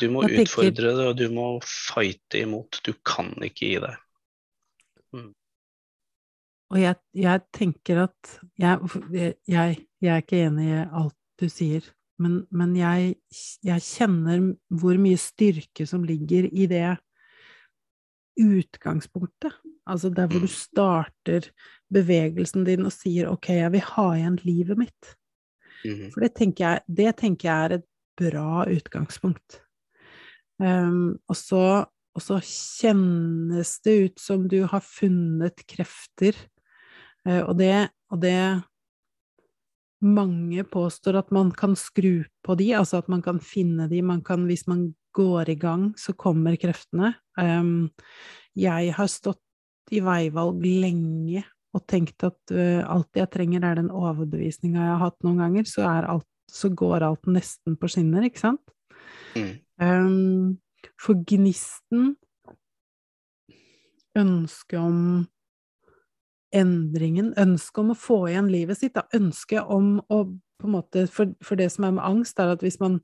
Du 0.00 0.06
må 0.10 0.22
tenker- 0.22 0.44
utfordre 0.46 0.92
det, 0.96 1.06
og 1.10 1.16
du 1.18 1.26
må 1.34 1.46
fighte 1.66 2.40
imot. 2.44 2.80
Du 2.86 2.92
kan 3.04 3.32
ikke 3.42 3.66
gi 3.66 3.78
deg. 3.82 3.96
Og 6.66 6.80
jeg, 6.80 6.96
jeg 7.14 7.42
tenker 7.54 8.00
at 8.08 8.30
jeg, 8.58 8.78
jeg, 9.46 9.76
jeg 10.02 10.10
er 10.10 10.22
ikke 10.22 10.40
enig 10.48 10.64
i 10.66 10.80
alt 10.82 11.14
du 11.38 11.46
sier, 11.52 11.84
men, 12.18 12.40
men 12.50 12.72
jeg, 12.74 13.12
kjenner 13.62 14.48
hvor 14.74 14.98
mye 14.98 15.20
styrke 15.20 15.86
som 15.86 16.02
ligger 16.08 16.48
i 16.50 16.66
det 16.70 16.96
utgangspunktet. 18.40 19.54
Altså 19.86 20.10
der 20.10 20.26
hvor 20.26 20.42
du 20.42 20.50
starter 20.50 21.46
bevegelsen 21.92 22.64
din 22.66 22.88
og 22.88 22.92
sier 22.94 23.30
ok, 23.30 23.52
jeg 23.60 23.72
vil 23.76 23.84
ha 23.92 24.06
igjen 24.16 24.40
livet 24.42 24.80
mitt. 24.80 25.12
Mhm. 25.84 26.10
For 26.14 26.24
det 26.24 26.32
tenker 26.34 26.64
jeg, 26.66 26.82
det 26.98 27.12
tenker 27.20 27.48
jeg 27.48 27.64
er 27.68 27.76
et 27.78 27.86
bra 28.18 28.64
utgangspunkt. 28.70 29.60
Um, 30.62 31.18
og, 31.28 31.36
så, 31.36 31.62
og 32.16 32.24
så 32.24 32.38
kjennes 32.40 33.74
det 33.84 33.96
ut 34.06 34.22
som 34.22 34.46
du 34.48 34.62
har 34.70 34.84
funnet 34.84 35.60
krefter, 35.68 36.38
uh, 37.28 37.42
og 37.44 37.58
det, 37.60 37.90
og 38.12 38.24
det 38.24 38.38
Mange 40.06 40.60
påstår 40.68 41.16
at 41.16 41.30
man 41.32 41.48
kan 41.56 41.72
skru 41.72 42.20
på 42.44 42.54
de, 42.60 42.66
altså 42.76 42.98
at 43.00 43.06
man 43.08 43.22
kan 43.24 43.38
finne 43.40 43.86
de, 43.88 44.02
man 44.04 44.20
kan, 44.22 44.42
hvis 44.44 44.66
man 44.68 44.90
går 45.16 45.48
i 45.48 45.56
gang, 45.56 45.86
så 45.96 46.12
kommer 46.12 46.58
kreftene. 46.60 47.14
Um, 47.40 47.88
jeg 48.52 48.92
har 48.92 49.08
stått 49.08 49.40
i 49.96 50.02
veivalg 50.04 50.60
lenge 50.66 51.46
og 51.76 51.84
tenkt 51.88 52.24
at 52.28 52.52
uh, 52.52 52.84
alt 52.84 53.16
jeg 53.16 53.30
trenger 53.32 53.64
er 53.64 53.80
den 53.80 53.88
overbevisninga 53.88 54.84
jeg 54.84 54.92
har 54.92 55.02
hatt 55.06 55.18
noen 55.24 55.40
ganger, 55.40 55.68
så, 55.68 55.86
er 55.88 56.10
alt, 56.12 56.28
så 56.52 56.70
går 56.72 57.04
alt 57.06 57.26
nesten 57.30 57.76
på 57.80 57.90
skinner, 57.90 58.26
ikke 58.26 58.42
sant? 58.42 58.74
Mm. 59.36 59.52
Um, 59.82 60.58
for 61.00 61.18
gnisten, 61.28 62.14
ønsket 64.16 64.78
om 64.80 65.00
endringen, 66.56 67.34
ønsket 67.36 67.82
om 67.82 67.92
å 67.92 67.98
få 67.98 68.20
igjen 68.30 68.48
livet 68.52 68.80
sitt, 68.80 68.94
da, 68.96 69.04
ønsket 69.16 69.66
om 69.72 69.98
å 70.08 70.24
på 70.56 70.68
en 70.70 70.72
måte, 70.72 71.04
for, 71.12 71.34
for 71.44 71.58
det 71.60 71.68
som 71.74 71.84
er 71.84 71.96
med 71.98 72.06
angst, 72.06 72.38
er 72.40 72.54
at 72.54 72.62
hvis 72.64 72.78
man, 72.80 73.00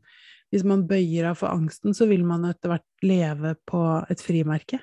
hvis 0.52 0.64
man 0.68 0.86
bøyer 0.88 1.28
av 1.28 1.40
for 1.40 1.52
angsten, 1.52 1.92
så 1.96 2.08
vil 2.08 2.24
man 2.24 2.46
etter 2.48 2.72
hvert 2.72 3.04
leve 3.04 3.54
på 3.68 3.82
et 4.12 4.24
frimerke. 4.24 4.80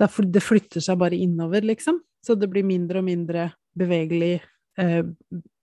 Det, 0.00 0.08
er 0.08 0.30
det 0.32 0.40
flytter 0.40 0.84
seg 0.84 1.00
bare 1.02 1.18
innover, 1.20 1.66
liksom. 1.68 2.00
Så 2.24 2.36
det 2.36 2.48
blir 2.52 2.64
mindre 2.64 3.00
og 3.00 3.06
mindre 3.06 3.50
bevegelig 3.76 4.38
eh, 4.80 5.04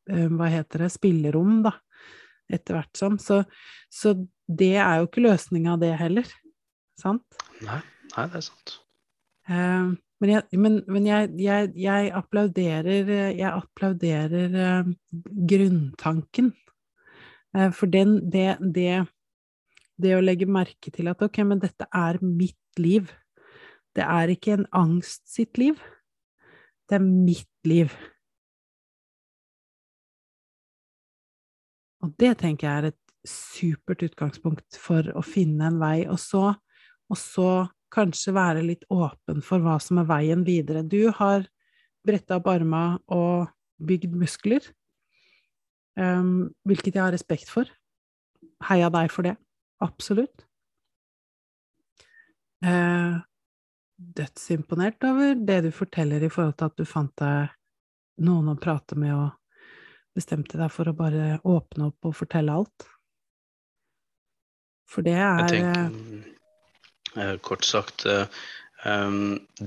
Hva 0.08 0.48
heter 0.52 0.86
det? 0.86 0.92
Spillerom, 0.94 1.62
da. 1.66 1.74
Etter 2.48 2.78
hvert 2.78 3.00
som. 3.00 3.18
Så, 3.20 3.42
så 3.92 4.14
det 4.48 4.76
er 4.80 5.02
jo 5.02 5.08
ikke 5.10 5.26
løsninga, 5.26 5.76
det 5.82 5.94
heller. 6.00 6.30
Sant? 6.98 7.26
Nei, 7.66 7.82
nei, 8.16 8.28
det 8.32 8.40
er 8.40 8.46
sant. 8.46 8.78
Eh, 9.52 9.90
men 10.18 10.32
jeg, 10.32 10.60
men, 10.60 10.80
men 10.90 11.06
jeg, 11.06 11.34
jeg, 11.44 11.74
jeg 11.78 12.14
applauderer, 12.18 13.12
jeg 13.38 13.50
applauderer 13.52 14.58
eh, 14.64 14.90
grunntanken. 15.52 16.54
Eh, 17.54 17.70
for 17.76 17.92
den, 17.92 18.18
det, 18.34 18.58
det, 18.74 19.04
det 20.02 20.16
å 20.18 20.24
legge 20.24 20.50
merke 20.50 20.94
til 20.94 21.12
at 21.12 21.22
ok, 21.24 21.44
men 21.52 21.62
dette 21.62 21.90
er 21.94 22.22
mitt 22.24 22.82
liv. 22.82 23.12
Det 23.98 24.06
er 24.06 24.34
ikke 24.34 24.58
en 24.58 24.68
angst 24.78 25.26
sitt 25.30 25.58
liv. 25.62 25.78
Det 26.88 26.98
er 26.98 27.06
mitt 27.06 27.68
liv. 27.68 27.94
Og 32.06 32.14
det 32.22 32.36
tenker 32.42 32.68
jeg 32.68 32.78
er 32.78 32.90
et 32.92 33.04
supert 33.28 34.04
utgangspunkt 34.06 34.78
for 34.80 35.10
å 35.18 35.24
finne 35.26 35.72
en 35.72 35.80
vei, 35.82 36.06
og 36.08 36.20
så, 36.22 36.52
og 37.10 37.20
så 37.20 37.52
kanskje 37.94 38.36
være 38.36 38.66
litt 38.66 38.86
åpen 38.94 39.42
for 39.46 39.64
hva 39.64 39.78
som 39.84 40.02
er 40.02 40.10
veien 40.10 40.44
videre. 40.48 40.84
Du 40.84 41.10
har 41.16 41.48
bretta 42.08 42.40
opp 42.40 42.50
arma 42.52 43.00
og 43.12 43.48
bygd 43.88 44.16
muskler, 44.18 44.64
um, 46.00 46.50
hvilket 46.68 46.96
jeg 46.96 47.04
har 47.04 47.16
respekt 47.16 47.52
for. 47.52 47.70
Heia 48.68 48.90
deg 48.94 49.12
for 49.14 49.28
det. 49.28 49.36
Absolutt. 49.84 50.46
Uh, 52.66 53.20
dødsimponert 53.98 55.04
over 55.06 55.36
det 55.38 55.62
du 55.68 55.72
forteller 55.74 56.24
i 56.26 56.30
forhold 56.34 56.58
til 56.58 56.72
at 56.72 56.80
du 56.80 56.88
fant 56.90 57.14
deg 57.22 57.54
noen 58.26 58.50
å 58.54 58.58
prate 58.58 58.98
med 58.98 59.14
og 59.14 59.36
bestemte 60.18 60.58
deg 60.60 60.74
for 60.74 60.90
å 60.90 60.96
bare 60.98 61.38
åpne 61.46 61.92
opp 61.92 62.10
og 62.10 62.16
fortelle 62.18 62.56
alt. 62.58 62.88
For 64.88 65.04
det 65.06 65.18
er 65.20 65.44
tenker, 65.52 65.92
eh, 67.18 67.36
kort 67.44 67.66
sagt, 67.68 68.06
eh, 68.08 68.26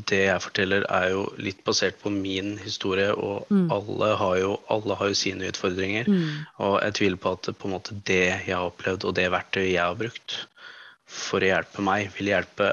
det 0.09 0.21
jeg 0.25 0.41
forteller 0.41 0.87
er 0.89 1.11
jo 1.13 1.25
litt 1.37 1.63
basert 1.67 1.99
på 2.01 2.13
min 2.15 2.57
historie, 2.63 3.11
og 3.13 3.47
Mm. 3.51 3.71
alle, 3.71 4.17
har 4.17 4.37
jo, 4.39 4.61
alle 4.71 4.97
har 4.97 5.09
jo 5.09 5.15
sine 5.19 5.51
utfordringer. 5.51 6.07
mm, 6.07 6.47
Og 6.59 6.81
jeg 6.83 6.95
tviler 6.95 7.17
på 7.21 7.33
at 7.33 7.51
på 7.59 7.69
måte 7.69 8.03
det 8.05 8.47
jeg 8.47 8.55
har 8.57 8.71
opplevd, 8.71 9.05
og 9.05 9.15
det 9.15 9.31
verktøyet 9.31 9.75
jeg 9.75 9.83
har 9.85 9.95
brukt 9.99 10.47
for 11.07 11.41
å 11.41 11.51
hjelpe 11.51 11.83
meg, 11.83 12.11
vil 12.17 12.31
hjelpe 12.33 12.73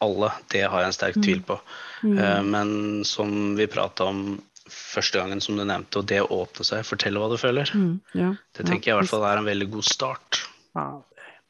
alle. 0.00 0.32
Det 0.50 0.62
har 0.68 0.80
jeg 0.82 0.86
en 0.86 0.92
sterk 0.98 1.16
Mm. 1.16 1.22
tvil 1.22 1.40
på. 1.46 1.60
mm, 2.02 2.18
Eh, 2.18 2.42
Men 2.42 3.04
som 3.04 3.56
vi 3.56 3.66
prata 3.66 4.04
om 4.04 4.42
første 4.72 5.20
gangen, 5.20 5.42
som 5.44 5.58
du 5.58 5.64
nevnte, 5.66 6.00
og 6.00 6.08
det 6.10 6.22
å 6.24 6.42
åpne 6.42 6.66
seg, 6.66 6.86
fortelle 6.86 7.20
hva 7.20 7.30
du 7.32 7.38
føler, 7.40 7.70
mm, 7.74 7.92
ja, 8.18 8.32
det 8.56 8.66
tenker 8.68 8.90
jeg 8.90 8.96
i 8.96 9.00
hvert 9.02 9.12
fall 9.12 9.26
er 9.28 9.42
en 9.42 9.48
veldig 9.48 9.70
god 9.76 9.88
start. 9.90 10.42
ja. 10.78 10.90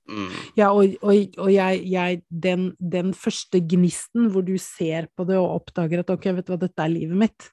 Mm. 0.08 0.32
Ja, 0.56 0.70
og, 0.72 0.94
og, 1.04 1.34
og 1.36 1.50
jeg, 1.52 1.82
jeg 1.84 2.22
den, 2.32 2.70
den 2.80 3.10
første 3.12 3.60
gnisten 3.60 4.30
hvor 4.32 4.44
du 4.46 4.54
ser 4.56 5.10
på 5.12 5.26
det 5.28 5.36
og 5.36 5.50
oppdager 5.58 6.00
at 6.00 6.12
ok, 6.14 6.30
vet 6.38 6.48
du 6.48 6.54
hva, 6.54 6.60
dette 6.62 6.84
er 6.84 6.94
livet 6.94 7.20
mitt. 7.26 7.48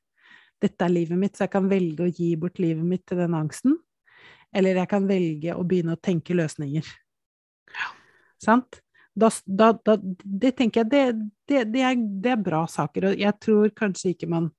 Dette 0.64 0.88
er 0.88 0.94
livet 0.94 1.20
mitt, 1.20 1.36
så 1.36 1.46
jeg 1.46 1.52
kan 1.58 1.68
velge 1.68 2.06
å 2.06 2.14
gi 2.14 2.30
bort 2.40 2.62
livet 2.64 2.88
mitt 2.88 3.04
til 3.10 3.20
den 3.20 3.36
angsten. 3.36 3.76
Eller 4.56 4.80
jeg 4.80 4.88
kan 4.88 5.08
velge 5.10 5.56
å 5.56 5.66
begynne 5.68 5.98
å 5.98 6.00
tenke 6.00 6.38
løsninger. 6.38 6.88
Sant? 8.42 8.80
Da, 9.16 9.30
da, 9.46 9.74
da, 9.76 9.96
det 10.00 10.56
tenker 10.56 10.84
jeg, 10.84 10.92
det, 10.92 11.04
det, 11.48 11.66
det, 11.72 11.84
er, 11.88 12.00
det 12.24 12.34
er 12.34 12.42
bra 12.44 12.66
saker, 12.68 13.12
og 13.12 13.20
jeg 13.20 13.40
tror 13.44 13.72
kanskje 13.76 14.12
ikke 14.12 14.28
man 14.32 14.50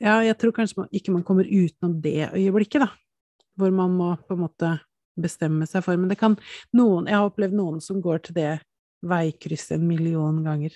Ja, 0.00 0.20
jeg 0.24 0.36
tror 0.40 0.54
kanskje 0.56 0.80
man, 0.80 0.88
ikke 0.96 1.12
man 1.12 1.24
kommer 1.26 1.44
utenom 1.44 1.98
det 2.00 2.30
øyeblikket, 2.32 2.86
da. 2.86 2.88
Hvor 3.60 3.72
man 3.74 3.92
må 3.92 4.14
på 4.24 4.36
en 4.36 4.44
måte 4.46 4.70
bestemme 5.20 5.66
seg 5.68 5.84
for. 5.84 5.98
Men 6.00 6.08
det 6.08 6.18
kan 6.20 6.38
noen 6.76 7.08
Jeg 7.10 7.18
har 7.18 7.28
opplevd 7.28 7.56
noen 7.58 7.82
som 7.84 8.00
går 8.00 8.22
til 8.24 8.38
det 8.38 8.52
veikrysset 9.04 9.78
en 9.78 9.88
million 9.88 10.44
ganger, 10.44 10.72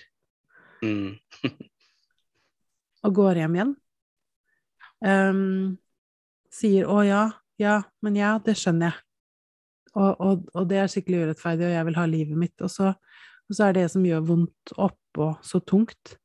Mm. 0.83 1.15
og 3.05 3.15
går 3.15 3.39
hjem 3.39 3.55
igjen. 3.55 3.73
Um, 5.05 5.77
sier 6.51 6.85
'å 6.85 6.99
ja, 7.05 7.23
ja, 7.57 7.81
men 8.01 8.19
ja, 8.19 8.37
det 8.43 8.57
skjønner 8.59 8.91
jeg'. 8.91 9.01
Og, 9.95 10.11
og, 10.19 10.49
og 10.53 10.67
det 10.67 10.77
er 10.81 10.91
skikkelig 10.91 11.21
urettferdig, 11.23 11.69
og 11.69 11.75
jeg 11.77 11.85
vil 11.87 11.95
ha 11.95 12.05
livet 12.05 12.37
mitt. 12.37 12.61
Og 12.61 12.69
så, 12.69 12.91
og 13.49 13.55
så 13.55 13.69
er 13.69 13.77
det 13.77 13.85
som 13.93 14.03
gjør 14.03 14.25
vondt 14.27 14.73
oppå 14.75 15.29
så 15.45 15.61
tungt, 15.63 16.17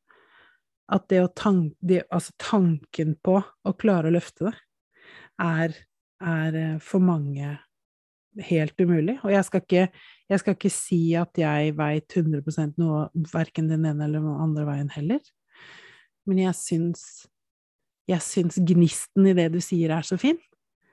at 0.90 1.06
det 1.10 1.22
å 1.22 1.30
tank, 1.36 1.74
det, 1.80 2.02
altså 2.10 2.34
tanken 2.42 3.14
på 3.22 3.38
å 3.40 3.72
klare 3.78 4.10
å 4.10 4.14
løfte 4.14 4.48
det, 4.48 4.54
er, 5.40 5.74
er 6.20 6.56
eh, 6.58 6.78
for 6.84 7.02
mange 7.04 7.54
helt 8.46 8.78
umulig. 8.82 9.16
Og 9.24 9.32
jeg 9.32 9.46
skal 9.46 9.64
ikke, 9.64 9.84
jeg 10.30 10.42
skal 10.42 10.56
ikke 10.56 10.72
si 10.74 11.00
at 11.18 11.40
jeg 11.40 11.74
veit 11.78 12.16
100% 12.16 12.78
noe, 12.80 13.06
verken 13.32 13.70
den 13.70 13.86
ene 13.88 14.06
eller 14.06 14.22
den 14.22 14.42
andre 14.46 14.66
veien 14.68 14.90
heller. 14.94 15.22
Men 16.28 16.42
jeg 16.44 16.58
syns, 16.58 17.04
jeg 18.10 18.22
syns 18.24 18.60
gnisten 18.66 19.30
i 19.30 19.34
det 19.38 19.50
du 19.54 19.60
sier, 19.64 19.94
er 19.94 20.06
så 20.06 20.18
fin. 20.20 20.38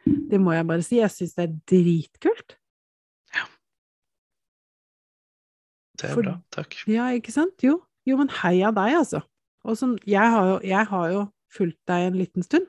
Det 0.05 0.39
må 0.39 0.53
jeg 0.55 0.67
bare 0.69 0.85
si. 0.85 1.01
Jeg 1.01 1.11
syns 1.13 1.35
det 1.35 1.45
er 1.47 1.55
dritkult. 1.69 2.57
Ja. 3.35 3.45
Det 5.97 6.09
er 6.09 6.13
For- 6.13 6.23
bra. 6.23 6.37
Takk. 6.53 6.77
Ja, 6.89 7.09
ikke 7.17 7.33
sant? 7.35 7.57
Jo, 7.63 7.81
jo 8.07 8.19
men 8.21 8.31
heia 8.41 8.71
deg, 8.71 9.01
altså. 9.01 9.23
Og 9.67 9.75
sånn, 9.79 9.97
jeg 10.07 10.31
har 10.33 10.47
jo, 10.53 10.57
jeg 10.65 10.87
har 10.89 11.09
jo 11.11 11.21
fulgt 11.53 11.79
deg 11.89 12.07
en 12.07 12.17
liten 12.19 12.45
stund. 12.45 12.67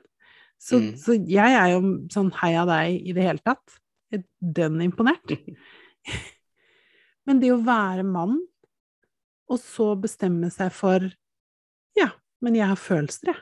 Så, 0.59 0.79
Mm. 0.81 0.97
så 0.99 1.15
jeg 1.15 1.53
er 1.55 1.69
jo 1.71 1.79
sånn 2.11 2.33
heia 2.41 2.65
deg 2.67 3.07
i 3.07 3.13
det 3.15 3.23
hele 3.23 3.39
tatt. 3.39 3.77
Dønn 4.41 4.81
imponert. 4.83 5.23
Men 7.29 7.39
det 7.39 7.51
å 7.53 7.61
være 7.63 8.03
mann, 8.03 8.39
og 9.49 9.59
så 9.61 9.93
bestemme 9.99 10.49
seg 10.51 10.71
for 10.75 11.05
Ja, 11.97 12.11
men 12.41 12.55
jeg 12.55 12.67
har 12.69 12.77
følelser, 12.79 13.31
jeg. 13.33 13.39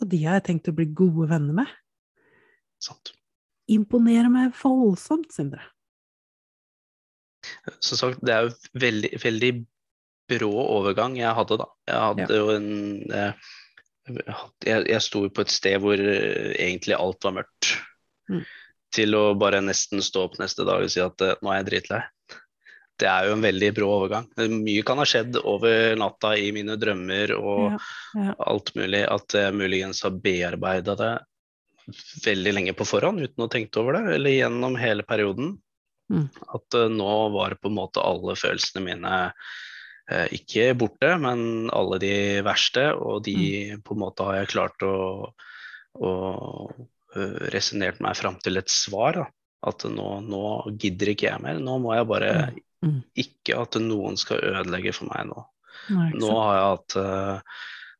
Og 0.00 0.08
de 0.12 0.18
har 0.24 0.34
jeg 0.40 0.44
tenkt 0.50 0.68
å 0.68 0.74
bli 0.76 0.84
gode 0.92 1.28
venner 1.30 1.56
med. 1.62 1.70
Sant. 2.82 3.14
Imponerer 3.72 4.28
meg 4.30 4.52
voldsomt, 4.60 5.32
Sindre. 5.32 5.62
Som 7.80 7.98
sagt, 7.98 8.20
det 8.26 8.34
er 8.34 8.46
jo 8.46 8.52
veldig, 8.78 9.10
veldig 9.22 9.50
brå 10.30 10.50
overgang 10.50 11.16
jeg 11.18 11.34
hadde 11.38 11.58
da. 11.60 11.68
Jeg 11.88 12.02
hadde 12.02 12.40
jo 12.40 12.50
en 12.54 12.68
eh, 13.14 13.52
Jeg, 14.66 14.86
jeg 14.86 15.02
sto 15.02 15.24
på 15.28 15.42
et 15.42 15.52
sted 15.54 15.80
hvor 15.82 16.00
eh, 16.00 16.52
egentlig 16.54 16.98
alt 16.98 17.26
var 17.26 17.38
mørkt. 17.40 17.72
Mm. 18.30 18.42
Til 18.96 19.16
å 19.18 19.24
bare 19.38 19.62
nesten 19.64 20.02
stå 20.04 20.28
opp 20.28 20.36
neste 20.42 20.66
dag 20.66 20.84
og 20.84 20.92
si 20.92 21.02
at 21.02 21.24
eh, 21.26 21.38
nå 21.42 21.52
er 21.52 21.60
jeg 21.62 21.70
dritlei. 21.70 22.02
Det 22.96 23.08
er 23.12 23.26
jo 23.28 23.34
en 23.36 23.44
veldig 23.44 23.70
brå 23.76 23.88
overgang. 23.92 24.28
Mye 24.48 24.84
kan 24.86 25.00
ha 25.02 25.04
skjedd 25.04 25.36
over 25.42 25.98
natta 26.00 26.30
i 26.40 26.48
mine 26.56 26.78
drømmer 26.80 27.34
og 27.36 27.74
Ja, 27.74 27.80
ja. 28.16 28.36
alt 28.48 28.72
mulig. 28.78 29.02
At 29.04 29.36
jeg 29.36 29.56
muligens 29.58 30.00
har 30.06 30.16
bearbeida 30.16 30.94
det 30.96 31.10
veldig 32.24 32.54
lenge 32.56 32.74
på 32.74 32.86
forhånd 32.88 33.22
uten 33.22 33.42
å 33.42 33.46
ha 33.46 33.52
tenkt 33.52 33.76
over 33.78 33.98
det, 33.98 34.16
eller 34.16 34.34
gjennom 34.34 34.78
hele 34.80 35.04
perioden. 35.06 35.54
Mm. 36.12 36.26
At 36.54 36.78
eh, 36.78 36.90
nå 36.92 37.14
var 37.34 37.56
på 37.60 37.70
en 37.70 37.78
måte 37.78 38.02
alle 38.02 38.36
følelsene 38.38 38.84
mine 38.84 39.14
eh, 39.26 39.54
ikke 40.08 40.68
borte, 40.78 41.18
men 41.18 41.68
alle 41.74 41.98
de 41.98 42.42
verste, 42.46 42.94
og 42.94 43.24
de 43.24 43.34
Mm. 43.74 43.82
på 43.82 43.94
en 43.96 43.98
måte 44.04 44.24
har 44.24 44.36
jeg 44.44 44.48
klart 44.54 44.78
å, 44.86 45.32
å 45.98 46.10
uh, 47.16 47.38
resonnert 47.52 48.00
meg 48.04 48.16
fram 48.18 48.36
til 48.42 48.56
et 48.60 48.68
svar. 48.68 49.12
Da. 49.14 49.26
At 49.66 49.82
nå, 49.88 50.20
nå 50.22 50.42
gidder 50.78 51.14
ikke 51.14 51.30
jeg 51.30 51.42
mer. 51.42 51.58
Nå 51.58 51.78
må 51.82 51.94
jeg 51.96 52.06
bare 52.06 52.32
Mm. 52.36 52.62
Mm. 52.84 53.02
ikke 53.16 53.56
at 53.58 53.78
noen 53.80 54.16
skal 54.20 54.38
ødelegge 54.44 54.92
for 54.94 55.08
meg 55.08 55.26
nå. 55.30 55.44
Nei, 55.90 56.10
Nå 56.12 56.28
har 56.38 56.54
jeg 56.56 56.68
hatt 56.76 56.96
eh, 56.96 57.40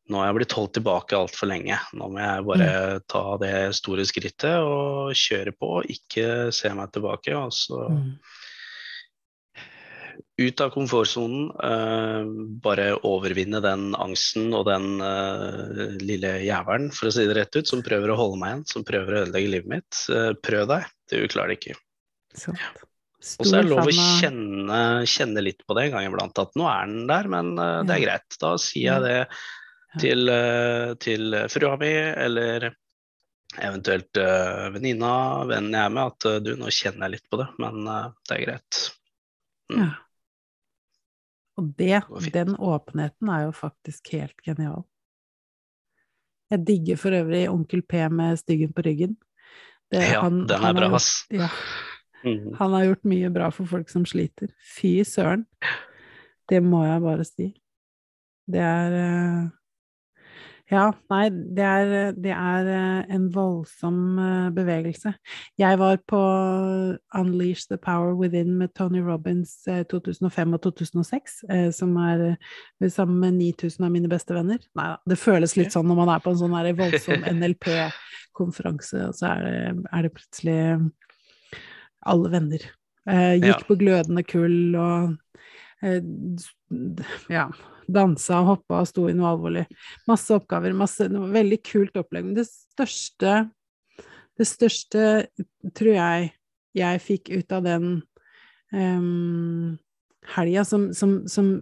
Nå 0.08 0.18
har 0.20 0.28
jeg 0.28 0.36
blitt 0.36 0.52
holdt 0.54 0.72
tilbake 0.76 1.16
altfor 1.18 1.48
lenge. 1.50 1.74
Nå 1.98 2.06
må 2.12 2.20
jeg 2.22 2.44
bare 2.46 2.66
Mm. 2.94 3.00
ta 3.08 3.36
det 3.38 3.74
store 3.74 4.04
skrittet 4.06 4.60
og 4.62 5.10
kjøre 5.18 5.50
på, 5.58 5.82
ikke 5.90 6.52
se 6.54 6.68
meg 6.72 6.92
tilbake. 6.92 7.34
Og 7.34 7.50
så 7.50 7.88
Mm. 7.90 8.12
Ut 10.36 10.60
av 10.60 10.70
komfortsonen. 10.74 11.48
Uh, 11.56 12.28
bare 12.62 12.90
overvinne 13.08 13.60
den 13.64 13.88
angsten 13.96 14.52
og 14.56 14.66
den 14.68 15.00
uh, 15.00 15.96
lille 16.02 16.36
jævelen, 16.44 16.90
for 16.94 17.08
å 17.08 17.14
si 17.14 17.24
det 17.28 17.38
rett 17.38 17.56
ut, 17.56 17.68
som 17.68 17.84
prøver 17.84 18.12
å 18.12 18.18
holde 18.20 18.40
meg 18.42 18.52
igjen, 18.52 18.66
som 18.72 18.86
prøver 18.86 19.14
å 19.14 19.22
ødelegge 19.24 19.54
livet 19.54 19.72
mitt. 19.72 20.02
Uh, 20.12 20.32
prøv 20.44 20.68
deg, 20.72 20.90
du 21.12 21.18
klarer 21.32 21.54
det 21.54 21.60
ikke. 21.60 21.78
Ja. 22.46 22.72
Og 23.26 23.48
så 23.48 23.56
er 23.58 23.64
det 23.64 23.72
lov 23.72 23.88
å 23.88 23.94
kjenne, 23.96 24.80
kjenne 25.08 25.42
litt 25.42 25.64
på 25.66 25.74
det 25.74 25.86
en 25.86 25.96
gang 25.96 26.08
iblant, 26.10 26.36
at 26.38 26.52
nå 26.58 26.66
er 26.70 26.90
den 26.92 27.08
der, 27.08 27.28
men 27.32 27.56
det 27.58 27.94
er 27.96 28.02
greit. 28.04 28.36
Da 28.38 28.52
sier 28.60 29.00
jeg 29.00 29.02
det 29.02 30.02
til, 30.04 30.30
til 31.02 31.38
frua 31.50 31.72
mi, 31.80 31.90
eller 31.96 32.68
eventuelt 33.56 34.20
venninna, 34.76 35.16
vennen 35.48 35.74
jeg 35.74 35.88
er 35.88 35.96
med, 35.96 36.12
at 36.12 36.44
du, 36.44 36.52
nå 36.60 36.70
kjenner 36.70 37.08
jeg 37.08 37.16
litt 37.16 37.26
på 37.32 37.40
det, 37.40 37.48
men 37.64 37.82
det 37.88 38.36
er 38.36 38.44
greit. 38.44 38.82
Mm. 39.72 39.80
Ja. 39.80 39.90
Og 41.56 41.70
det, 41.78 42.02
den 42.34 42.54
åpenheten 42.56 43.28
er 43.32 43.46
jo 43.46 43.52
faktisk 43.56 44.10
helt 44.12 44.36
genial. 44.44 44.82
Jeg 46.50 46.66
digger 46.66 46.96
for 47.00 47.10
øvrig 47.16 47.46
Onkel 47.50 47.82
P 47.82 47.92
med 48.12 48.36
styggen 48.38 48.72
på 48.76 48.82
ryggen. 48.86 49.16
Det- 49.90 50.02
Ja, 50.12 50.20
han- 50.20 50.46
den 50.46 50.64
er 50.64 50.72
bra, 50.74 50.94
ass. 50.94 51.26
Ja, 51.30 51.48
Mm. 52.24 52.54
han 52.58 52.70
har 52.72 52.84
gjort 52.84 53.04
mye 53.04 53.30
bra 53.30 53.50
for 53.50 53.64
folk 53.66 53.88
som 53.88 54.04
sliter. 54.04 54.48
Fy 54.80 55.02
søren. 55.04 55.46
Det 56.48 56.62
må 56.62 56.84
jeg 56.84 57.00
bare 57.02 57.24
si. 57.24 57.54
Det 58.50 58.60
er 58.60 58.92
eh, 58.92 59.48
Ja, 60.66 60.88
nei, 61.12 61.28
det 61.30 61.62
er, 61.62 62.14
det 62.18 62.32
er 62.34 62.68
eh, 62.74 63.02
en 63.14 63.28
voldsom 63.30 63.98
eh, 64.18 64.46
bevegelse. 64.54 65.12
Jeg 65.62 65.78
var 65.78 66.00
på 66.10 66.22
Unleash 67.14 67.68
the 67.70 67.78
Power 67.78 68.16
Within 68.18 68.56
med 68.58 68.72
Tony 68.74 68.98
Robins 68.98 69.60
2005 69.64 70.56
og 70.56 70.62
2006, 70.64 71.36
som 71.76 71.94
er 72.02 72.24
sammen 72.90 73.20
med 73.22 73.38
9000 73.38 73.86
av 73.86 73.92
mine 73.94 74.10
beste 74.10 74.34
venner. 74.34 74.58
Nei 74.74 74.88
da, 74.90 74.96
det 75.06 75.20
føles 75.22 75.54
litt 75.54 75.76
sånn 75.76 75.86
når 75.86 76.00
man 76.00 76.10
er 76.16 76.24
på 76.24 76.34
en 76.34 76.40
sånn 76.40 76.58
voldsom 76.80 77.28
NLP-konferanse, 77.36 79.04
og 79.06 79.14
så 79.20 79.30
er 79.36 79.46
det, 79.46 79.86
er 79.92 80.08
det, 80.08 80.12
plutselig 80.18 80.58
alle 82.06 82.34
venner. 82.34 82.66
Gikk 83.38 83.68
på 83.68 83.78
glødende 83.78 84.26
kull 84.26 84.74
og 84.74 85.14
ja, 87.30 87.46
dansa 87.88 88.40
og 88.42 88.50
hoppa 88.52 88.80
og 88.82 88.90
sto 88.90 89.06
i 89.10 89.14
noe 89.16 89.32
alvorlig. 89.34 89.64
Masse 90.08 90.34
oppgaver, 90.36 90.74
masse 90.76 91.08
var 91.12 91.32
Veldig 91.36 91.60
kult 91.66 91.96
opplegg. 92.00 92.28
Men 92.28 92.38
det 92.38 92.48
største 92.50 93.38
Det 94.36 94.44
største 94.44 95.02
tror 95.72 95.94
jeg 95.94 96.32
jeg 96.76 97.00
fikk 97.00 97.30
ut 97.32 97.52
av 97.56 97.62
den 97.64 97.86
um, 98.74 99.78
helga, 100.34 100.64
som, 100.68 100.90
som, 100.92 101.14
som, 101.30 101.54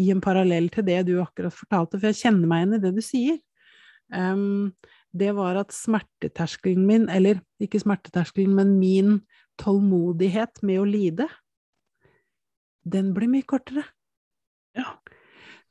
i 0.00 0.06
en 0.08 0.22
parallell 0.24 0.70
til 0.72 0.86
det 0.86 1.02
du 1.10 1.18
akkurat 1.20 1.52
fortalte, 1.52 1.98
for 1.98 2.08
jeg 2.08 2.22
kjenner 2.22 2.48
meg 2.48 2.62
igjen 2.62 2.78
i 2.78 2.80
det 2.86 2.94
du 2.96 3.02
sier, 3.04 3.36
um, 4.14 4.72
det 5.12 5.34
var 5.36 5.58
at 5.60 5.74
smerteterskelen 5.74 6.86
min, 6.86 7.08
eller 7.12 7.42
ikke 7.62 7.82
smerteterskelen, 7.82 8.54
men 8.56 8.76
min 8.80 9.18
tålmodighet 9.60 10.62
med 10.64 10.80
å 10.80 10.88
lide, 10.88 11.26
den 12.88 13.12
ble 13.16 13.28
mye 13.28 13.46
kortere. 13.46 13.84
Ja. 14.78 14.94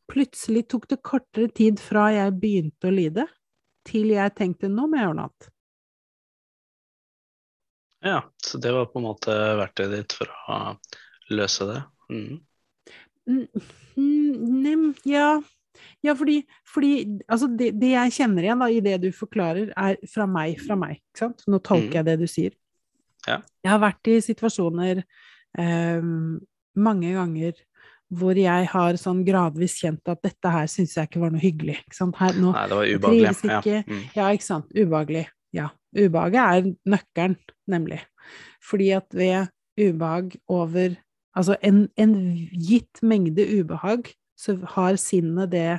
Plutselig 0.10 0.66
tok 0.72 0.88
det 0.90 1.00
kortere 1.06 1.52
tid 1.54 1.82
fra 1.84 2.10
jeg 2.16 2.36
begynte 2.42 2.90
å 2.90 2.94
lide, 2.94 3.28
til 3.88 4.12
jeg 4.14 4.36
tenkte 4.38 4.70
nå 4.72 4.88
må 4.90 4.98
jeg 4.98 5.08
gjøre 5.08 5.18
noe 5.20 5.30
annet. 5.30 5.50
Ja, 8.00 8.20
så 8.46 8.58
det 8.58 8.72
var 8.72 8.88
på 8.90 9.02
en 9.02 9.10
måte 9.10 9.34
verktøyet 9.60 9.92
ditt 9.92 10.16
for 10.16 10.32
å 10.32 10.60
løse 11.36 11.68
det? 11.68 11.80
Mm. 12.10 12.40
Mm, 14.00 14.86
ja. 15.06 15.42
ja, 16.02 16.16
fordi, 16.18 16.40
fordi 16.68 16.94
altså 17.28 17.50
det, 17.52 17.74
det, 17.82 17.92
jeg 17.92 18.16
kjenner 18.16 18.48
igjen 18.48 18.64
da, 18.64 18.70
i 18.72 18.84
det 18.86 18.96
du 19.04 19.10
forklarer, 19.16 19.74
er 19.76 20.00
fra 20.10 20.28
meg, 20.30 20.62
fra 20.64 20.80
meg. 20.80 21.02
Ikke 21.04 21.26
sant? 21.26 21.44
Nå 21.52 21.60
tolker 21.60 21.92
mm. 21.92 21.98
jeg 22.00 22.08
det 22.08 22.18
du 22.22 22.28
sier. 22.32 22.56
Ja. 23.28 23.42
Jeg 23.66 23.74
har 23.74 23.84
vært 23.84 24.10
i 24.10 24.22
situasjoner 24.24 25.04
eh, 25.04 26.08
mange 26.80 27.12
ganger 27.18 27.60
hvor 28.10 28.38
jeg 28.38 28.70
har 28.72 28.98
sånn 28.98 29.22
gradvis 29.26 29.76
kjent 29.82 30.10
at 30.10 30.22
dette 30.26 30.54
her 30.54 30.70
syns 30.72 30.96
jeg 30.98 31.10
ikke 31.10 31.22
var 31.22 31.34
noe 31.34 31.44
hyggelig. 31.44 31.78
Ikke 31.84 31.98
sant? 31.98 32.18
Her, 32.18 32.34
nå, 32.38 32.54
Nei, 32.56 32.64
det 32.70 32.80
var 32.80 32.94
ubehagelig. 32.94 33.34
Ikke, 33.38 33.76
ja. 33.76 33.84
Mm. 33.86 34.06
ja, 34.16 34.30
ikke 34.34 34.48
sant. 34.48 34.72
Ubehagelig. 34.74 35.26
Ja. 35.56 35.68
Ubehaget 35.98 36.40
er 36.42 36.72
nøkkelen, 36.90 37.38
nemlig. 37.70 38.02
Fordi 38.66 38.90
at 38.98 39.14
ved 39.18 39.54
ubehag 39.80 40.36
over 40.50 40.98
Altså 41.38 41.56
en, 41.64 41.84
en 41.96 42.14
gitt 42.58 43.00
mengde 43.06 43.46
ubehag, 43.62 44.10
så 44.36 44.58
har 44.74 44.98
sinnet 45.00 45.52
det, 45.54 45.78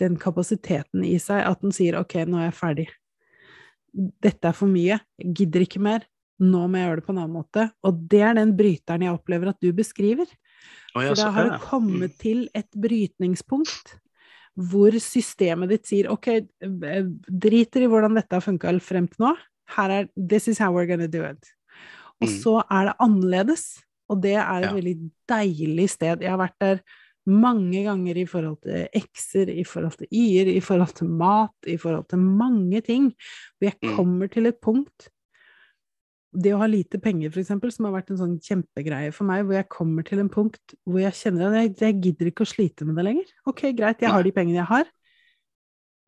den 0.00 0.16
kapasiteten 0.18 1.04
i 1.06 1.16
seg 1.22 1.42
at 1.44 1.60
den 1.62 1.74
sier 1.76 1.98
ok, 2.00 2.16
nå 2.26 2.40
er 2.40 2.48
jeg 2.48 2.56
ferdig. 2.56 2.86
Dette 4.24 4.48
er 4.48 4.56
for 4.56 4.70
mye. 4.70 4.96
Jeg 5.20 5.34
gidder 5.42 5.66
ikke 5.66 5.82
mer. 5.84 6.06
Nå 6.38 6.64
må 6.70 6.78
jeg 6.78 6.88
gjøre 6.88 7.00
det 7.00 7.06
på 7.06 7.14
en 7.14 7.20
annen 7.20 7.36
måte. 7.36 7.64
Og 7.86 8.02
det 8.10 8.22
er 8.22 8.36
den 8.38 8.54
bryteren 8.58 9.04
jeg 9.04 9.16
opplever 9.16 9.50
at 9.52 9.60
du 9.62 9.68
beskriver. 9.76 10.30
For 10.98 11.20
da 11.20 11.30
har 11.34 11.50
du 11.50 11.64
kommet 11.64 12.12
mm. 12.12 12.18
til 12.20 12.44
et 12.56 12.68
brytningspunkt 12.74 13.96
hvor 14.58 14.94
systemet 14.98 15.70
ditt 15.70 15.86
sier 15.86 16.08
ok, 16.10 16.32
driter 16.58 17.84
i 17.84 17.90
hvordan 17.90 18.18
dette 18.18 18.34
har 18.34 18.42
funka 18.42 18.72
frem 18.82 19.06
til 19.10 19.28
nå, 19.28 19.34
her 19.76 19.92
er 19.94 20.08
this 20.16 20.48
is 20.50 20.58
how 20.58 20.72
we're 20.74 20.88
gonna 20.88 21.06
do 21.06 21.22
it. 21.22 21.52
Og 22.18 22.26
mm. 22.26 22.32
så 22.42 22.54
er 22.66 22.88
det 22.88 22.96
annerledes, 23.04 23.66
og 24.10 24.22
det 24.24 24.34
er 24.34 24.48
et 24.56 24.66
ja. 24.66 24.72
veldig 24.74 24.96
deilig 25.30 25.90
sted. 25.92 26.24
Jeg 26.24 26.34
har 26.34 26.40
vært 26.40 26.58
der 26.64 26.80
mange 27.28 27.84
ganger 27.84 28.18
i 28.18 28.24
forhold 28.26 28.56
til 28.64 28.88
x-er, 28.98 29.52
i 29.52 29.64
forhold 29.68 29.98
til 30.00 30.08
y-er, 30.10 30.50
i 30.56 30.62
forhold 30.64 30.96
til 30.96 31.12
mat, 31.20 31.54
i 31.68 31.76
forhold 31.78 32.08
til 32.10 32.18
mange 32.18 32.80
ting. 32.80 33.12
Hvor 33.58 33.68
jeg 33.68 33.78
mm. 33.78 33.94
kommer 33.94 34.32
til 34.32 34.50
et 34.50 34.58
punkt 34.64 35.10
det 36.32 36.52
å 36.52 36.60
ha 36.60 36.68
lite 36.68 37.00
penger, 37.00 37.32
for 37.32 37.40
eksempel, 37.40 37.72
som 37.72 37.86
har 37.88 37.94
vært 37.96 38.12
en 38.12 38.20
sånn 38.20 38.36
kjempegreie 38.44 39.12
for 39.16 39.28
meg, 39.28 39.46
hvor 39.46 39.56
jeg 39.56 39.68
kommer 39.72 40.04
til 40.06 40.20
en 40.20 40.30
punkt 40.32 40.74
hvor 40.84 41.00
jeg 41.00 41.16
kjenner 41.16 41.48
at 41.48 41.56
jeg, 41.62 41.74
jeg 41.80 41.98
gidder 42.04 42.30
ikke 42.30 42.44
å 42.44 42.50
slite 42.50 42.88
med 42.88 42.98
det 43.00 43.06
lenger. 43.06 43.30
Ok, 43.48 43.64
greit, 43.76 44.04
jeg 44.04 44.12
har 44.12 44.26
de 44.26 44.34
pengene 44.36 44.60
jeg 44.60 44.68
har. 44.68 44.90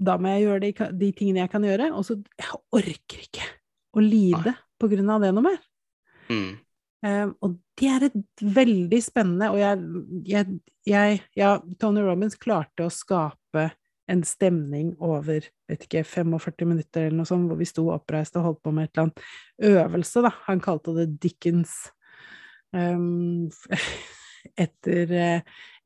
Da 0.01 0.17
må 0.21 0.33
jeg 0.35 0.47
gjøre 0.47 0.63
de, 0.65 0.73
de 1.01 1.11
tingene 1.17 1.43
jeg 1.45 1.53
kan 1.53 1.65
gjøre. 1.65 1.91
Og 1.97 2.05
så 2.09 2.17
Jeg 2.41 2.61
orker 2.77 3.25
ikke 3.25 3.49
å 3.97 4.05
lide 4.05 4.55
på 4.81 4.89
grunn 4.93 5.13
av 5.13 5.25
det 5.25 5.33
noe 5.37 5.45
mer. 5.45 5.61
Mm. 6.31 6.51
Um, 7.01 7.33
og 7.41 7.57
det 7.81 7.89
er 7.89 8.03
et 8.11 8.43
veldig 8.45 8.99
spennende 9.01 9.47
Og 9.51 9.57
jeg, 9.57 9.79
jeg, 10.29 10.59
jeg 10.85 11.15
Ja, 11.33 11.55
Tony 11.81 12.03
Robins 12.05 12.37
klarte 12.37 12.85
å 12.85 12.93
skape 12.93 13.71
en 14.11 14.23
stemning 14.27 14.93
over 15.03 15.45
vet 15.71 15.87
ikke, 15.87 16.05
45 16.07 16.69
minutter 16.69 17.07
eller 17.07 17.21
noe 17.21 17.29
sånt, 17.29 17.49
hvor 17.49 17.59
vi 17.61 17.69
sto 17.69 17.87
oppreist 17.95 18.39
og 18.39 18.47
holdt 18.49 18.63
på 18.65 18.73
med 18.75 18.89
et 18.89 18.95
eller 18.95 19.09
annet 19.09 19.71
øvelse, 19.71 20.23
da. 20.27 20.33
Han 20.49 20.63
kalte 20.65 20.95
det 20.97 21.09
Dickens. 21.23 21.77
Um, 22.75 23.51
etter, 24.65 25.13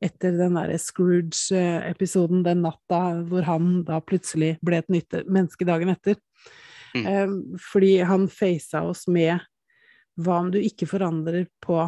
etter, 0.03 0.37
den 0.37 0.57
derre 0.57 0.77
Scrooge-episoden 0.79 2.45
den 2.45 2.63
natta 2.65 3.01
hvor 3.27 3.45
han 3.47 3.83
da 3.87 3.99
plutselig 4.03 4.55
ble 4.65 4.79
et 4.81 4.91
nytt 4.93 5.19
menneske 5.25 5.67
dagen 5.67 5.91
etter. 5.93 6.19
Mm. 6.95 7.05
Um, 7.05 7.35
fordi 7.59 7.97
han 8.07 8.29
faca 8.31 8.85
oss 8.87 9.05
med 9.11 9.43
hva 10.15 10.39
om 10.45 10.51
du 10.53 10.61
ikke 10.61 10.87
forandrer 10.87 11.49
på 11.63 11.81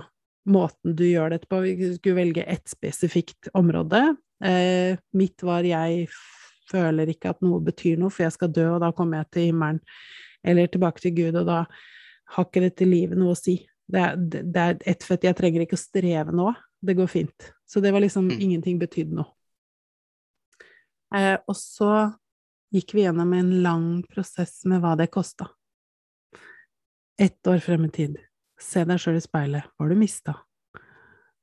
måten 0.49 0.95
du 0.97 1.05
gjør 1.05 1.35
dette 1.35 1.49
på? 1.49 1.59
Vi 1.65 1.93
skulle 1.97 2.21
velge 2.21 2.45
ett 2.47 2.65
spesifikt 2.71 3.51
område, 3.57 4.15
Eh, 4.43 4.97
mitt 5.11 5.43
var 5.43 5.65
jeg 5.65 6.07
føler 6.69 7.09
ikke 7.09 7.31
at 7.33 7.41
noe 7.45 7.61
betyr 7.63 7.97
noe, 7.97 8.13
for 8.13 8.27
jeg 8.27 8.35
skal 8.35 8.51
dø, 8.53 8.67
og 8.75 8.81
da 8.83 8.91
kommer 8.95 9.21
jeg 9.21 9.31
til 9.33 9.47
himmelen, 9.49 9.79
eller 10.45 10.69
tilbake 10.69 11.01
til 11.01 11.15
Gud, 11.17 11.39
og 11.39 11.47
da 11.49 11.63
har 12.35 12.47
ikke 12.47 12.65
dette 12.67 12.87
livet 12.87 13.17
noe 13.17 13.33
å 13.33 13.39
si. 13.39 13.59
Det 13.87 14.03
er, 14.03 14.19
det 14.19 14.63
er 14.63 14.79
ett 14.91 15.05
født, 15.05 15.25
jeg 15.25 15.37
trenger 15.37 15.63
ikke 15.63 15.79
å 15.79 15.81
streve 15.81 16.35
nå, 16.35 16.51
det 16.83 16.97
går 16.99 17.09
fint. 17.09 17.51
Så 17.67 17.81
det 17.83 17.93
var 17.95 18.03
liksom 18.03 18.27
mm. 18.27 18.37
ingenting 18.37 18.79
betydde 18.81 19.21
noe. 19.21 19.31
Eh, 21.15 21.37
og 21.47 21.55
så 21.55 21.91
gikk 22.75 22.93
vi 22.97 23.05
gjennom 23.05 23.31
en 23.33 23.53
lang 23.63 23.87
prosess 24.11 24.59
med 24.67 24.83
hva 24.83 24.97
det 24.99 25.07
kosta. 25.09 25.47
Ett 27.17 27.47
år 27.47 27.63
frem 27.63 27.87
i 27.87 27.93
tid. 27.95 28.19
Se 28.57 28.83
deg 28.89 29.01
sjøl 29.01 29.19
i 29.19 29.23
speilet. 29.23 29.69
Hva 29.75 29.85
har 29.85 29.93
du 29.93 29.99
mista? 29.99 30.33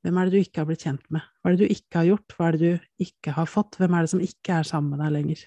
Hvem 0.05 0.17
er 0.21 0.27
det 0.27 0.35
du 0.35 0.43
ikke 0.43 0.61
har 0.61 0.69
blitt 0.69 0.85
kjent 0.85 1.05
med? 1.13 1.25
Hva 1.41 1.49
er 1.49 1.55
det 1.55 1.65
du 1.65 1.73
ikke 1.73 1.97
har 1.97 2.07
gjort? 2.11 2.33
Hva 2.35 2.47
er 2.47 2.57
det 2.57 2.71
du 2.75 3.05
ikke 3.07 3.35
har 3.37 3.49
fått? 3.49 3.77
Hvem 3.79 3.95
er 3.95 4.05
det 4.05 4.11
som 4.11 4.23
ikke 4.23 4.57
er 4.59 4.67
sammen 4.67 4.93
med 4.93 5.01
deg 5.01 5.13
lenger? 5.15 5.45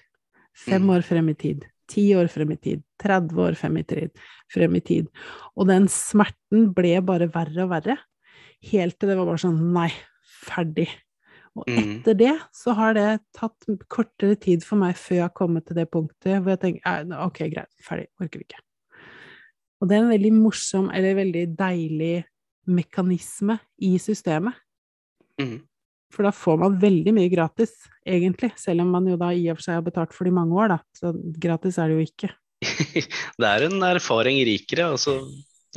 Fem 0.59 0.83
mm. 0.83 0.93
år 0.95 1.05
frem 1.07 1.29
i 1.31 1.35
tid, 1.39 1.63
ti 1.87 2.03
år 2.19 2.27
frem 2.31 2.51
i 2.51 2.57
tid, 2.59 2.81
30 2.99 3.43
år 3.45 3.57
frem 3.59 3.77
i 3.79 3.85
tid, 3.87 4.23
frem 4.51 4.75
i 4.75 4.83
tid. 4.83 5.07
Og 5.55 5.69
den 5.69 5.87
smerten 5.93 6.73
ble 6.75 6.97
bare 7.05 7.29
verre 7.31 7.63
og 7.63 7.71
verre, 7.71 7.95
helt 8.73 8.99
til 8.99 9.13
det 9.13 9.19
var 9.19 9.29
bare 9.29 9.43
sånn 9.45 9.61
nei, 9.75 9.87
ferdig. 10.43 10.89
Og 11.55 11.63
mm. 11.69 11.77
etter 11.79 12.17
det 12.19 12.35
så 12.55 12.75
har 12.77 12.97
det 12.97 13.07
tatt 13.35 13.69
kortere 13.91 14.35
tid 14.41 14.65
for 14.65 14.81
meg 14.81 14.99
før 14.99 15.21
jeg 15.21 15.27
har 15.29 15.37
kommet 15.37 15.65
til 15.67 15.79
det 15.79 15.87
punktet 15.91 16.41
hvor 16.41 16.53
jeg 16.53 16.61
tenker 16.65 17.15
ok, 17.25 17.45
greit, 17.53 17.71
ferdig, 17.83 18.09
orker 18.19 18.41
vi 18.41 18.49
ikke. 18.49 18.63
Og 19.79 19.87
det 19.87 19.95
er 19.95 20.03
en 20.03 20.11
veldig 20.11 20.33
morsom, 20.35 20.89
eller 20.95 21.17
veldig 21.17 21.45
deilig 21.59 22.15
mekanisme 22.69 23.57
i 23.85 23.95
systemet. 24.01 24.57
Mm. 25.39 25.59
For 26.13 26.25
da 26.25 26.31
får 26.33 26.57
man 26.63 26.79
veldig 26.81 27.13
mye 27.15 27.29
gratis, 27.31 27.75
egentlig, 28.07 28.51
selv 28.59 28.83
om 28.83 28.95
man 28.95 29.07
jo 29.07 29.17
da 29.19 29.29
i 29.35 29.45
og 29.51 29.59
for 29.59 29.67
seg 29.67 29.77
har 29.77 29.85
betalt 29.85 30.15
for 30.15 30.25
det 30.25 30.33
i 30.33 30.39
mange 30.39 30.57
år, 30.57 30.73
da. 30.73 30.79
Så 30.97 31.13
gratis 31.41 31.77
er 31.77 31.91
det 31.91 31.99
jo 31.99 32.07
ikke. 32.07 32.31
det 33.39 33.51
er 33.51 33.67
en 33.67 33.85
erfaring 33.91 34.41
rikere, 34.49 34.89
altså. 34.95 35.21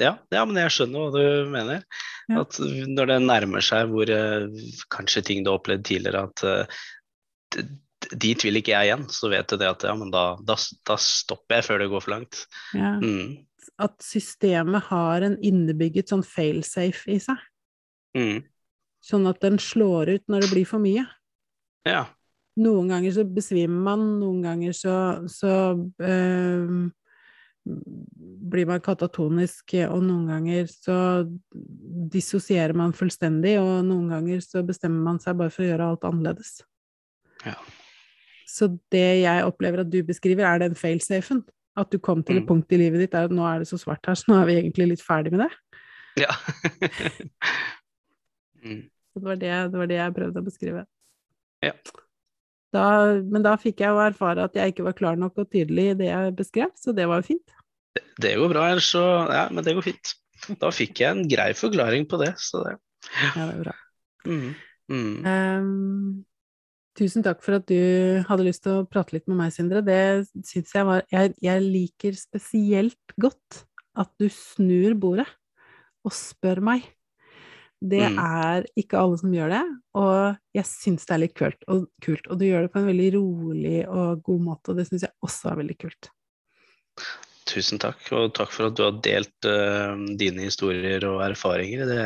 Ja, 0.01 0.15
ja, 0.33 0.43
men 0.49 0.57
jeg 0.57 0.73
skjønner 0.73 1.05
hva 1.05 1.11
du 1.13 1.53
mener. 1.53 1.85
Ja. 2.33 2.43
At 2.47 2.57
når 2.89 3.11
det 3.11 3.21
nærmer 3.27 3.65
seg 3.65 3.93
hvor 3.93 4.09
uh, 4.09 4.67
kanskje 4.95 5.25
ting 5.29 5.45
du 5.45 5.53
har 5.53 5.61
opplevd 5.61 5.85
tidligere, 5.85 6.25
at 6.31 6.45
uh, 6.49 7.67
dit 8.17 8.41
vil 8.41 8.57
ikke 8.59 8.73
jeg 8.73 8.89
igjen, 8.89 9.05
så 9.13 9.29
vet 9.31 9.53
du 9.53 9.61
det 9.61 9.69
at 9.69 9.85
ja, 9.85 9.93
men 10.01 10.09
da, 10.15 10.25
da, 10.41 10.57
da 10.89 10.97
stopper 10.97 11.61
jeg 11.61 11.69
før 11.69 11.85
det 11.85 11.93
går 11.93 12.07
for 12.07 12.17
langt. 12.17 12.47
Ja. 12.73 12.97
Mm 13.05 13.43
at 13.83 13.95
systemet 14.05 14.89
har 14.91 15.27
en 15.27 15.37
innebygget 15.43 16.13
sånn 16.13 16.25
failsafe 16.27 17.11
i 17.13 17.19
seg. 17.23 17.43
Mm. 18.17 18.43
Sånn 19.03 19.27
at 19.31 19.43
den 19.43 19.59
slår 19.63 20.15
ut 20.17 20.25
når 20.31 20.45
det 20.45 20.51
blir 20.53 20.69
for 20.69 20.83
mye. 20.83 21.05
Ja. 21.89 22.07
Noen 22.63 22.91
ganger 22.93 23.15
så 23.17 23.25
besvimer 23.27 23.87
man, 23.89 24.03
noen 24.21 24.43
ganger 24.45 24.75
så, 24.77 24.97
så 25.33 25.53
øh, 26.05 26.91
blir 28.53 28.69
man 28.69 28.83
katatonisk, 28.85 29.75
og 29.89 30.03
noen 30.05 30.27
ganger 30.31 30.69
så 30.71 30.97
dissosierer 32.13 32.77
man 32.77 32.95
fullstendig, 32.97 33.57
og 33.63 33.87
noen 33.89 34.11
ganger 34.13 34.43
så 34.45 34.65
bestemmer 34.67 35.07
man 35.07 35.23
seg 35.23 35.39
bare 35.41 35.55
for 35.55 35.65
å 35.65 35.71
gjøre 35.71 35.89
alt 35.93 36.07
annerledes. 36.09 36.61
Ja. 37.47 37.57
Så 38.53 38.69
det 38.93 39.23
jeg 39.23 39.47
opplever 39.49 39.83
at 39.83 39.91
du 39.91 40.03
beskriver, 40.05 40.45
er 40.45 40.61
den 40.67 40.77
failsafen. 40.79 41.43
At 41.77 41.91
du 41.91 41.99
kom 41.99 42.23
til 42.23 42.37
et 42.37 42.43
Mm. 42.45 42.49
punkt 42.49 42.73
i 42.73 42.77
livet 42.77 43.01
ditt 43.01 43.13
der 43.13 43.29
nå 43.33 43.45
er 43.49 43.61
det 43.63 43.69
så 43.71 43.79
svart 43.81 44.05
her, 44.07 44.15
så 44.15 44.29
nå 44.29 44.43
er 44.43 44.47
vi 44.47 44.59
egentlig 44.61 44.89
litt 44.91 45.01
ferdig 45.05 45.33
med 45.33 45.47
det. 45.47 45.53
Ja. 46.27 46.33
mm. 48.65 48.83
Det 49.15 49.23
var 49.25 49.37
det, 49.41 49.51
det 49.73 49.79
var 49.81 49.91
det 49.91 49.99
jeg 49.99 50.15
prøvde 50.17 50.41
å 50.41 50.47
beskrive. 50.47 50.85
Ja. 51.65 51.73
Da, 52.73 52.85
men 53.21 53.45
da 53.45 53.53
fikk 53.61 53.83
jeg 53.85 53.93
jo 53.93 54.01
erfare 54.01 54.47
at 54.49 54.55
jeg 54.57 54.73
ikke 54.73 54.87
var 54.87 54.97
klar 54.97 55.19
nok 55.21 55.37
og 55.43 55.51
tydelig 55.53 55.91
i 55.91 55.97
det 56.01 56.09
jeg 56.09 56.35
beskrev, 56.39 56.71
så 56.81 56.95
det 56.97 57.05
var 57.11 57.21
jo 57.21 57.27
fint. 57.35 57.53
Det 58.23 58.33
går 58.41 58.49
bra, 58.53 58.63
ellers 58.73 58.89
så 58.95 59.03
Ja, 59.29 59.47
men 59.53 59.65
det 59.65 59.75
går 59.77 59.85
fint. 59.91 60.15
Da 60.61 60.71
fikk 60.75 61.03
jeg 61.05 61.11
en 61.13 61.27
grei 61.29 61.51
forklaring 61.55 62.07
på 62.09 62.19
det, 62.23 62.33
så 62.41 62.63
det 62.65 62.79
Ja, 63.37 63.47
det 63.51 63.59
er 63.59 63.65
bra. 63.67 63.75
mm. 64.27 64.53
Mm. 64.93 65.27
Ehm, 65.27 66.25
tusen 66.99 67.25
takk 67.25 67.43
for 67.45 67.59
at 67.59 67.67
du 67.71 68.23
hadde 68.29 68.47
lyst 68.47 68.65
til 68.67 68.81
å 68.81 68.87
prate 68.89 69.17
litt 69.17 69.29
med 69.31 69.39
meg, 69.41 69.53
Sindre. 69.55 69.83
Det 69.85 70.27
syns 70.47 70.75
jeg 70.77 70.89
var 70.89 71.05
jeg, 71.13 71.35
jeg 71.43 71.63
liker 71.65 72.19
spesielt 72.19 73.17
godt 73.21 73.63
at 73.99 74.11
du 74.21 74.29
snur 74.33 74.97
bordet 74.99 75.29
og 76.07 76.15
spør 76.17 76.63
meg. 76.65 76.87
Det 77.83 77.99
Mm. 77.99 78.19
er 78.23 78.67
ikke 78.79 78.99
alle 78.99 79.19
som 79.19 79.33
gjør 79.35 79.51
det, 79.51 79.63
og 79.99 80.37
jeg 80.55 80.67
syns 80.71 81.07
det 81.07 81.15
er 81.15 81.23
litt 81.25 81.35
kult 81.35 81.65
og, 81.67 81.89
kult. 82.01 82.29
Og 82.31 82.39
du 82.39 82.45
gjør 82.47 82.63
det 82.63 82.73
på 82.73 82.79
en 82.79 82.87
veldig 82.87 83.09
rolig 83.17 83.89
og 83.89 84.23
god 84.23 84.41
måte, 84.41 84.71
og 84.71 84.79
det 84.79 84.87
syns 84.87 85.03
jeg 85.03 85.17
også 85.27 85.51
er 85.51 85.59
veldig 85.65 85.79
kult. 85.83 86.11
Tusen 87.51 87.81
takk, 87.83 87.99
og 88.15 88.31
takk 88.39 88.53
for 88.55 88.71
at 88.71 88.77
du 88.79 88.85
har 88.87 89.01
delt 89.03 89.49
uh, 89.51 89.99
dine 90.15 90.47
historier 90.47 91.03
og 91.09 91.25
erfaringer. 91.27 91.83
Det, 91.91 92.05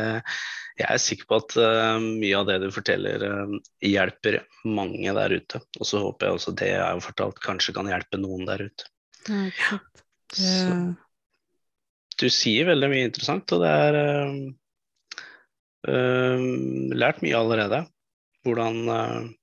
jeg 0.77 0.93
er 0.93 1.01
sikker 1.01 1.25
på 1.29 1.39
at 1.41 1.55
uh, 1.57 1.97
mye 2.01 2.37
av 2.37 2.45
det 2.49 2.59
du 2.61 2.67
forteller, 2.73 3.23
uh, 3.25 3.55
hjelper 3.81 4.43
mange 4.69 5.13
der 5.17 5.33
ute. 5.39 5.61
Og 5.79 5.89
så 5.89 6.03
håper 6.03 6.27
jeg 6.27 6.37
også 6.37 6.53
det 6.59 6.69
jeg 6.69 6.83
har 6.83 7.01
fortalt, 7.01 7.41
kanskje 7.41 7.73
kan 7.77 7.89
hjelpe 7.89 8.19
noen 8.21 8.45
der 8.49 8.67
ute. 8.69 8.89
Ja, 9.27 9.49
sant. 9.71 10.03
Så, 10.37 10.75
du 12.17 12.27
sier 12.33 12.67
veldig 12.69 12.89
mye 12.91 13.07
interessant, 13.07 13.53
og 13.55 13.63
det 13.63 13.71
er 13.73 13.99
uh, 15.87 16.41
lært 16.97 17.23
mye 17.25 17.41
allerede. 17.41 17.85
Hvordan 18.47 19.33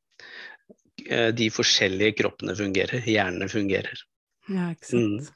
de 1.04 1.46
forskjellige 1.52 2.14
kroppene 2.16 2.54
fungerer, 2.56 3.02
hjernene 3.04 3.44
fungerer. 3.52 3.98
ja, 4.48 4.70
ikke 4.72 4.88
sant. 4.88 5.32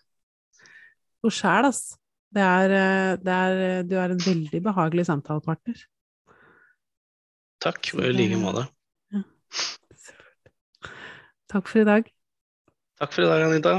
Og 1.27 1.35
sjæl, 1.35 1.67
ass. 1.69 1.98
Det 2.35 2.45
er, 2.45 2.75
eh, 2.77 3.13
det 3.25 3.35
er, 3.35 3.83
du 3.89 3.95
er 3.97 4.13
en 4.13 4.25
veldig 4.25 4.61
behagelig 4.63 5.07
samtalepartner. 5.09 5.85
Takk, 7.65 7.91
og 7.97 8.05
i 8.07 8.13
like 8.15 8.39
måte. 8.39 8.67
Takk 11.53 11.71
for 11.71 11.83
i 11.83 11.89
dag. 11.89 12.11
Takk 13.01 13.15
for 13.15 13.25
i 13.25 13.31
dag, 13.31 13.47
Anita. 13.49 13.79